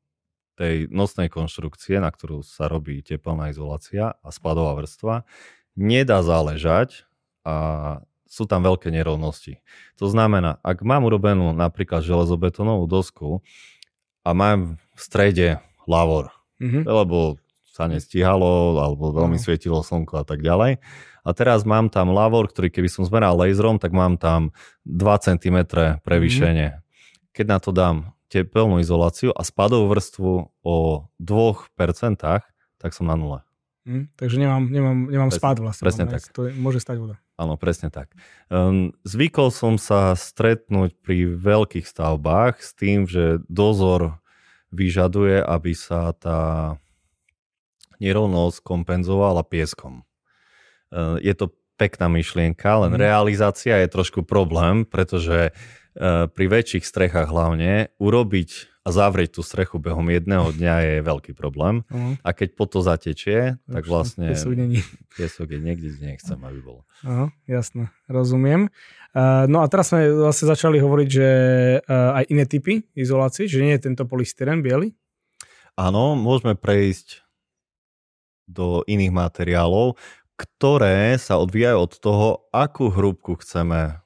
tej 0.56 0.88
nosnej 0.94 1.28
konštrukcie, 1.28 1.98
na 1.98 2.14
ktorú 2.14 2.46
sa 2.46 2.70
robí 2.70 3.02
teplná 3.02 3.50
izolácia 3.52 4.16
a 4.22 4.30
spadová 4.30 4.78
vrstva, 4.78 5.26
nedá 5.74 6.22
záležať 6.22 7.10
a 7.42 8.00
sú 8.30 8.48
tam 8.48 8.64
veľké 8.64 8.94
nerovnosti. 8.94 9.60
To 10.00 10.08
znamená, 10.08 10.62
ak 10.64 10.86
mám 10.88 11.04
urobenú 11.04 11.52
napríklad 11.52 12.06
železobetónovú 12.06 12.88
dosku 12.88 13.30
a 14.24 14.32
mám 14.32 14.80
v 14.96 15.00
strede 15.02 15.50
lavor, 15.90 16.32
mm-hmm. 16.62 16.84
lebo 16.86 17.42
sa 17.66 17.90
nestíhalo, 17.90 18.78
alebo 18.78 19.10
veľmi 19.16 19.40
no. 19.40 19.42
svietilo 19.42 19.82
slnko 19.82 20.22
a 20.22 20.26
tak 20.28 20.46
ďalej. 20.46 20.78
A 21.22 21.30
teraz 21.34 21.66
mám 21.66 21.90
tam 21.90 22.14
lavor, 22.14 22.50
ktorý 22.52 22.70
keby 22.70 22.90
som 22.92 23.08
zmeral 23.08 23.34
laserom, 23.38 23.82
tak 23.82 23.96
mám 23.96 24.22
tam 24.22 24.54
2 24.86 25.02
cm 25.02 25.58
prevýšenie. 26.06 26.70
Mm-hmm. 26.78 27.32
Keď 27.32 27.46
na 27.48 27.58
to 27.58 27.72
dám 27.74 28.14
tepelnú 28.32 28.80
izoláciu 28.80 29.36
a 29.36 29.44
spadovú 29.44 29.92
vrstvu 29.92 30.32
o 30.64 30.78
2%, 31.20 32.22
tak 32.80 32.92
som 32.96 33.06
na 33.08 33.16
nule. 33.20 33.40
Hm, 33.82 34.14
takže 34.14 34.38
nemám, 34.38 34.64
nemám, 34.70 34.98
nemám 35.10 35.30
presne, 35.34 35.42
spád 35.42 35.58
vlastne. 35.58 35.84
Presne 35.84 36.06
tak. 36.06 36.22
To 36.38 36.54
môže 36.54 36.78
stať 36.78 37.02
voda. 37.02 37.16
Áno, 37.34 37.58
presne 37.58 37.90
tak. 37.90 38.14
Um, 38.54 38.94
zvykol 39.02 39.50
som 39.50 39.82
sa 39.82 40.14
stretnúť 40.14 40.94
pri 41.02 41.34
veľkých 41.34 41.90
stavbách 41.90 42.62
s 42.62 42.78
tým, 42.78 43.10
že 43.10 43.42
dozor 43.50 44.21
vyžaduje, 44.72 45.44
aby 45.44 45.72
sa 45.76 46.16
tá 46.16 46.42
nerovnosť 48.02 48.66
kompenzovala 48.66 49.46
pieskom. 49.46 50.02
Uh, 50.90 51.22
je 51.22 51.36
to 51.38 51.54
pekná 51.78 52.10
myšlienka, 52.10 52.88
len 52.88 52.98
mm. 52.98 53.00
realizácia 53.00 53.78
je 53.78 53.92
trošku 53.92 54.26
problém, 54.26 54.88
pretože 54.88 55.52
uh, 55.52 56.26
pri 56.32 56.46
väčších 56.50 56.88
strechách 56.88 57.30
hlavne 57.30 57.94
urobiť 58.02 58.71
a 58.82 58.90
zavrieť 58.90 59.38
tú 59.38 59.42
strechu 59.46 59.78
behom 59.78 60.10
jedného 60.10 60.50
dňa 60.50 60.76
je 60.82 60.96
veľký 61.06 61.38
problém. 61.38 61.86
Uh-huh. 61.86 62.18
A 62.26 62.34
keď 62.34 62.58
po 62.58 62.66
to 62.66 62.82
zatečie, 62.82 63.62
tak 63.70 63.86
vlastne 63.86 64.34
piesok 64.34 64.58
není. 64.58 64.82
Piesok 65.14 65.54
je 65.54 65.60
niekde, 65.62 65.94
kde 65.94 66.18
nechcem, 66.18 66.40
aby 66.42 66.60
bol. 66.66 66.82
Uh-huh, 67.06 67.30
jasné, 67.46 67.94
rozumiem. 68.10 68.74
Uh, 69.14 69.46
no 69.46 69.62
a 69.62 69.70
teraz 69.70 69.94
sme 69.94 70.10
vlastne 70.10 70.50
začali 70.50 70.82
hovoriť, 70.82 71.10
že 71.14 71.30
uh, 71.86 72.18
aj 72.18 72.24
iné 72.34 72.46
typy 72.50 72.82
izolácie, 72.98 73.46
že 73.46 73.62
nie 73.62 73.78
je 73.78 73.86
tento 73.86 74.08
polystyren 74.10 74.66
biely? 74.66 74.98
Áno, 75.78 76.18
môžeme 76.18 76.58
prejsť 76.58 77.22
do 78.50 78.82
iných 78.90 79.14
materiálov, 79.14 79.96
ktoré 80.36 81.22
sa 81.22 81.38
odvíjajú 81.38 81.78
od 81.78 81.94
toho, 82.02 82.28
akú 82.50 82.90
hrúbku 82.90 83.38
chceme 83.46 84.02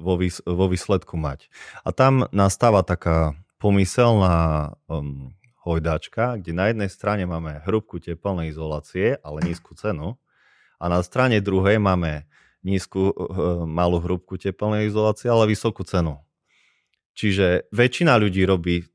vo 0.00 0.64
výsledku 0.66 1.20
mať. 1.20 1.52
A 1.84 1.92
tam 1.92 2.24
nastáva 2.32 2.80
taká 2.80 3.36
pomyselná 3.60 4.72
um, 4.88 5.30
hojdačka, 5.62 6.40
kde 6.40 6.56
na 6.56 6.72
jednej 6.72 6.88
strane 6.88 7.28
máme 7.28 7.60
hrubku 7.68 8.00
teplnej 8.00 8.50
izolácie, 8.50 9.20
ale 9.20 9.44
nízku 9.44 9.76
cenu, 9.76 10.16
a 10.80 10.88
na 10.88 11.04
strane 11.04 11.44
druhej 11.44 11.76
máme 11.76 12.24
nízku, 12.64 13.12
uh, 13.12 13.68
malú 13.68 14.00
hrubku 14.00 14.40
teplnej 14.40 14.88
izolácie, 14.88 15.28
ale 15.28 15.44
vysokú 15.44 15.84
cenu. 15.84 16.16
Čiže 17.12 17.68
väčšina 17.68 18.16
ľudí 18.16 18.48
robí 18.48 18.89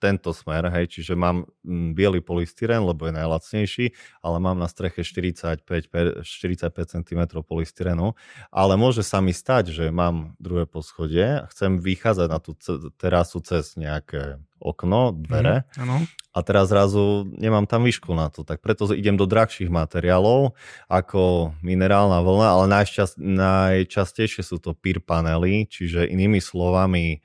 tento 0.00 0.32
smer, 0.32 0.72
hej, 0.72 0.88
čiže 0.88 1.12
mám 1.12 1.44
mm, 1.60 1.92
biely 1.92 2.24
polystyren, 2.24 2.80
lebo 2.80 3.04
je 3.04 3.14
najlacnejší, 3.14 3.86
ale 4.24 4.36
mám 4.40 4.56
na 4.56 4.66
streche 4.66 5.04
45, 5.04 6.24
45 6.24 6.72
cm 6.72 7.20
polystyrenu, 7.44 8.16
ale 8.48 8.80
môže 8.80 9.04
sa 9.04 9.20
mi 9.20 9.36
stať, 9.36 9.76
že 9.76 9.84
mám 9.92 10.32
druhé 10.40 10.64
poschodie 10.64 11.44
a 11.44 11.48
chcem 11.52 11.76
vychádzať 11.76 12.28
na 12.32 12.38
tú 12.40 12.56
terasu 12.96 13.44
cez 13.44 13.76
nejaké 13.76 14.40
okno, 14.60 15.12
dvere 15.16 15.68
mm, 15.76 16.20
a 16.30 16.38
teraz 16.46 16.70
zrazu 16.70 17.26
nemám 17.34 17.66
tam 17.66 17.82
výšku 17.82 18.14
na 18.14 18.30
to, 18.30 18.46
tak 18.46 18.62
preto 18.62 18.86
idem 18.94 19.18
do 19.18 19.26
drahších 19.26 19.72
materiálov 19.72 20.54
ako 20.86 21.52
minerálna 21.64 22.22
vlna, 22.22 22.48
ale 22.54 22.64
najčast, 22.70 23.18
najčastejšie 23.18 24.46
sú 24.46 24.62
to 24.62 24.76
PIR 24.76 25.02
panely, 25.02 25.66
čiže 25.66 26.06
inými 26.06 26.38
slovami 26.38 27.18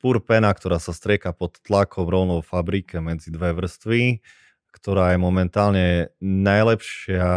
purpena, 0.00 0.52
ktorá 0.52 0.76
sa 0.78 0.92
strieka 0.92 1.32
pod 1.32 1.58
tlakom 1.64 2.06
rovnou 2.06 2.44
v 2.44 2.48
fabrike 2.48 3.00
medzi 3.00 3.32
dve 3.32 3.56
vrstvy, 3.56 4.20
ktorá 4.76 5.16
je 5.16 5.18
momentálne 5.18 6.12
najlepšia 6.20 7.28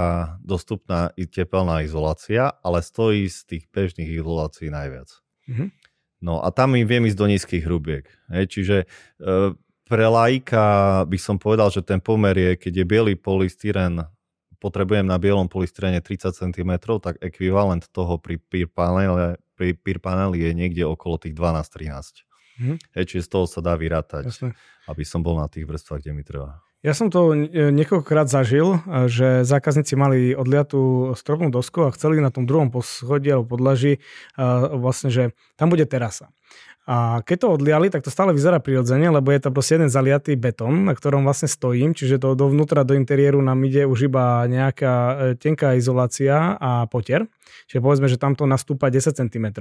dostupná 0.44 1.16
i 1.16 1.24
tepelná 1.24 1.88
izolácia, 1.88 2.52
ale 2.60 2.84
stojí 2.84 3.32
z 3.32 3.40
tých 3.48 3.64
bežných 3.72 4.12
izolácií 4.12 4.68
najviac. 4.68 5.08
Mm-hmm. 5.48 5.70
No 6.20 6.44
a 6.44 6.52
tam 6.52 6.76
im 6.76 6.84
viem 6.84 7.08
ísť 7.08 7.16
do 7.16 7.28
nízkych 7.32 7.64
hrubiek. 7.64 8.06
Hej, 8.28 8.46
čiže 8.52 8.78
e, 8.84 8.86
pre 9.88 10.06
laika 10.12 11.08
by 11.08 11.16
som 11.16 11.40
povedal, 11.40 11.72
že 11.72 11.80
ten 11.80 12.04
pomer 12.04 12.36
je, 12.36 12.52
keď 12.60 12.74
je 12.84 12.86
biely 12.86 13.14
polystyren, 13.16 14.04
potrebujem 14.60 15.08
na 15.08 15.16
bielom 15.16 15.48
polystyrene 15.48 16.04
30 16.04 16.36
cm, 16.36 16.72
tak 17.00 17.16
ekvivalent 17.24 17.88
toho 17.96 18.20
pri 18.20 18.36
peer 18.38 18.68
paneli, 18.68 19.40
pri 19.56 19.80
peer 19.80 20.04
paneli 20.04 20.44
je 20.44 20.52
niekde 20.52 20.84
okolo 20.84 21.16
tých 21.16 21.32
12-13. 21.34 22.29
Mm-hmm. 22.60 22.76
Hej, 23.00 23.06
čiže 23.08 23.24
z 23.26 23.30
toho 23.32 23.46
sa 23.48 23.64
dá 23.64 23.80
vyrátať, 23.80 24.28
Jasne. 24.28 24.52
aby 24.92 25.04
som 25.08 25.24
bol 25.24 25.40
na 25.40 25.48
tých 25.48 25.64
vrstvách, 25.64 26.04
kde 26.04 26.12
mi 26.12 26.28
treba. 26.28 26.60
Ja 26.80 26.96
som 26.96 27.12
to 27.12 27.36
niekoľkokrát 27.52 28.32
zažil, 28.32 28.80
že 29.12 29.44
zákazníci 29.44 30.00
mali 30.00 30.32
odliatú 30.32 31.12
stropnú 31.12 31.52
dosku 31.52 31.84
a 31.84 31.92
chceli 31.92 32.24
na 32.24 32.32
tom 32.32 32.48
druhom 32.48 32.72
poschodí 32.72 33.36
alebo 33.36 33.60
podlaží 33.60 34.00
vlastne, 34.80 35.12
že 35.12 35.24
tam 35.60 35.68
bude 35.68 35.84
terasa. 35.84 36.32
A 36.90 37.22
keď 37.22 37.38
to 37.46 37.54
odliali, 37.54 37.94
tak 37.94 38.02
to 38.02 38.10
stále 38.10 38.34
vyzerá 38.34 38.58
prirodzene, 38.58 39.14
lebo 39.14 39.30
je 39.30 39.38
to 39.38 39.54
proste 39.54 39.78
jeden 39.78 39.94
zaliatý 39.94 40.34
betón, 40.34 40.90
na 40.90 40.98
ktorom 40.98 41.22
vlastne 41.22 41.46
stojím, 41.46 41.94
čiže 41.94 42.18
to 42.18 42.34
dovnútra 42.34 42.82
do 42.82 42.98
interiéru 42.98 43.46
nám 43.46 43.62
ide 43.62 43.86
už 43.86 44.10
iba 44.10 44.42
nejaká 44.50 44.94
e, 44.96 45.16
tenká 45.38 45.78
izolácia 45.78 46.58
a 46.58 46.90
potier. 46.90 47.30
Čiže 47.70 47.86
povedzme, 47.86 48.10
že 48.10 48.18
tamto 48.18 48.50
nastúpa 48.50 48.90
10 48.90 49.22
cm 49.22 49.54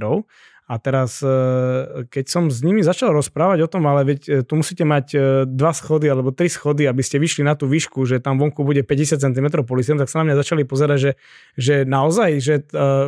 a 0.69 0.77
teraz, 0.77 1.25
e, 1.25 2.05
keď 2.13 2.25
som 2.29 2.53
s 2.53 2.61
nimi 2.61 2.85
začal 2.85 3.09
rozprávať 3.09 3.65
o 3.65 3.71
tom, 3.73 3.89
ale 3.89 4.05
veď 4.05 4.19
e, 4.21 4.29
tu 4.45 4.53
musíte 4.53 4.85
mať 4.85 5.05
e, 5.17 5.19
dva 5.49 5.73
schody 5.73 6.05
alebo 6.05 6.29
tri 6.29 6.45
schody, 6.45 6.85
aby 6.85 7.01
ste 7.01 7.17
vyšli 7.17 7.41
na 7.41 7.57
tú 7.57 7.65
výšku, 7.65 8.05
že 8.05 8.21
tam 8.21 8.37
vonku 8.37 8.61
bude 8.61 8.85
50 8.85 9.17
cm 9.17 9.65
polystyrén, 9.65 9.97
tak 9.97 10.13
sa 10.13 10.21
na 10.21 10.29
mňa 10.29 10.45
začali 10.45 10.69
pozerať, 10.69 10.97
že, 11.01 11.11
že 11.57 11.75
naozaj, 11.89 12.37
že, 12.37 12.55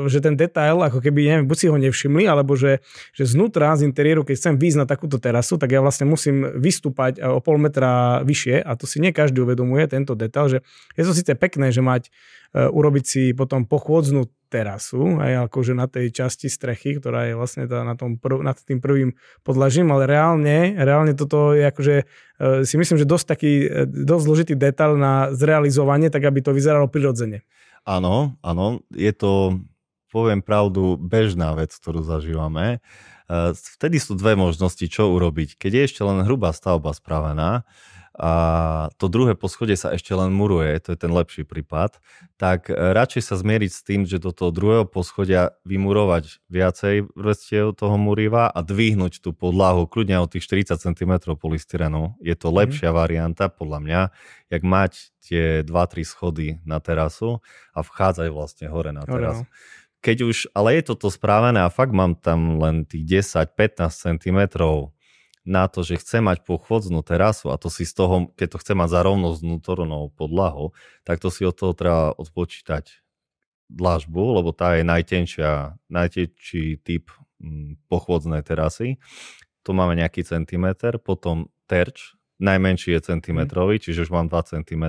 že 0.10 0.20
ten 0.26 0.34
detail, 0.34 0.82
ako 0.82 1.06
keby, 1.06 1.22
neviem, 1.22 1.46
buď 1.46 1.58
si 1.62 1.68
ho 1.70 1.78
nevšimli, 1.78 2.26
alebo 2.26 2.58
že, 2.58 2.82
že 3.14 3.30
znútra 3.30 3.78
z 3.78 3.86
interiéru, 3.86 4.26
keď 4.26 4.42
chcem 4.42 4.56
výjsť 4.58 4.80
na 4.82 4.88
takúto 4.90 5.22
terasu, 5.22 5.62
tak 5.62 5.70
ja 5.70 5.86
vlastne 5.86 6.10
musím 6.10 6.50
vystúpať 6.58 7.22
o 7.22 7.46
pol 7.46 7.62
metra 7.62 8.26
vyššie. 8.26 8.66
A 8.66 8.74
to 8.74 8.90
si 8.90 8.98
nie 8.98 9.14
každý 9.14 9.46
uvedomuje, 9.46 9.86
tento 9.86 10.18
detail, 10.18 10.50
že 10.50 10.58
je 10.98 11.06
to 11.06 11.14
síce 11.14 11.30
pekné, 11.38 11.70
že 11.70 11.86
mať 11.86 12.10
urobiť 12.52 13.06
si 13.06 13.22
potom 13.38 13.64
pochôdznú 13.64 14.28
terasu, 14.52 15.16
aj 15.24 15.48
akože 15.48 15.72
na 15.72 15.88
tej 15.88 16.12
časti 16.12 16.52
strechy, 16.52 17.00
ktorá 17.00 17.32
je 17.32 17.40
vlastne 17.40 17.64
tá 17.72 17.88
na 17.88 17.96
tom 17.96 18.20
prv, 18.20 18.44
nad 18.44 18.60
tým 18.60 18.84
prvým 18.84 19.16
podlažím, 19.48 19.96
ale 19.96 20.12
reálne, 20.12 20.76
reálne 20.76 21.16
toto 21.16 21.56
je 21.56 21.64
akože 21.64 21.96
e, 22.04 22.06
si 22.68 22.76
myslím, 22.76 23.00
že 23.00 23.08
dosť 23.08 23.26
taký, 23.32 23.54
e, 23.72 23.88
dosť 23.88 24.24
zložitý 24.28 24.54
detail 24.60 25.00
na 25.00 25.32
zrealizovanie, 25.32 26.12
tak 26.12 26.28
aby 26.28 26.44
to 26.44 26.52
vyzeralo 26.52 26.92
prirodzene. 26.92 27.48
Áno, 27.88 28.36
áno, 28.44 28.84
je 28.92 29.16
to, 29.16 29.64
poviem 30.12 30.44
pravdu, 30.44 31.00
bežná 31.00 31.56
vec, 31.56 31.72
ktorú 31.72 32.04
zažívame. 32.04 32.84
E, 33.32 33.56
vtedy 33.56 34.04
sú 34.04 34.20
dve 34.20 34.36
možnosti, 34.36 34.84
čo 34.92 35.16
urobiť. 35.16 35.56
Keď 35.56 35.72
je 35.72 35.82
ešte 35.88 36.02
len 36.04 36.28
hrubá 36.28 36.52
stavba 36.52 36.92
spravená, 36.92 37.64
a 38.12 38.32
to 39.00 39.08
druhé 39.08 39.40
poschodie 39.40 39.80
sa 39.80 39.96
ešte 39.96 40.12
len 40.12 40.36
muruje, 40.36 40.76
to 40.84 40.92
je 40.92 41.00
ten 41.00 41.16
lepší 41.16 41.48
prípad, 41.48 42.04
tak 42.36 42.68
e, 42.68 42.76
radšej 42.76 43.24
sa 43.24 43.40
zmieriť 43.40 43.72
s 43.72 43.82
tým, 43.88 44.04
že 44.04 44.20
do 44.20 44.36
toho 44.36 44.52
druhého 44.52 44.84
poschodia 44.84 45.56
vymurovať 45.64 46.44
viacej 46.52 47.08
vrstiev 47.16 47.72
toho 47.72 47.96
muriva 47.96 48.52
a 48.52 48.60
dvihnúť 48.60 49.24
tú 49.24 49.32
podlahu 49.32 49.88
kľudne 49.88 50.20
o 50.20 50.28
tých 50.28 50.44
40 50.44 50.76
cm 50.92 51.14
polystyrenu. 51.40 52.20
Je 52.20 52.36
to 52.36 52.52
mhm. 52.52 52.56
lepšia 52.60 52.92
mm. 52.92 52.98
varianta 53.00 53.48
podľa 53.48 53.80
mňa, 53.80 54.02
jak 54.52 54.64
mať 54.68 54.92
tie 55.24 55.44
2-3 55.64 56.04
schody 56.04 56.48
na 56.68 56.84
terasu 56.84 57.40
a 57.72 57.80
vchádzať 57.80 58.28
vlastne 58.28 58.68
hore 58.68 58.92
na 58.92 59.08
terasu. 59.08 59.48
No. 59.48 59.52
Keď 60.02 60.18
už, 60.26 60.38
ale 60.52 60.82
je 60.82 60.92
toto 60.92 61.08
správené 61.14 61.64
a 61.64 61.72
fakt 61.72 61.94
mám 61.94 62.18
tam 62.18 62.60
len 62.60 62.84
tých 62.84 63.24
10-15 63.24 63.88
cm 63.88 64.40
na 65.42 65.66
to, 65.66 65.82
že 65.82 65.98
chce 65.98 66.22
mať 66.22 66.46
pochodznú 66.46 67.02
terasu 67.02 67.50
a 67.50 67.58
to 67.58 67.74
si 67.74 67.82
z 67.86 67.94
toho, 67.98 68.30
keď 68.38 68.58
to 68.58 68.62
chce 68.62 68.74
mať 68.78 68.90
za 68.94 69.02
rovno 69.02 69.34
s 69.34 69.42
vnútornou 69.42 70.14
podlahou, 70.14 70.78
tak 71.02 71.18
to 71.18 71.34
si 71.34 71.42
od 71.42 71.58
toho 71.58 71.74
treba 71.74 72.14
odpočítať 72.14 73.02
dlažbu, 73.72 74.42
lebo 74.42 74.54
tá 74.54 74.78
je 74.78 74.84
najtenšia, 74.86 75.80
najtenší 75.90 76.84
typ 76.84 77.10
mm, 77.42 77.88
pochôdznej 77.90 78.46
terasy. 78.46 79.02
Tu 79.66 79.72
máme 79.72 79.98
nejaký 79.98 80.22
centimeter, 80.28 81.02
potom 81.02 81.50
terč, 81.66 82.14
najmenší 82.38 83.00
je 83.00 83.02
centimetrový, 83.02 83.82
mm. 83.82 83.84
čiže 83.90 84.00
už 84.06 84.12
mám 84.14 84.28
2 84.30 84.62
cm, 84.62 84.86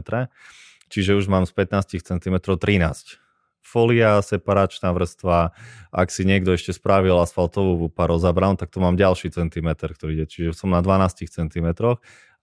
čiže 0.92 1.12
už 1.16 1.24
mám 1.32 1.48
z 1.48 1.52
15 1.56 2.02
cm 2.02 2.36
13 2.36 3.22
folia, 3.62 4.20
separačná 4.20 4.92
vrstva. 4.92 5.56
Ak 5.94 6.10
si 6.10 6.26
niekto 6.26 6.52
ešte 6.52 6.76
spravil 6.76 7.16
asfaltovú 7.16 7.88
parozabran, 7.88 8.58
tak 8.58 8.68
to 8.68 8.82
mám 8.82 8.98
ďalší 8.98 9.32
centimeter, 9.32 9.94
ktorý 9.94 10.22
ide. 10.22 10.26
Čiže 10.28 10.58
som 10.58 10.74
na 10.74 10.84
12 10.84 11.30
cm 11.30 11.96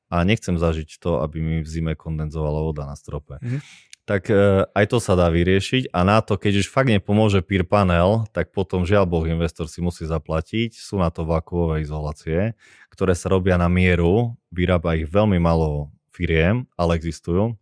a 0.10 0.16
nechcem 0.26 0.58
zažiť 0.58 0.98
to, 0.98 1.22
aby 1.22 1.38
mi 1.38 1.56
v 1.62 1.70
zime 1.70 1.94
kondenzovala 1.94 2.66
voda 2.66 2.90
na 2.90 2.98
strope. 2.98 3.38
Mm. 3.44 3.62
Tak 4.10 4.26
e, 4.34 4.66
aj 4.74 4.86
to 4.90 4.98
sa 4.98 5.14
dá 5.14 5.30
vyriešiť 5.30 5.94
a 5.94 6.02
na 6.02 6.18
to, 6.26 6.34
keď 6.34 6.66
už 6.66 6.74
fakt 6.74 6.90
nepomôže 6.90 7.46
PIR 7.46 7.62
panel, 7.70 8.26
tak 8.34 8.50
potom 8.50 8.82
žiaľ 8.82 9.06
Boh 9.06 9.22
investor 9.30 9.70
si 9.70 9.86
musí 9.86 10.10
zaplatiť. 10.10 10.74
Sú 10.74 10.98
na 10.98 11.14
to 11.14 11.30
vakuové 11.30 11.86
izolácie, 11.86 12.58
ktoré 12.90 13.14
sa 13.14 13.30
robia 13.30 13.54
na 13.62 13.70
mieru, 13.70 14.34
vyrába 14.50 14.98
ich 14.98 15.06
veľmi 15.06 15.38
malo 15.38 15.94
firiem, 16.10 16.66
ale 16.74 16.98
existujú. 16.98 17.54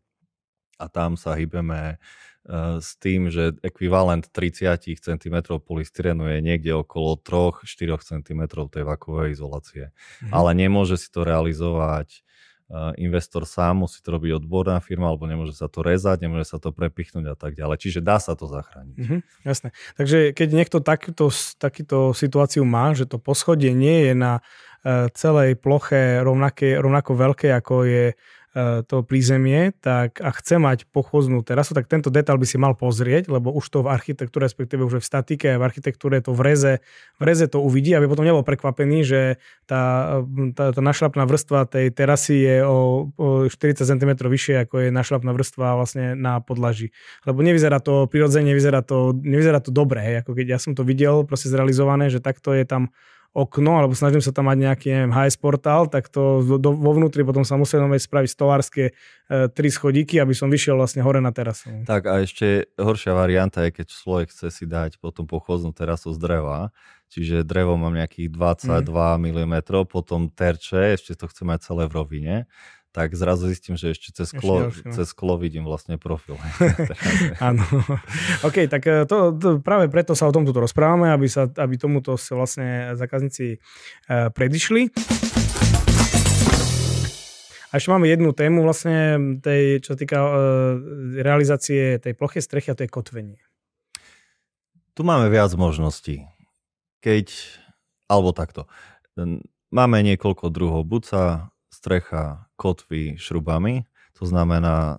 A 0.79 0.87
tam 0.87 1.19
sa 1.19 1.35
hýbeme 1.35 1.99
s 2.79 2.95
tým, 3.03 3.27
že 3.27 3.59
ekvivalent 3.59 4.23
30 4.31 4.79
cm 5.03 5.35
polystyrenu 5.59 6.31
je 6.31 6.39
niekde 6.39 6.71
okolo 6.71 7.19
3-4 7.19 7.67
cm 7.99 8.41
tej 8.71 8.83
vakovej 8.87 9.35
izolácie. 9.35 9.91
Mhm. 10.23 10.31
Ale 10.31 10.49
nemôže 10.55 10.95
si 10.95 11.11
to 11.11 11.27
realizovať 11.27 12.23
investor 12.99 13.47
sám, 13.47 13.87
musí 13.87 14.03
to 14.03 14.11
robiť 14.11 14.43
odborná 14.43 14.83
firma, 14.83 15.07
alebo 15.07 15.23
nemôže 15.23 15.55
sa 15.55 15.71
to 15.71 15.79
rezať, 15.79 16.27
nemôže 16.27 16.51
sa 16.51 16.59
to 16.59 16.75
prepichnúť 16.75 17.31
a 17.31 17.35
tak 17.39 17.55
ďalej. 17.55 17.79
Čiže 17.79 18.03
dá 18.03 18.19
sa 18.19 18.35
to 18.35 18.43
zachrániť. 18.43 18.95
Mm-hmm, 18.99 19.19
jasné. 19.47 19.71
Takže 19.95 20.35
keď 20.35 20.47
niekto 20.51 20.77
takýto, 20.83 21.31
takýto 21.55 22.11
situáciu 22.11 22.67
má, 22.67 22.91
že 22.91 23.07
to 23.07 23.23
poschodie 23.23 23.71
nie 23.71 24.11
je 24.11 24.13
na 24.19 24.43
uh, 24.43 25.07
celej 25.15 25.55
ploche 25.55 26.19
rovnaké, 26.19 26.75
rovnako 26.75 27.11
veľké, 27.15 27.55
ako 27.55 27.87
je 27.87 28.05
to 28.89 29.05
prízemie 29.05 29.69
tak 29.77 30.17
a 30.17 30.33
chce 30.33 30.57
mať 30.57 30.89
pochoznú 30.89 31.45
terasu, 31.45 31.77
tak 31.77 31.85
tento 31.85 32.09
detail 32.09 32.41
by 32.41 32.47
si 32.49 32.57
mal 32.57 32.73
pozrieť, 32.73 33.29
lebo 33.29 33.53
už 33.53 33.65
to 33.69 33.85
v 33.85 33.93
architektúre, 33.93 34.49
respektíve 34.49 34.81
už 34.81 34.97
v 34.97 35.05
statike 35.05 35.49
v 35.57 35.63
architektúre 35.63 36.17
to 36.25 36.33
v 36.33 36.41
reze, 36.41 36.73
v 37.21 37.23
reze 37.23 37.45
to 37.45 37.61
uvidí, 37.61 37.93
aby 37.93 38.09
potom 38.09 38.25
nebol 38.25 38.41
prekvapený, 38.41 39.05
že 39.05 39.21
tá, 39.69 40.17
tá, 40.57 40.73
tá 40.73 40.81
našlapná 40.81 41.29
vrstva 41.29 41.69
tej 41.69 41.93
terasy 41.93 42.35
je 42.41 42.57
o, 42.65 43.11
o 43.13 43.27
40 43.45 43.85
cm 43.85 44.11
vyššie, 44.17 44.65
ako 44.65 44.75
je 44.87 44.89
našlapná 44.89 45.31
vrstva 45.37 45.77
vlastne 45.77 46.17
na 46.17 46.41
podlaží. 46.41 46.89
Lebo 47.29 47.45
nevyzerá 47.45 47.77
to 47.77 48.09
prirodzene, 48.09 48.49
nevyzerá 48.49 48.81
to, 48.81 49.13
nevyzerá 49.13 49.61
to 49.61 49.69
dobre, 49.69 50.23
ako 50.25 50.33
keď 50.33 50.57
ja 50.57 50.59
som 50.59 50.73
to 50.73 50.81
videl 50.81 51.27
proste 51.29 51.53
zrealizované, 51.53 52.09
že 52.09 52.23
takto 52.23 52.57
je 52.57 52.65
tam 52.65 52.89
okno, 53.37 53.77
alebo 53.77 53.93
snažím 53.93 54.17
sa 54.17 54.33
tam 54.33 54.49
mať 54.49 54.57
nejaký, 54.65 54.87
neviem, 54.89 55.13
HS 55.13 55.37
portál, 55.37 55.85
tak 55.85 56.09
to 56.09 56.41
do, 56.57 56.73
vo 56.73 56.91
vnútri 56.97 57.21
potom 57.21 57.45
sa 57.45 57.53
musel 57.53 57.85
spraviť 57.85 58.29
stolárske 58.33 58.83
e, 58.89 58.91
tri 59.53 59.69
schodíky, 59.69 60.17
aby 60.17 60.33
som 60.33 60.49
vyšiel 60.49 60.73
vlastne 60.73 61.05
hore 61.05 61.21
na 61.21 61.29
terasu. 61.29 61.85
Tak 61.85 62.09
a 62.09 62.25
ešte 62.25 62.73
horšia 62.81 63.13
varianta 63.13 63.61
je, 63.69 63.77
keď 63.77 63.85
človek 63.93 64.33
chce 64.33 64.49
si 64.49 64.65
dať 64.65 64.97
potom 64.97 65.29
pochoznú 65.29 65.69
terasu 65.69 66.17
z 66.17 66.17
dreva, 66.17 66.73
čiže 67.13 67.45
drevo 67.45 67.77
mám 67.77 67.93
nejakých 67.93 68.33
22 68.33 68.89
mm. 68.89 69.45
mm, 69.45 69.85
potom 69.85 70.33
terče, 70.33 70.97
ešte 70.97 71.13
to 71.13 71.29
chce 71.29 71.45
mať 71.45 71.59
celé 71.61 71.85
v 71.85 71.93
rovine, 71.93 72.35
tak 72.97 73.13
zrazu 73.13 73.53
zistím, 73.53 73.77
že 73.77 73.93
ešte 73.93 74.09
cez 74.09 74.33
sklo, 74.33 74.73
ešte 74.73 74.89
cez 74.89 75.13
sklo 75.13 75.37
vidím 75.37 75.69
vlastne 75.69 76.01
profil. 76.01 76.33
Áno. 77.37 77.61
OK, 78.41 78.65
tak 78.65 78.81
e, 78.89 79.05
to, 79.05 79.37
to, 79.37 79.61
práve 79.61 79.85
preto 79.85 80.17
sa 80.17 80.25
o 80.25 80.33
tomto 80.33 80.49
rozprávame, 80.57 81.13
aby, 81.13 81.29
sa, 81.29 81.45
aby 81.45 81.77
tomuto 81.77 82.17
sa 82.17 82.33
vlastne 82.33 82.97
zákazníci 82.97 83.61
uh, 83.61 84.33
predišli. 84.33 84.89
A 87.69 87.77
ešte 87.77 87.93
máme 87.93 88.09
jednu 88.09 88.33
tému 88.33 88.65
vlastne, 88.65 89.37
tej, 89.45 89.85
čo 89.85 89.93
sa 89.93 89.97
týka 90.01 90.17
uh, 90.17 90.33
realizácie 91.21 92.01
tej 92.01 92.17
ploché 92.17 92.41
strechy 92.41 92.73
a 92.73 92.77
to 92.81 92.81
je 92.81 92.89
kotvenie. 92.89 93.37
Tu 94.97 95.05
máme 95.05 95.29
viac 95.29 95.53
možností. 95.53 96.25
Keď, 97.05 97.29
alebo 98.09 98.33
takto, 98.33 98.65
máme 99.69 100.01
niekoľko 100.01 100.49
druhov. 100.49 100.81
Buď 100.89 101.03
sa 101.05 101.23
strecha 101.69 102.46
kotvy 102.57 103.21
šrubami, 103.21 103.85
to 104.17 104.25
znamená, 104.25 104.97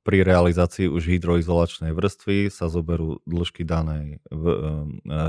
pri 0.00 0.24
realizácii 0.24 0.88
už 0.88 1.12
hydroizolačnej 1.12 1.92
vrstvy 1.92 2.48
sa 2.48 2.72
zoberú 2.72 3.20
dĺžky 3.28 3.68
danej, 3.68 4.24
e, 4.32 4.40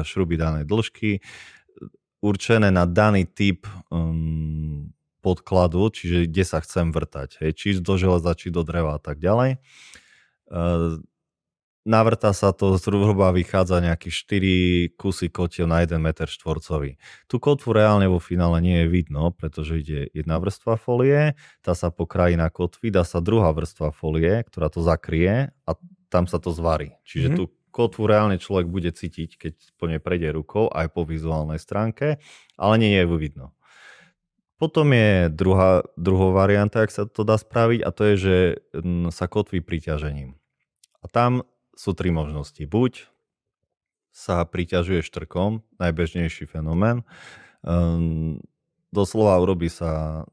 šruby 0.07 0.39
danej 0.39 0.63
dĺžky, 0.63 1.19
určené 2.23 2.71
na 2.71 2.87
daný 2.87 3.27
typ 3.27 3.67
podkladu, 5.19 5.91
čiže 5.91 6.31
kde 6.31 6.43
sa 6.47 6.63
chcem 6.63 6.95
vrtať, 6.95 7.43
hej, 7.43 7.51
či 7.51 7.67
do 7.83 7.99
železa, 7.99 8.31
či 8.31 8.47
do 8.47 8.63
dreva 8.63 8.95
a 8.95 9.01
tak 9.01 9.19
ďalej. 9.19 9.59
Uh, 10.47 11.03
navrta 11.87 12.35
sa 12.35 12.51
to, 12.51 12.75
zhruba 12.75 13.31
vychádza 13.31 13.79
nejakých 13.79 14.15
4 14.93 14.99
kusy 14.99 15.31
kotiev 15.31 15.71
na 15.71 15.79
1 15.79 15.95
meter 15.97 16.27
štvorcový. 16.27 16.99
Tu 17.31 17.35
kotvu 17.39 17.71
reálne 17.71 18.11
vo 18.11 18.19
finále 18.19 18.59
nie 18.59 18.83
je 18.83 18.87
vidno, 18.91 19.31
pretože 19.31 19.79
ide 19.79 19.99
jedna 20.11 20.35
vrstva 20.37 20.75
folie, 20.75 21.39
tá 21.63 21.71
sa 21.71 21.87
pokrájí 21.87 22.35
na 22.35 22.51
kotvy, 22.51 22.91
dá 22.91 23.07
sa 23.07 23.23
druhá 23.23 23.55
vrstva 23.55 23.95
folie, 23.95 24.43
ktorá 24.43 24.67
to 24.67 24.83
zakrie 24.83 25.55
a 25.63 25.71
tam 26.11 26.27
sa 26.27 26.43
to 26.43 26.51
zvarí. 26.51 26.99
Čiže 27.07 27.27
mm-hmm. 27.31 27.39
tú 27.39 27.55
kotvu 27.71 28.03
reálne 28.03 28.35
človek 28.35 28.67
bude 28.67 28.91
cítiť, 28.91 29.29
keď 29.39 29.53
po 29.79 29.87
nej 29.87 30.03
prejde 30.03 30.35
rukou, 30.35 30.67
aj 30.67 30.91
po 30.91 31.07
vizuálnej 31.07 31.61
stránke, 31.61 32.19
ale 32.59 32.75
nie 32.75 32.91
je 32.99 33.07
ju 33.07 33.15
vidno. 33.15 33.47
Potom 34.57 34.89
je 34.89 35.29
druhá, 35.29 35.85
druhá 35.93 36.33
varianta, 36.33 36.81
ak 36.81 36.89
sa 36.89 37.05
to 37.05 37.21
dá 37.21 37.37
spraviť, 37.37 37.79
a 37.85 37.89
to 37.93 38.01
je, 38.09 38.15
že 38.17 38.37
mm, 38.73 39.13
sa 39.13 39.29
kotví 39.29 39.61
priťažením. 39.61 40.33
A 40.97 41.05
tam 41.05 41.45
sú 41.77 41.93
tri 41.93 42.09
možnosti. 42.09 42.59
Buď 42.65 43.05
sa 44.09 44.41
priťažuje 44.41 45.05
štrkom, 45.05 45.61
najbežnejší 45.77 46.49
fenomén. 46.49 47.05
Um, 47.61 48.41
doslova 48.89 49.37
urobí 49.37 49.69
sa 49.69 50.25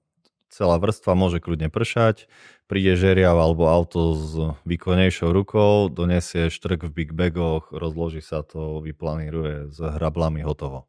celá 0.48 0.80
vrstva, 0.80 1.12
môže 1.18 1.42
kľudne 1.42 1.68
pršať, 1.68 2.30
príde 2.70 2.94
žeriav 2.96 3.34
alebo 3.34 3.68
auto 3.68 4.14
s 4.14 4.32
výkonnejšou 4.64 5.34
rukou, 5.34 5.90
donesie 5.90 6.48
štrk 6.48 6.88
v 6.88 6.94
big 6.94 7.10
bagoch, 7.12 7.74
rozloží 7.74 8.22
sa 8.22 8.46
to, 8.46 8.80
vyplaníruje 8.80 9.74
s 9.74 9.78
hrablami 9.82 10.46
hotovo. 10.46 10.86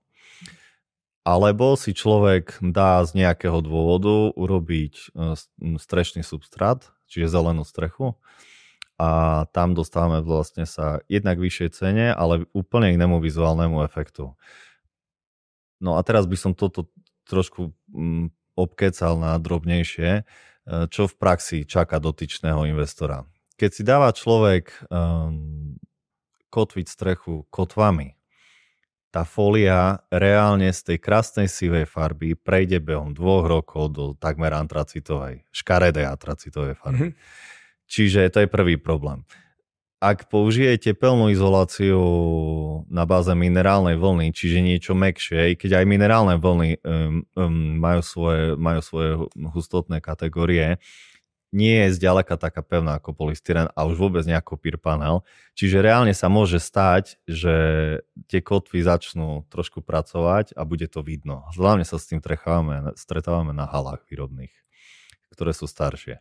Alebo 1.26 1.74
si 1.74 1.98
človek 1.98 2.62
dá 2.62 3.02
z 3.02 3.26
nejakého 3.26 3.58
dôvodu 3.66 4.30
urobiť 4.38 4.94
e, 4.94 5.34
strešný 5.82 6.22
substrát, 6.22 6.86
čiže 7.10 7.34
zelenú 7.34 7.66
strechu, 7.66 8.14
a 8.96 9.44
tam 9.52 9.76
dostávame 9.76 10.24
vlastne 10.24 10.64
sa 10.64 11.04
jednak 11.12 11.36
vyššej 11.36 11.70
cene, 11.76 12.06
ale 12.16 12.48
úplne 12.56 12.96
inému 12.96 13.20
vizuálnemu 13.20 13.84
efektu. 13.84 14.32
No 15.84 16.00
a 16.00 16.02
teraz 16.02 16.24
by 16.24 16.38
som 16.40 16.52
toto 16.56 16.88
trošku 17.28 17.76
mm, 17.92 18.32
obkecal 18.56 19.20
na 19.20 19.36
drobnejšie, 19.36 20.10
e, 20.20 20.24
čo 20.88 21.12
v 21.12 21.16
praxi 21.20 21.68
čaká 21.68 22.00
dotyčného 22.00 22.64
investora. 22.72 23.28
Keď 23.60 23.72
si 23.72 23.84
dáva 23.88 24.12
človek 24.12 24.92
um, 24.92 25.80
kotviť 26.52 26.86
strechu 26.92 27.48
kotvami, 27.48 28.16
tá 29.16 29.24
fólia 29.24 30.04
reálne 30.12 30.68
z 30.76 30.92
tej 30.92 30.98
krásnej 31.00 31.48
sivej 31.48 31.88
farby 31.88 32.36
prejde 32.36 32.84
behom 32.84 33.16
dvoch 33.16 33.48
rokov 33.48 33.96
do 33.96 34.12
takmer 34.20 34.52
antracitovej, 34.52 35.48
škaredej 35.56 36.04
antracitovej 36.04 36.76
farby. 36.76 37.16
Mm-hmm. 37.16 37.55
Čiže 37.86 38.30
to 38.34 38.44
je 38.44 38.50
prvý 38.50 38.76
problém. 38.78 39.24
Ak 40.04 40.30
použijete 40.30 40.92
tepelnú 40.94 41.34
izoláciu 41.34 41.98
na 42.92 43.08
báze 43.08 43.32
minerálnej 43.32 43.98
vlny, 43.98 44.36
čiže 44.36 44.62
niečo 44.62 44.94
mekšie, 44.94 45.58
keď 45.58 45.82
aj 45.82 45.86
minerálne 45.88 46.36
vlny 46.38 46.84
um, 46.84 47.24
um, 47.34 47.80
majú, 47.80 48.02
svoje, 48.06 48.54
majú 48.60 48.82
svoje 48.86 49.12
hustotné 49.34 50.04
kategórie, 50.04 50.78
nie 51.56 51.88
je 51.88 51.96
zďaleka 51.96 52.36
taká 52.36 52.60
pevná 52.60 53.00
ako 53.00 53.16
polystyren 53.16 53.72
a 53.72 53.88
už 53.88 53.96
vôbec 53.96 54.28
nejako 54.28 54.60
peer 54.60 54.76
panel. 54.76 55.24
Čiže 55.56 55.80
reálne 55.80 56.12
sa 56.12 56.28
môže 56.28 56.60
stať, 56.60 57.16
že 57.24 57.56
tie 58.28 58.44
kotvy 58.44 58.84
začnú 58.84 59.48
trošku 59.48 59.80
pracovať 59.80 60.52
a 60.60 60.68
bude 60.68 60.92
to 60.92 61.00
vidno. 61.00 61.48
Hlavne 61.56 61.88
sa 61.88 61.96
s 61.96 62.12
tým 62.12 62.20
stretávame 63.00 63.56
na 63.56 63.64
halách 63.64 64.04
výrobných, 64.12 64.52
ktoré 65.32 65.56
sú 65.56 65.72
staršie. 65.72 66.20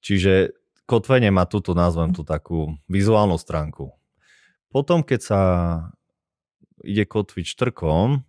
Čiže 0.00 0.56
kotvenie 0.92 1.32
má 1.32 1.48
túto, 1.48 1.72
nazvem 1.72 2.12
tú 2.12 2.20
takú 2.20 2.76
vizuálnu 2.84 3.40
stránku. 3.40 3.96
Potom, 4.68 5.00
keď 5.00 5.20
sa 5.24 5.40
ide 6.84 7.08
kotviť 7.08 7.48
štrkom, 7.48 8.20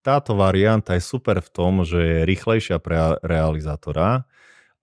táto 0.00 0.32
varianta 0.32 0.96
je 0.96 1.04
super 1.04 1.44
v 1.44 1.48
tom, 1.52 1.84
že 1.84 2.00
je 2.00 2.18
rýchlejšia 2.24 2.80
pre 2.80 3.20
realizátora 3.20 4.24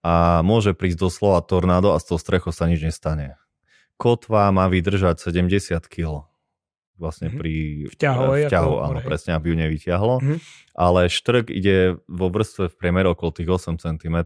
a 0.05 0.45
môže 0.45 0.77
prísť 0.77 1.09
doslova 1.09 1.41
tornádo 1.45 1.93
a 1.93 2.01
z 2.01 2.13
toho 2.13 2.19
strechu 2.21 2.49
sa 2.53 2.69
nič 2.69 2.81
nestane. 2.85 3.37
Kotva 3.97 4.49
má 4.49 4.65
vydržať 4.69 5.21
70 5.29 5.77
kg 5.85 6.29
vlastne 7.01 7.33
mm-hmm. 7.33 7.41
pri 7.41 7.53
vťahu, 7.97 8.23
vťahu 8.45 8.73
áno, 8.77 8.99
presne, 9.01 9.33
aby 9.33 9.53
ju 9.53 9.55
nevyťahlo. 9.57 10.15
Mm-hmm. 10.21 10.37
Ale 10.77 11.09
štrk 11.09 11.49
ide 11.49 11.97
vo 12.05 12.29
vrstve 12.29 12.69
v 12.69 12.75
priemeru 12.77 13.17
okolo 13.17 13.33
tých 13.33 13.49
8 13.49 13.81
cm 13.81 14.17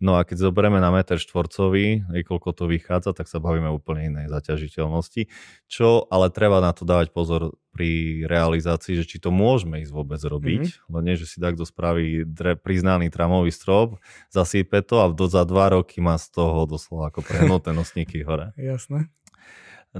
No 0.00 0.16
a 0.16 0.24
keď 0.24 0.48
zoberieme 0.48 0.80
na 0.80 0.88
meter 0.88 1.20
štvorcový, 1.20 2.08
koľko 2.24 2.56
to 2.56 2.64
vychádza, 2.64 3.12
tak 3.12 3.28
sa 3.28 3.36
bavíme 3.36 3.68
úplne 3.68 4.08
inej 4.08 4.32
zaťažiteľnosti. 4.32 5.28
Čo 5.68 6.08
ale 6.08 6.32
treba 6.32 6.64
na 6.64 6.72
to 6.72 6.88
dávať 6.88 7.12
pozor 7.12 7.52
pri 7.70 8.24
realizácii, 8.24 8.96
že 8.96 9.04
či 9.04 9.20
to 9.20 9.28
môžeme 9.28 9.84
ísť 9.84 9.92
vôbec 9.92 10.16
robiť, 10.18 10.62
mm-hmm. 10.66 10.92
len 10.96 11.02
nie, 11.04 11.20
že 11.20 11.28
si 11.28 11.36
takto 11.38 11.68
spraví 11.68 12.24
dre, 12.24 12.56
priznaný 12.56 13.12
tramový 13.12 13.52
strop, 13.52 14.00
zasýpe 14.32 14.80
to 14.80 15.04
a 15.04 15.12
do, 15.12 15.28
za 15.28 15.44
dva 15.44 15.68
roky 15.68 16.00
má 16.00 16.16
z 16.16 16.32
toho 16.32 16.64
doslova 16.64 17.12
ako 17.12 17.20
prehnuté 17.20 17.70
nosníky 17.76 18.24
hore. 18.24 18.56
Jasné. 18.56 19.12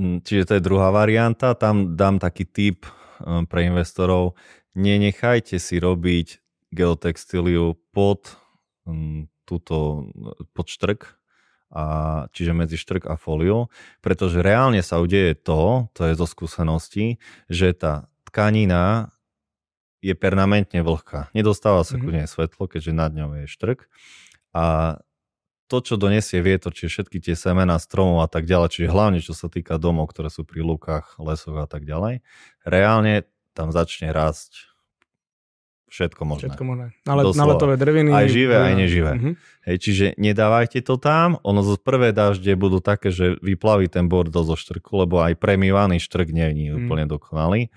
Čiže 0.01 0.45
to 0.47 0.53
je 0.57 0.67
druhá 0.67 0.89
varianta. 0.95 1.53
Tam 1.59 1.99
dám 1.99 2.23
taký 2.23 2.47
tip 2.47 2.87
um, 3.21 3.45
pre 3.45 3.67
investorov. 3.69 4.39
Nenechajte 4.79 5.59
si 5.59 5.83
robiť 5.83 6.39
geotextíliu 6.71 7.75
pod 7.91 8.39
túto 9.51 10.07
podštrk, 10.55 11.19
a, 11.71 11.83
čiže 12.31 12.55
medzi 12.55 12.79
štrk 12.79 13.11
a 13.11 13.19
fóliu, 13.19 13.67
pretože 14.03 14.43
reálne 14.43 14.83
sa 14.83 15.03
udeje 15.03 15.35
to, 15.39 15.91
to 15.95 16.07
je 16.07 16.15
zo 16.15 16.27
skúseností, 16.27 17.19
že 17.51 17.75
tá 17.75 18.07
tkanina 18.31 19.11
je 19.99 20.15
permanentne 20.15 20.81
vlhká. 20.87 21.31
Nedostáva 21.35 21.83
sa 21.83 21.99
mm-hmm. 21.99 22.07
ku 22.07 22.11
nej 22.15 22.27
svetlo, 22.27 22.65
keďže 22.71 22.93
nad 22.95 23.11
ňou 23.11 23.43
je 23.43 23.47
štrk 23.51 23.91
a 24.55 24.99
to, 25.71 25.79
čo 25.79 25.95
donesie 25.95 26.43
vietor, 26.43 26.75
čiže 26.75 26.99
všetky 26.99 27.23
tie 27.23 27.39
semená 27.39 27.79
stromov 27.79 28.27
a 28.27 28.29
tak 28.31 28.51
ďalej, 28.51 28.75
čiže 28.75 28.91
hlavne 28.91 29.23
čo 29.23 29.39
sa 29.39 29.47
týka 29.47 29.79
domov, 29.79 30.11
ktoré 30.11 30.27
sú 30.27 30.43
pri 30.43 30.67
lúkach, 30.67 31.15
lesoch 31.23 31.55
a 31.55 31.71
tak 31.71 31.87
ďalej, 31.87 32.27
reálne 32.67 33.23
tam 33.55 33.71
začne 33.71 34.11
rásť 34.11 34.70
všetko 35.91 36.23
možné. 36.23 36.55
Všetko 36.55 36.65
možné. 36.65 36.87
Na, 37.03 37.15
let, 37.19 37.35
na 37.35 37.45
letové 37.51 37.75
dreviny. 37.75 38.15
Aj 38.15 38.31
živé, 38.31 38.57
aj 38.57 38.75
neživé. 38.79 39.13
Uh-huh. 39.19 39.35
Hej, 39.67 39.77
čiže 39.83 40.05
nedávajte 40.17 40.81
to 40.87 40.97
tam, 40.97 41.43
ono 41.43 41.67
zo 41.67 41.75
prvé 41.77 42.15
dažde 42.15 42.55
budú 42.55 42.79
také, 42.79 43.11
že 43.11 43.37
vyplaví 43.43 43.91
ten 43.91 44.07
bordel 44.07 44.47
zo 44.47 44.55
štrku, 44.55 44.95
lebo 45.03 45.21
aj 45.21 45.35
premivaný 45.37 45.99
štrk 45.99 46.31
nie 46.31 46.47
je 46.47 46.55
uh-huh. 46.55 46.87
úplne 46.87 47.05
dokonalý. 47.11 47.69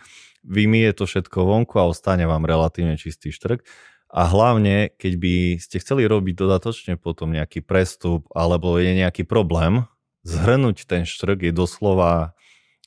Vymije 0.45 0.93
to 0.93 1.09
všetko 1.09 1.43
vonku 1.43 1.81
a 1.81 1.89
ostane 1.89 2.29
vám 2.29 2.45
relatívne 2.45 2.95
čistý 2.95 3.33
štrk. 3.33 3.65
A 4.13 4.29
hlavne, 4.29 4.93
keď 4.93 5.13
by 5.17 5.33
ste 5.57 5.81
chceli 5.81 6.05
robiť 6.05 6.37
dodatočne 6.37 7.01
potom 7.01 7.33
nejaký 7.33 7.65
prestup 7.65 8.29
alebo 8.37 8.77
je 8.77 8.93
nejaký 8.93 9.25
problém, 9.25 9.89
zhrnúť 10.21 10.85
ten 10.85 11.01
štrk 11.01 11.49
je 11.49 11.53
doslova 11.55 12.37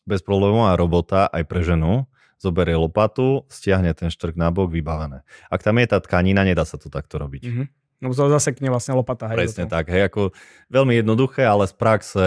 bezproblémová 0.07 0.79
robota 0.79 1.27
aj 1.27 1.43
pre 1.51 1.67
ženu. 1.67 2.07
Zoberie 2.37 2.77
lopatu, 2.77 3.49
stiahne 3.49 3.97
ten 3.97 4.13
štrk 4.13 4.37
na 4.37 4.53
bok, 4.53 4.69
vybavené. 4.69 5.25
Ak 5.49 5.65
tam 5.65 5.81
je 5.81 5.87
tá 5.89 5.99
tkanina, 5.99 6.45
nedá 6.45 6.69
sa 6.69 6.77
to 6.77 6.93
takto 6.93 7.17
robiť. 7.17 7.43
Mm-hmm. 7.49 7.67
No 7.97 8.13
to 8.13 8.29
zasekne 8.29 8.69
vlastne 8.69 8.93
lopata. 8.93 9.25
Hej, 9.33 9.37
Presne 9.41 9.65
tak, 9.73 9.89
hej, 9.89 10.13
ako 10.13 10.37
veľmi 10.69 11.01
jednoduché, 11.01 11.49
ale 11.49 11.65
z 11.65 11.75
praxe 11.81 12.25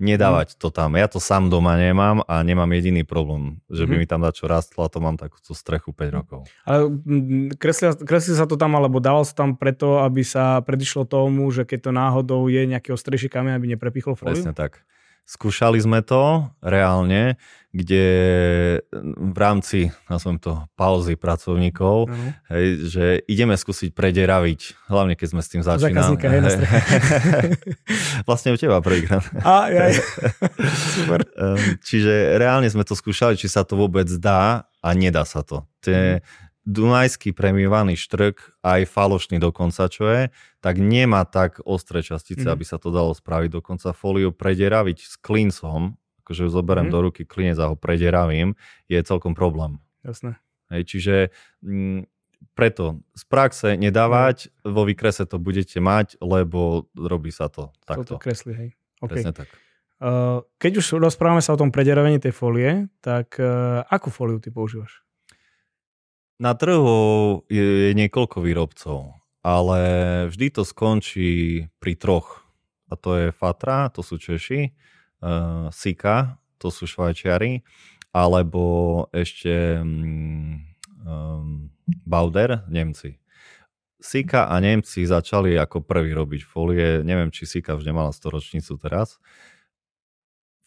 nedávať 0.00 0.56
mm. 0.56 0.58
to 0.58 0.68
tam. 0.72 0.96
Ja 0.96 1.04
to 1.04 1.20
sám 1.20 1.52
doma 1.52 1.76
nemám 1.76 2.24
a 2.24 2.40
nemám 2.40 2.72
jediný 2.72 3.04
problém, 3.04 3.60
že 3.68 3.84
by 3.84 3.92
mm. 3.92 4.00
mi 4.00 4.06
tam 4.08 4.24
čo 4.32 4.48
rastlo 4.48 4.88
a 4.88 4.88
to 4.88 5.04
mám 5.04 5.20
takú 5.20 5.36
strechu 5.52 5.92
5 5.92 6.00
mhm. 6.00 6.14
rokov. 6.16 6.40
Ale 6.64 6.82
kreslí 8.00 8.32
sa 8.32 8.48
to 8.48 8.56
tam, 8.56 8.72
alebo 8.72 9.04
dával 9.04 9.28
sa 9.28 9.36
tam 9.36 9.52
preto, 9.52 10.00
aby 10.00 10.24
sa 10.24 10.64
predišlo 10.64 11.04
tomu, 11.04 11.44
že 11.52 11.68
keď 11.68 11.78
to 11.84 11.90
náhodou 11.92 12.48
je 12.48 12.64
nejaký 12.64 12.96
ostrejší 12.96 13.28
kameň, 13.28 13.60
aby 13.60 13.76
neprepichlo 13.76 14.16
fóliu? 14.16 14.32
Presne 14.32 14.56
tak. 14.56 14.80
Skúšali 15.22 15.78
sme 15.78 16.02
to 16.02 16.50
reálne, 16.60 17.40
kde 17.72 18.04
v 19.16 19.38
rámci, 19.40 19.88
nazvem 20.04 20.36
to, 20.36 20.60
pauzy 20.76 21.16
pracovníkov, 21.16 22.04
uh-huh. 22.04 22.30
hej, 22.52 22.66
že 22.92 23.04
ideme 23.24 23.56
skúsiť 23.56 23.96
prederaviť, 23.96 24.92
hlavne 24.92 25.16
keď 25.16 25.28
sme 25.32 25.40
s 25.40 25.48
tým 25.48 25.62
začínali. 25.64 25.96
hej, 26.28 26.42
vlastne 28.28 28.52
u 28.52 28.60
teba 28.60 28.84
prvýkrát. 28.84 29.24
A, 29.40 29.72
ja, 29.72 29.88
Super. 31.00 31.24
Ehm, 31.32 31.80
čiže 31.80 32.36
reálne 32.36 32.68
sme 32.68 32.84
to 32.84 32.92
skúšali, 32.92 33.40
či 33.40 33.48
sa 33.48 33.64
to 33.64 33.72
vôbec 33.80 34.10
dá 34.20 34.68
a 34.84 34.88
nedá 34.92 35.24
sa 35.24 35.40
to. 35.40 35.64
Tie, 35.80 36.20
dunajský 36.62 37.34
premiovaný 37.34 37.98
štrk, 37.98 38.62
aj 38.62 38.86
falošný 38.86 39.42
dokonca, 39.42 39.90
čo 39.90 40.06
je, 40.06 40.22
tak 40.62 40.78
nemá 40.78 41.26
tak 41.26 41.58
ostré 41.66 42.06
častice, 42.06 42.46
mm. 42.46 42.54
aby 42.54 42.64
sa 42.66 42.78
to 42.78 42.94
dalo 42.94 43.10
spraviť. 43.10 43.50
Dokonca 43.50 43.90
fóliu 43.90 44.30
prederaviť 44.30 44.98
s 45.02 45.14
klincom, 45.18 45.98
akože 46.22 46.46
zoberiem 46.46 46.86
mm. 46.86 46.94
do 46.94 46.98
ruky 47.02 47.22
klinec 47.26 47.58
a 47.58 47.70
ho 47.70 47.74
prederavím, 47.74 48.54
je 48.86 49.02
celkom 49.02 49.34
problém. 49.34 49.82
Jasné. 50.06 50.38
Hej, 50.70 50.82
čiže 50.86 51.14
m, 51.66 51.70
mm, 51.70 52.00
preto 52.54 53.02
z 53.14 53.22
praxe 53.26 53.74
nedávať, 53.74 54.54
mm. 54.62 54.70
vo 54.70 54.82
výkrese 54.86 55.26
to 55.26 55.42
budete 55.42 55.82
mať, 55.82 56.22
lebo 56.22 56.86
robí 56.94 57.34
sa 57.34 57.50
to 57.50 57.74
takto. 57.82 58.18
To 58.18 58.22
kresli, 58.22 58.54
hej. 58.54 58.70
Okay. 59.02 59.18
Presne 59.18 59.34
tak. 59.34 59.50
Uh, 60.02 60.42
keď 60.58 60.82
už 60.82 60.98
rozprávame 60.98 61.42
sa 61.42 61.54
o 61.54 61.58
tom 61.58 61.70
prederavení 61.70 62.18
tej 62.18 62.34
folie, 62.34 62.90
tak 62.98 63.38
uh, 63.38 63.86
akú 63.86 64.10
fóliu 64.10 64.42
ty 64.42 64.50
používaš? 64.50 65.02
Na 66.40 66.52
trhu 66.54 67.44
je, 67.50 67.90
je 67.90 67.92
niekoľko 67.92 68.40
výrobcov, 68.40 69.16
ale 69.44 69.80
vždy 70.32 70.46
to 70.54 70.62
skončí 70.62 71.66
pri 71.82 71.94
troch. 71.98 72.44
A 72.92 72.96
to 72.96 73.16
je 73.16 73.26
Fatra, 73.32 73.88
to 73.88 74.04
sú 74.04 74.20
Češi, 74.20 74.68
uh, 75.24 75.72
Sika, 75.72 76.36
to 76.60 76.68
sú 76.68 76.84
Švajčiari, 76.84 77.64
alebo 78.12 79.08
ešte 79.16 79.80
um, 79.80 80.60
Bauder, 82.04 82.68
Nemci. 82.68 83.16
Sika 84.02 84.50
a 84.50 84.58
Nemci 84.60 85.06
začali 85.06 85.54
ako 85.56 85.86
prvý 85.86 86.12
robiť 86.12 86.42
folie. 86.44 87.00
Neviem, 87.06 87.30
či 87.32 87.46
Sika 87.46 87.78
už 87.78 87.86
nemala 87.86 88.12
storočnicu 88.12 88.76
teraz. 88.76 89.16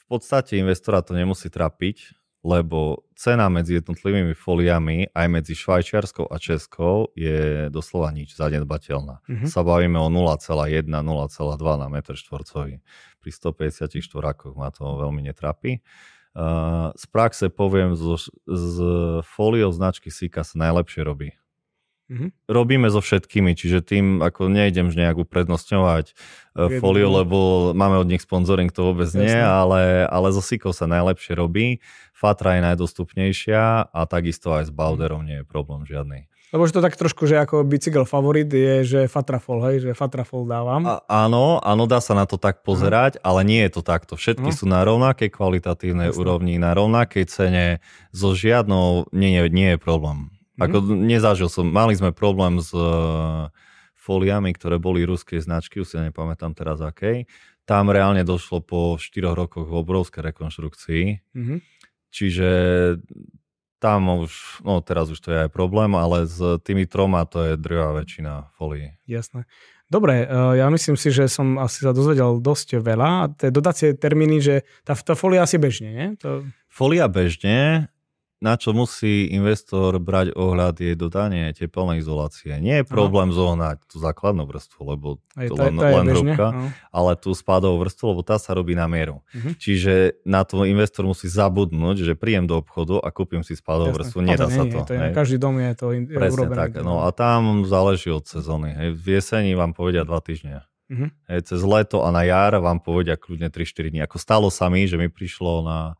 V 0.01 0.05
podstate 0.07 0.57
investora 0.57 1.03
to 1.05 1.13
nemusí 1.13 1.51
trapiť, 1.51 2.24
lebo 2.45 3.01
cena 3.17 3.49
medzi 3.49 3.81
jednotlivými 3.81 4.37
foliami 4.37 5.09
aj 5.17 5.27
medzi 5.33 5.57
švajčiarskou 5.57 6.29
a 6.29 6.37
českou 6.37 7.09
je 7.17 7.73
doslova 7.73 8.13
nič, 8.13 8.37
zanedbateľná. 8.37 9.25
Mm-hmm. 9.25 9.49
Sa 9.49 9.65
bavíme 9.65 9.97
o 9.97 10.13
0,1, 10.13 10.85
0,2 10.85 11.81
na 11.81 11.87
metr 11.89 12.13
štvorcový. 12.13 12.85
Pri 13.17 13.29
154 13.33 13.89
rakoch 14.21 14.53
ma 14.53 14.69
to 14.69 14.85
veľmi 14.85 15.25
netrapí. 15.25 15.81
Uh, 16.37 16.93
z 16.93 17.05
praxe 17.09 17.49
poviem, 17.49 17.97
z, 17.97 18.29
z 18.45 18.77
fóliou 19.25 19.73
značky 19.73 20.13
Sika 20.13 20.45
sa 20.45 20.61
najlepšie 20.61 21.01
robí. 21.01 21.33
Mm-hmm. 22.05 22.29
Robíme 22.45 22.87
so 22.93 23.01
všetkými, 23.01 23.57
čiže 23.57 23.81
tým 23.81 24.21
ako 24.21 24.45
nejdem 24.45 24.93
nejak 24.93 25.25
uprednostňovať 25.25 26.13
uh, 26.13 26.69
fóliu, 26.77 27.09
lebo 27.09 27.71
máme 27.73 27.97
od 27.97 28.05
nich 28.05 28.21
sponzoring, 28.21 28.69
to 28.69 28.93
vôbec 28.93 29.09
Jasne. 29.09 29.25
nie, 29.25 29.37
ale, 29.41 30.05
ale 30.05 30.27
so 30.29 30.41
Sikou 30.41 30.69
sa 30.69 30.85
najlepšie 30.85 31.33
robí. 31.33 31.81
Fatra 32.13 32.61
je 32.61 32.61
najdostupnejšia 32.61 33.89
a 33.89 33.99
takisto 34.05 34.53
aj 34.53 34.69
s 34.69 34.71
Bauderom 34.71 35.25
nie 35.25 35.41
je 35.41 35.45
problém 35.49 35.81
žiadny. 35.89 36.29
Lebo 36.53 36.69
že 36.69 36.77
to 36.77 36.85
tak 36.85 36.95
trošku, 36.95 37.25
že 37.25 37.41
ako 37.41 37.65
bicykel 37.65 38.05
favorit 38.05 38.47
je, 38.47 38.85
že 38.85 38.99
Fatrafol, 39.09 39.65
hej, 39.65 39.81
že 39.81 39.91
Fatrafol 39.97 40.45
dávam. 40.45 40.85
A, 40.85 41.01
áno, 41.09 41.57
áno, 41.59 41.83
dá 41.89 41.97
sa 41.99 42.13
na 42.13 42.29
to 42.29 42.37
tak 42.37 42.61
pozerať, 42.61 43.17
uh-huh. 43.17 43.27
ale 43.27 43.41
nie 43.43 43.65
je 43.65 43.75
to 43.75 43.81
takto. 43.81 44.13
Všetky 44.13 44.53
uh-huh. 44.53 44.59
sú 44.61 44.69
na 44.69 44.85
rovnakej 44.85 45.33
kvalitatívnej 45.33 46.13
Jasne. 46.13 46.21
úrovni, 46.21 46.55
na 46.61 46.71
rovnakej 46.77 47.25
cene, 47.27 47.65
so 48.13 48.37
žiadnou, 48.37 49.09
nie, 49.11 49.35
nie, 49.35 49.43
nie 49.49 49.69
je 49.75 49.79
problém. 49.81 50.31
Ako 50.55 50.79
mm. 50.79 51.03
nezažil 51.03 51.51
som, 51.51 51.67
mali 51.67 51.95
sme 51.95 52.15
problém 52.15 52.63
s 52.63 52.71
uh, 52.71 53.51
foliami, 53.99 54.53
ktoré 54.55 54.79
boli 54.79 55.03
ruskej 55.03 55.43
značky, 55.43 55.81
už 55.81 55.87
si 55.87 55.97
nepamätám 55.97 56.55
teraz 56.55 56.79
akej. 56.79 57.27
Tam 57.65 57.89
reálne 57.89 58.21
došlo 58.21 58.61
po 58.61 58.95
4 58.95 59.33
rokoch 59.33 59.65
obrovskej 59.65 60.21
rekonštrukcii. 60.31 61.03
Mm-hmm. 61.33 61.59
Čiže 62.13 62.49
tam 63.81 64.23
už, 64.23 64.63
no 64.63 64.79
teraz 64.79 65.11
už 65.11 65.19
to 65.19 65.29
je 65.33 65.39
aj 65.45 65.51
problém, 65.51 65.91
ale 65.97 66.29
s 66.29 66.39
tými 66.63 66.87
troma 66.87 67.27
to 67.27 67.43
je 67.43 67.53
drvá 67.59 67.97
väčšina 67.99 68.55
folií. 68.55 68.95
Jasné. 69.09 69.49
Dobre, 69.85 70.25
uh, 70.25 70.57
ja 70.57 70.65
myslím 70.73 70.97
si, 70.97 71.13
že 71.13 71.29
som 71.29 71.61
asi 71.61 71.85
sa 71.85 71.93
dozvedel 71.93 72.41
dosť 72.41 72.81
veľa. 72.81 73.09
A 73.21 73.23
tie 73.29 73.53
dodacie 73.53 73.93
termíny, 73.93 74.41
že 74.41 74.55
tá, 74.81 74.97
tá 74.97 75.13
folia 75.13 75.45
asi 75.45 75.61
bežne, 75.61 75.89
nie? 75.93 76.07
To... 76.25 76.41
Folia 76.65 77.05
bežne, 77.05 77.89
na 78.43 78.59
čo 78.59 78.75
musí 78.75 79.31
investor 79.31 79.95
brať 79.95 80.35
ohľad 80.35 80.75
je 80.75 80.93
dodanie 80.93 81.55
teplnej 81.55 82.03
izolácie. 82.03 82.51
Nie 82.59 82.83
je 82.83 82.85
problém 82.85 83.31
no. 83.31 83.35
zohnať 83.35 83.87
tú 83.87 83.97
základnú 84.03 84.43
vrstvu, 84.43 84.81
lebo 84.91 85.07
Aj, 85.39 85.47
to 85.47 85.55
tá, 85.55 85.71
len, 85.71 85.75
tá 85.79 85.89
len 85.95 86.05
hrubka, 86.11 86.47
ale 86.91 87.11
tú 87.15 87.31
spádovú 87.31 87.87
vrstvu, 87.87 88.05
lebo 88.11 88.21
tá 88.27 88.35
sa 88.35 88.51
robí 88.51 88.75
na 88.75 88.91
mieru. 88.91 89.23
Uh-huh. 89.31 89.55
Čiže 89.55 90.19
na 90.27 90.43
to 90.43 90.67
investor 90.67 91.07
musí 91.07 91.31
zabudnúť, 91.31 92.03
že 92.03 92.13
príjem 92.19 92.43
do 92.43 92.59
obchodu 92.59 92.99
a 92.99 93.07
kúpim 93.09 93.39
si 93.39 93.55
spádovú 93.55 94.03
vrstvu. 94.03 94.19
Nedá 94.27 94.51
sa 94.51 94.67
to. 94.67 94.83
to 94.83 94.91
je, 94.91 95.15
každý 95.15 95.37
dom 95.39 95.55
je 95.55 95.71
to 95.73 95.85
in, 95.95 96.03
Presne 96.11 96.35
urobené. 96.35 96.59
tak. 96.59 96.83
No 96.83 97.07
a 97.07 97.15
tam 97.15 97.63
záleží 97.63 98.11
od 98.11 98.27
sezóny. 98.27 98.75
Hej. 98.75 98.89
V 98.99 99.05
jeseni 99.15 99.55
vám 99.55 99.71
povedia 99.71 100.03
dva 100.03 100.19
týždne. 100.19 100.67
Uh-huh. 100.85 101.09
Hej, 101.31 101.49
cez 101.49 101.63
leto 101.63 102.03
a 102.03 102.11
na 102.11 102.27
jar 102.27 102.59
vám 102.59 102.83
povedia 102.83 103.15
kľudne 103.15 103.47
3-4 103.47 103.95
dní. 103.95 103.99
Ako 104.03 104.19
stalo 104.21 104.51
sa 104.51 104.69
mi, 104.69 104.85
že 104.85 104.99
mi 104.99 105.07
prišlo 105.07 105.65
na 105.65 105.97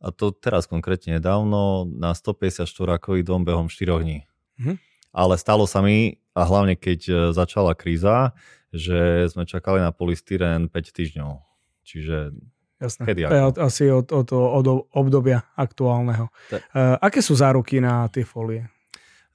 a 0.00 0.08
to 0.10 0.32
teraz 0.32 0.64
konkrétne 0.64 1.20
nedávno, 1.20 1.84
na 1.84 2.16
154 2.16 2.64
rakový 2.88 3.20
dom 3.20 3.44
behom 3.44 3.68
4 3.68 4.00
dní. 4.00 4.24
Mm-hmm. 4.56 4.76
Ale 5.12 5.34
stalo 5.36 5.68
sa 5.68 5.84
mi, 5.84 6.20
a 6.32 6.42
hlavne 6.48 6.74
keď 6.78 7.00
e, 7.04 7.14
začala 7.36 7.76
kríza, 7.76 8.32
že 8.72 9.28
sme 9.28 9.44
čakali 9.44 9.82
na 9.82 9.92
polystyren 9.92 10.72
5 10.72 10.96
týždňov. 10.96 11.42
Čiže 11.84 12.32
Jasné. 12.80 13.12
Kedy 13.12 13.20
od, 13.28 13.56
asi 13.60 13.92
od, 13.92 14.08
od, 14.08 14.32
od 14.32 14.66
obdobia 14.96 15.44
aktuálneho. 15.52 16.32
Te... 16.48 16.64
Uh, 16.72 16.96
aké 16.96 17.20
sú 17.20 17.36
záruky 17.36 17.76
na 17.76 18.08
tie 18.08 18.24
folie? 18.24 18.72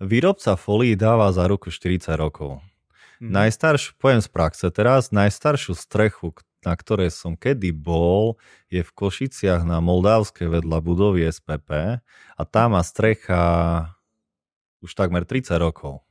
Výrobca 0.02 0.58
folií 0.58 0.98
dáva 0.98 1.30
záruku 1.30 1.70
40 1.70 2.10
rokov. 2.18 2.58
Hmm. 3.22 3.32
Najstaršiu, 3.32 4.02
poviem 4.02 4.20
z 4.20 4.30
praxe 4.34 4.68
teraz, 4.74 5.14
najstaršiu 5.14 5.78
strechu, 5.78 6.34
na 6.66 6.74
ktoré 6.74 7.14
som 7.14 7.38
kedy 7.38 7.72
bol, 7.72 8.42
je 8.68 8.82
v 8.82 8.92
Košiciach 8.92 9.64
na 9.64 9.80
Moldavskej 9.80 10.50
vedľa 10.50 10.78
budovy 10.82 11.30
SPP 11.30 12.02
a 12.36 12.42
tá 12.44 12.64
má 12.68 12.82
strecha 12.82 13.42
už 14.82 14.98
takmer 14.98 15.24
30 15.24 15.56
rokov. 15.62 16.02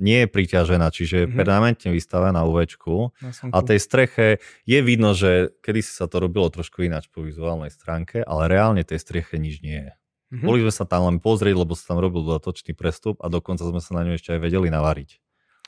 Nie 0.00 0.24
je 0.24 0.32
priťažená, 0.32 0.88
čiže 0.88 1.14
je 1.14 1.26
mm-hmm. 1.28 1.36
permanentne 1.36 1.90
vystavená 1.92 2.40
UVčku 2.48 3.12
a 3.52 3.58
tej 3.60 3.76
streche 3.76 4.40
je 4.64 4.80
vidno, 4.80 5.12
že 5.12 5.52
kedy 5.60 5.84
sa 5.84 6.08
to 6.08 6.24
robilo 6.24 6.48
trošku 6.48 6.80
ináč 6.80 7.12
po 7.12 7.20
vizuálnej 7.20 7.68
stránke, 7.68 8.24
ale 8.24 8.48
reálne 8.48 8.80
tej 8.80 8.96
streche 8.96 9.36
nič 9.36 9.60
nie 9.60 9.76
je. 9.76 9.92
Mm-hmm. 10.30 10.46
Boli 10.46 10.64
sme 10.64 10.72
sa 10.72 10.88
tam 10.88 11.10
len 11.10 11.18
pozrieť, 11.20 11.52
lebo 11.52 11.76
sa 11.76 11.92
tam 11.92 11.98
robil 12.00 12.24
dodatočný 12.24 12.72
prestup 12.72 13.20
a 13.20 13.28
dokonca 13.28 13.60
sme 13.66 13.82
sa 13.82 13.92
na 13.98 14.08
ňu 14.08 14.16
ešte 14.16 14.32
aj 14.32 14.40
vedeli 14.40 14.72
navariť. 14.72 15.20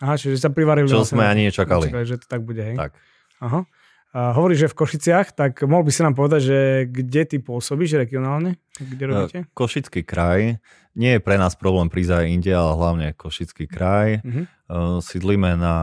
Aha, 0.02 0.14
čiže 0.18 0.38
sa 0.38 0.50
privarili. 0.50 0.90
Čo 0.90 1.02
vlastne, 1.02 1.18
sme 1.18 1.24
ani 1.28 1.42
nečakali. 1.46 1.86
nečakali. 1.92 2.08
že 2.08 2.16
to 2.18 2.26
tak 2.26 2.42
bude, 2.42 2.58
hej? 2.58 2.74
Tak. 2.74 2.96
Aha. 3.42 3.66
A 4.12 4.36
hovoríš, 4.36 4.68
že 4.68 4.72
v 4.72 4.78
Košiciach, 4.84 5.32
tak 5.32 5.64
mohol 5.64 5.88
by 5.88 5.92
si 5.92 6.04
nám 6.04 6.12
povedať, 6.12 6.40
že 6.44 6.58
kde 6.84 7.22
ty 7.24 7.36
pôsobíš 7.40 7.96
regionálne? 7.96 8.60
Kde 8.76 9.04
robíte? 9.08 9.38
E, 9.44 9.48
Košický 9.56 10.04
kraj. 10.04 10.60
Nie 10.92 11.16
je 11.16 11.24
pre 11.24 11.40
nás 11.40 11.56
problém 11.56 11.88
prísť 11.88 12.20
aj 12.20 12.26
inde, 12.28 12.52
ale 12.52 12.76
hlavne 12.76 13.06
Košický 13.16 13.64
kraj. 13.64 14.20
Uh-huh. 14.20 14.44
Uh, 14.68 14.98
sídlíme 15.00 15.56
na 15.56 15.76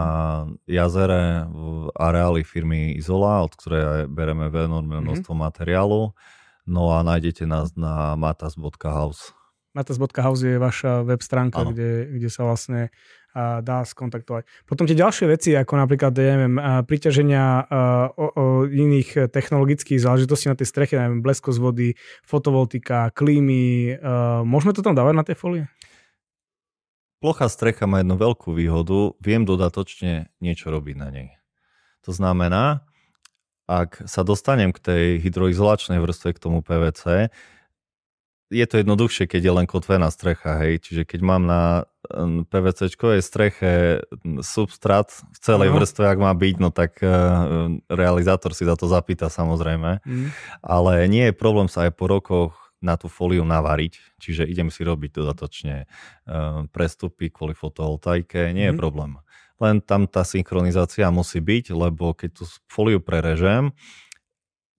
jazere 0.70 1.50
v 1.50 1.90
areáli 1.98 2.46
firmy 2.46 2.94
Izola, 3.02 3.42
od 3.42 3.58
ktorej 3.58 4.06
bereme 4.06 4.54
enormné 4.54 5.02
uh-huh. 5.02 5.06
množstvo 5.10 5.34
materiálu. 5.34 6.14
No 6.70 6.94
a 6.94 7.02
nájdete 7.02 7.50
nás 7.50 7.74
na 7.74 8.14
matas.house. 8.14 9.34
Matas.house 9.78 10.42
je 10.42 10.58
vaša 10.58 11.06
web 11.06 11.22
stránka, 11.22 11.62
kde, 11.70 12.18
kde 12.18 12.30
sa 12.30 12.46
vlastne 12.50 12.90
dá 13.38 13.86
skontaktovať. 13.86 14.50
Potom 14.66 14.90
tie 14.90 14.98
ďalšie 14.98 15.30
veci, 15.30 15.54
ako 15.54 15.78
napríklad, 15.78 16.18
ja 16.18 16.34
neviem, 16.34 16.58
priťaženia 16.90 17.70
o, 18.18 18.26
o 18.26 18.46
iných 18.66 19.30
technologických 19.30 20.02
záležitostí 20.02 20.50
na 20.50 20.58
tej 20.58 20.66
streche, 20.66 20.98
neviem, 20.98 21.22
blesko 21.22 21.54
z 21.54 21.60
vody, 21.62 21.90
fotovoltika, 22.26 23.14
klímy, 23.14 24.02
môžeme 24.50 24.74
to 24.74 24.82
tam 24.82 24.98
dávať 24.98 25.14
na 25.14 25.22
tej 25.22 25.38
folie? 25.38 25.64
Plochá 27.22 27.52
strecha 27.52 27.86
má 27.86 28.02
jednu 28.02 28.18
veľkú 28.18 28.56
výhodu, 28.56 29.14
viem 29.22 29.46
dodatočne 29.46 30.34
niečo 30.42 30.74
robiť 30.74 30.96
na 30.98 31.14
nej. 31.14 31.30
To 32.08 32.16
znamená, 32.16 32.82
ak 33.70 34.10
sa 34.10 34.26
dostanem 34.26 34.74
k 34.74 34.82
tej 34.82 35.06
hydroizolačnej 35.22 36.02
vrstve, 36.02 36.34
k 36.34 36.42
tomu 36.42 36.66
PVC, 36.66 37.30
je 38.50 38.66
to 38.66 38.82
jednoduchšie, 38.82 39.30
keď 39.30 39.42
je 39.46 39.54
len 39.54 39.68
kotvená 39.70 40.10
strecha, 40.10 40.58
hej. 40.66 40.82
Čiže 40.82 41.06
keď 41.06 41.20
mám 41.22 41.46
na 41.46 41.86
PVC-čkovej 42.50 43.22
streche 43.22 44.02
substrát 44.42 45.14
v 45.14 45.38
celej 45.38 45.70
no. 45.70 45.76
vrstve, 45.78 46.04
ak 46.10 46.20
má 46.20 46.34
byť, 46.34 46.56
no 46.58 46.74
tak 46.74 46.98
uh, 47.06 47.70
realizátor 47.86 48.58
si 48.58 48.66
za 48.66 48.74
to 48.74 48.90
zapýta 48.90 49.30
samozrejme. 49.30 50.02
Mm. 50.02 50.34
Ale 50.66 51.06
nie 51.06 51.30
je 51.30 51.38
problém 51.38 51.70
sa 51.70 51.86
aj 51.86 51.94
po 51.94 52.10
rokoch 52.10 52.54
na 52.82 52.98
tú 52.98 53.12
fóliu 53.12 53.46
navariť, 53.46 54.18
čiže 54.18 54.48
idem 54.48 54.74
si 54.74 54.82
robiť 54.82 55.22
dodatočne 55.22 55.86
uh, 55.86 56.66
prestupy 56.74 57.30
kvôli 57.30 57.54
fotovoltaike, 57.54 58.50
nie 58.56 58.66
mm. 58.66 58.70
je 58.72 58.76
mhm. 58.76 58.82
problém. 58.82 59.12
Len 59.60 59.84
tam 59.84 60.08
tá 60.08 60.24
synchronizácia 60.24 61.06
musí 61.12 61.44
byť, 61.44 61.76
lebo 61.76 62.16
keď 62.16 62.30
tú 62.32 62.44
fóliu 62.72 63.04
prerežem, 63.04 63.76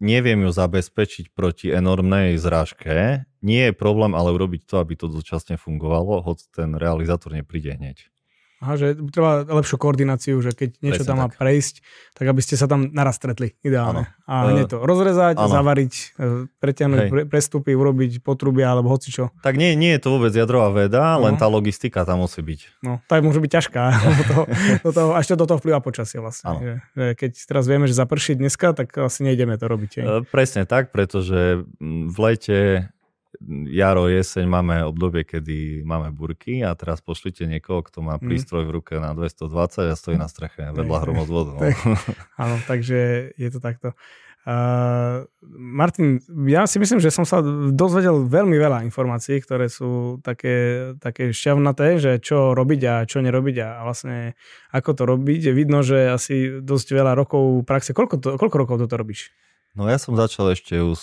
neviem 0.01 0.49
ju 0.49 0.51
zabezpečiť 0.51 1.31
proti 1.37 1.69
enormnej 1.71 2.35
zrážke. 2.41 3.29
Nie 3.45 3.71
je 3.71 3.75
problém 3.77 4.17
ale 4.17 4.33
urobiť 4.33 4.67
to, 4.67 4.81
aby 4.81 4.97
to 4.97 5.07
dočasne 5.07 5.61
fungovalo, 5.61 6.25
hoď 6.25 6.49
ten 6.51 6.75
realizátor 6.75 7.37
nepríde 7.37 7.77
hneď. 7.77 8.09
Aha, 8.61 8.77
že 8.77 8.93
treba 9.09 9.41
lepšiu 9.49 9.81
koordináciu, 9.81 10.37
že 10.45 10.53
keď 10.53 10.85
niečo 10.85 11.01
Presne 11.01 11.09
tam 11.09 11.17
má 11.25 11.29
tak. 11.33 11.41
prejsť, 11.41 11.75
tak 12.13 12.29
aby 12.29 12.41
ste 12.45 12.61
sa 12.61 12.69
tam 12.69 12.93
naraz 12.93 13.17
stretli, 13.17 13.57
ideálne. 13.65 14.13
Ano. 14.29 14.29
A 14.29 14.53
hneď 14.53 14.77
to 14.77 14.85
rozrezať, 14.85 15.41
ano. 15.41 15.49
zavariť, 15.49 15.95
e, 16.21 16.29
preťahnuť 16.61 17.01
pre, 17.09 17.23
prestupy, 17.25 17.73
urobiť 17.73 18.21
potrubia 18.21 18.69
alebo 18.69 18.93
hocičo. 18.93 19.33
Tak 19.41 19.57
nie, 19.57 19.73
nie 19.81 19.97
je 19.97 20.05
to 20.05 20.13
vôbec 20.13 20.37
jadrová 20.37 20.69
veda, 20.77 21.17
no. 21.17 21.25
len 21.25 21.41
tá 21.41 21.49
logistika 21.49 22.05
tam 22.05 22.21
musí 22.21 22.45
byť. 22.45 22.85
No, 22.85 23.01
tak 23.09 23.25
môže 23.25 23.41
byť 23.41 23.49
ťažká. 23.49 23.83
do 24.21 24.25
toho, 24.29 24.43
do 24.85 24.91
toho, 24.93 25.09
až 25.17 25.25
to 25.33 25.41
do 25.41 25.49
toho 25.49 25.57
vplyvá 25.57 25.81
počasie 25.81 26.21
vlastne. 26.21 26.61
Že, 26.61 26.73
že 26.93 27.05
keď 27.17 27.31
teraz 27.49 27.65
vieme, 27.65 27.89
že 27.89 27.97
zaprší 27.97 28.37
dneska, 28.37 28.77
tak 28.77 28.93
asi 28.93 29.25
nejdeme 29.25 29.57
to 29.57 29.73
robiť. 29.73 29.93
E, 29.97 30.01
presne 30.29 30.69
tak, 30.69 30.93
pretože 30.93 31.65
v 31.81 32.17
lete 32.21 32.93
jaro, 33.71 34.11
jeseň 34.11 34.45
máme 34.47 34.77
obdobie, 34.85 35.23
kedy 35.23 35.87
máme 35.87 36.11
burky 36.11 36.67
a 36.67 36.75
teraz 36.75 36.99
pošlite 36.99 37.47
niekoho, 37.47 37.87
kto 37.87 38.03
má 38.03 38.19
mhm. 38.19 38.27
prístroj 38.27 38.67
v 38.67 38.75
ruke 38.81 38.95
na 38.99 39.15
220 39.15 39.91
a 39.91 39.97
stojí 39.97 40.17
na 40.19 40.27
streche 40.27 40.75
vedľa 40.75 40.99
hromozvodu. 41.07 41.51
No. 41.57 41.63
áno, 42.43 42.57
takže 42.67 43.31
je 43.39 43.49
to 43.51 43.59
takto. 43.63 43.95
Uh, 44.41 45.29
Martin, 45.53 46.17
ja 46.49 46.65
si 46.65 46.81
myslím, 46.81 46.97
že 46.97 47.13
som 47.13 47.29
sa 47.29 47.45
dozvedel 47.77 48.25
veľmi 48.25 48.57
veľa 48.57 48.89
informácií, 48.89 49.37
ktoré 49.45 49.69
sú 49.69 50.17
také, 50.25 50.91
také 50.97 51.37
šťavnaté, 51.37 52.01
že 52.01 52.17
čo 52.25 52.57
robiť 52.57 52.81
a 52.89 52.95
čo 53.05 53.21
nerobiť 53.21 53.57
a 53.61 53.85
vlastne 53.85 54.33
ako 54.73 54.91
to 54.97 55.03
robiť. 55.05 55.53
Vidno, 55.53 55.85
že 55.85 56.09
asi 56.09 56.65
dosť 56.65 56.89
veľa 56.89 57.13
rokov 57.21 57.69
praxe. 57.69 57.93
Koľko, 57.93 58.17
to, 58.17 58.29
koľko 58.41 58.57
rokov 58.57 58.77
toto 58.81 58.97
robíš? 58.97 59.29
No 59.77 59.85
ja 59.93 60.01
som 60.01 60.17
začal 60.17 60.57
ešte 60.57 60.81
u 60.81 60.97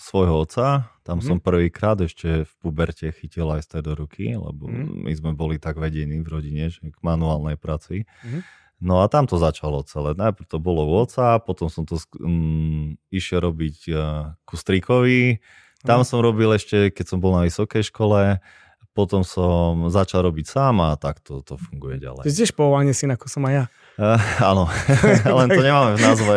svojho 0.00 0.48
oca, 0.48 0.88
tam 1.08 1.24
mm. 1.24 1.24
som 1.24 1.36
prvýkrát 1.40 1.96
ešte 2.04 2.44
v 2.44 2.52
puberte 2.60 3.08
chytil 3.08 3.48
aj 3.48 3.80
do 3.80 3.96
ruky, 3.96 4.36
lebo 4.36 4.68
mm. 4.68 5.08
my 5.08 5.12
sme 5.16 5.32
boli 5.32 5.56
tak 5.56 5.80
vedení 5.80 6.20
v 6.20 6.28
rodine, 6.28 6.68
že 6.68 6.84
k 6.84 7.00
manuálnej 7.00 7.56
práci. 7.56 8.04
Mm. 8.20 8.44
No 8.84 9.00
a 9.00 9.08
tam 9.08 9.24
to 9.24 9.40
začalo 9.40 9.80
celé. 9.88 10.12
Najprv 10.12 10.44
to 10.44 10.60
bolo 10.60 10.84
u 10.84 11.00
oca, 11.00 11.40
potom 11.40 11.72
som 11.72 11.88
to 11.88 11.96
um, 12.20 13.00
išiel 13.08 13.40
robiť 13.40 13.76
uh, 13.88 14.36
ku 14.44 14.60
strikovi. 14.60 15.40
Tam 15.80 16.04
mm. 16.04 16.06
som 16.12 16.20
robil 16.20 16.52
ešte, 16.52 16.92
keď 16.92 17.16
som 17.16 17.18
bol 17.24 17.32
na 17.32 17.48
vysokej 17.48 17.88
škole. 17.88 18.44
Potom 18.92 19.24
som 19.24 19.88
začal 19.88 20.28
robiť 20.28 20.44
sám 20.44 20.82
a 20.82 20.98
tak 20.98 21.24
to, 21.24 21.40
to 21.40 21.56
funguje 21.56 22.02
ďalej. 22.02 22.28
Ty 22.28 22.34
tiež 22.34 22.52
povolanie 22.52 22.92
syn, 22.92 23.16
ako 23.16 23.32
som 23.32 23.48
aj 23.48 23.54
ja. 23.54 23.64
Uh, 23.96 24.20
áno, 24.44 24.68
len 25.40 25.48
to 25.48 25.62
nemáme 25.64 25.96
v 25.96 26.00
názve. 26.04 26.36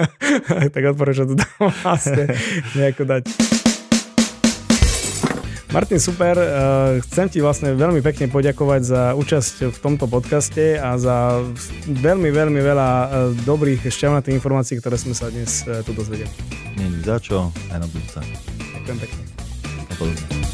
tak 0.74 0.82
odporúčam 0.84 1.32
to 1.32 1.40
tam 1.40 1.72
vlastne 1.80 2.28
nejako 2.76 3.08
dať. 3.08 3.55
Martin, 5.74 5.98
super. 5.98 6.38
Uh, 6.38 7.02
chcem 7.02 7.26
ti 7.26 7.42
vlastne 7.42 7.74
veľmi 7.74 7.98
pekne 7.98 8.30
poďakovať 8.30 8.80
za 8.86 9.02
účasť 9.18 9.74
v 9.74 9.78
tomto 9.82 10.06
podcaste 10.06 10.78
a 10.78 10.94
za 10.94 11.42
veľmi, 11.90 12.30
veľmi 12.30 12.60
veľa 12.62 12.88
uh, 12.88 13.08
dobrých 13.42 13.82
šťavnatých 13.82 14.38
informácií, 14.38 14.78
ktoré 14.78 14.94
sme 14.94 15.12
sa 15.12 15.26
dnes 15.26 15.66
uh, 15.66 15.82
tu 15.82 15.90
dozvedeli. 15.90 16.30
Nie, 16.78 16.86
za 17.02 17.18
čo, 17.18 17.50
aj 17.74 17.82
na 17.82 17.88
budúce. 17.90 18.22
Ďakujem 18.78 18.98
pekne. 19.02 19.22
Na 19.90 20.45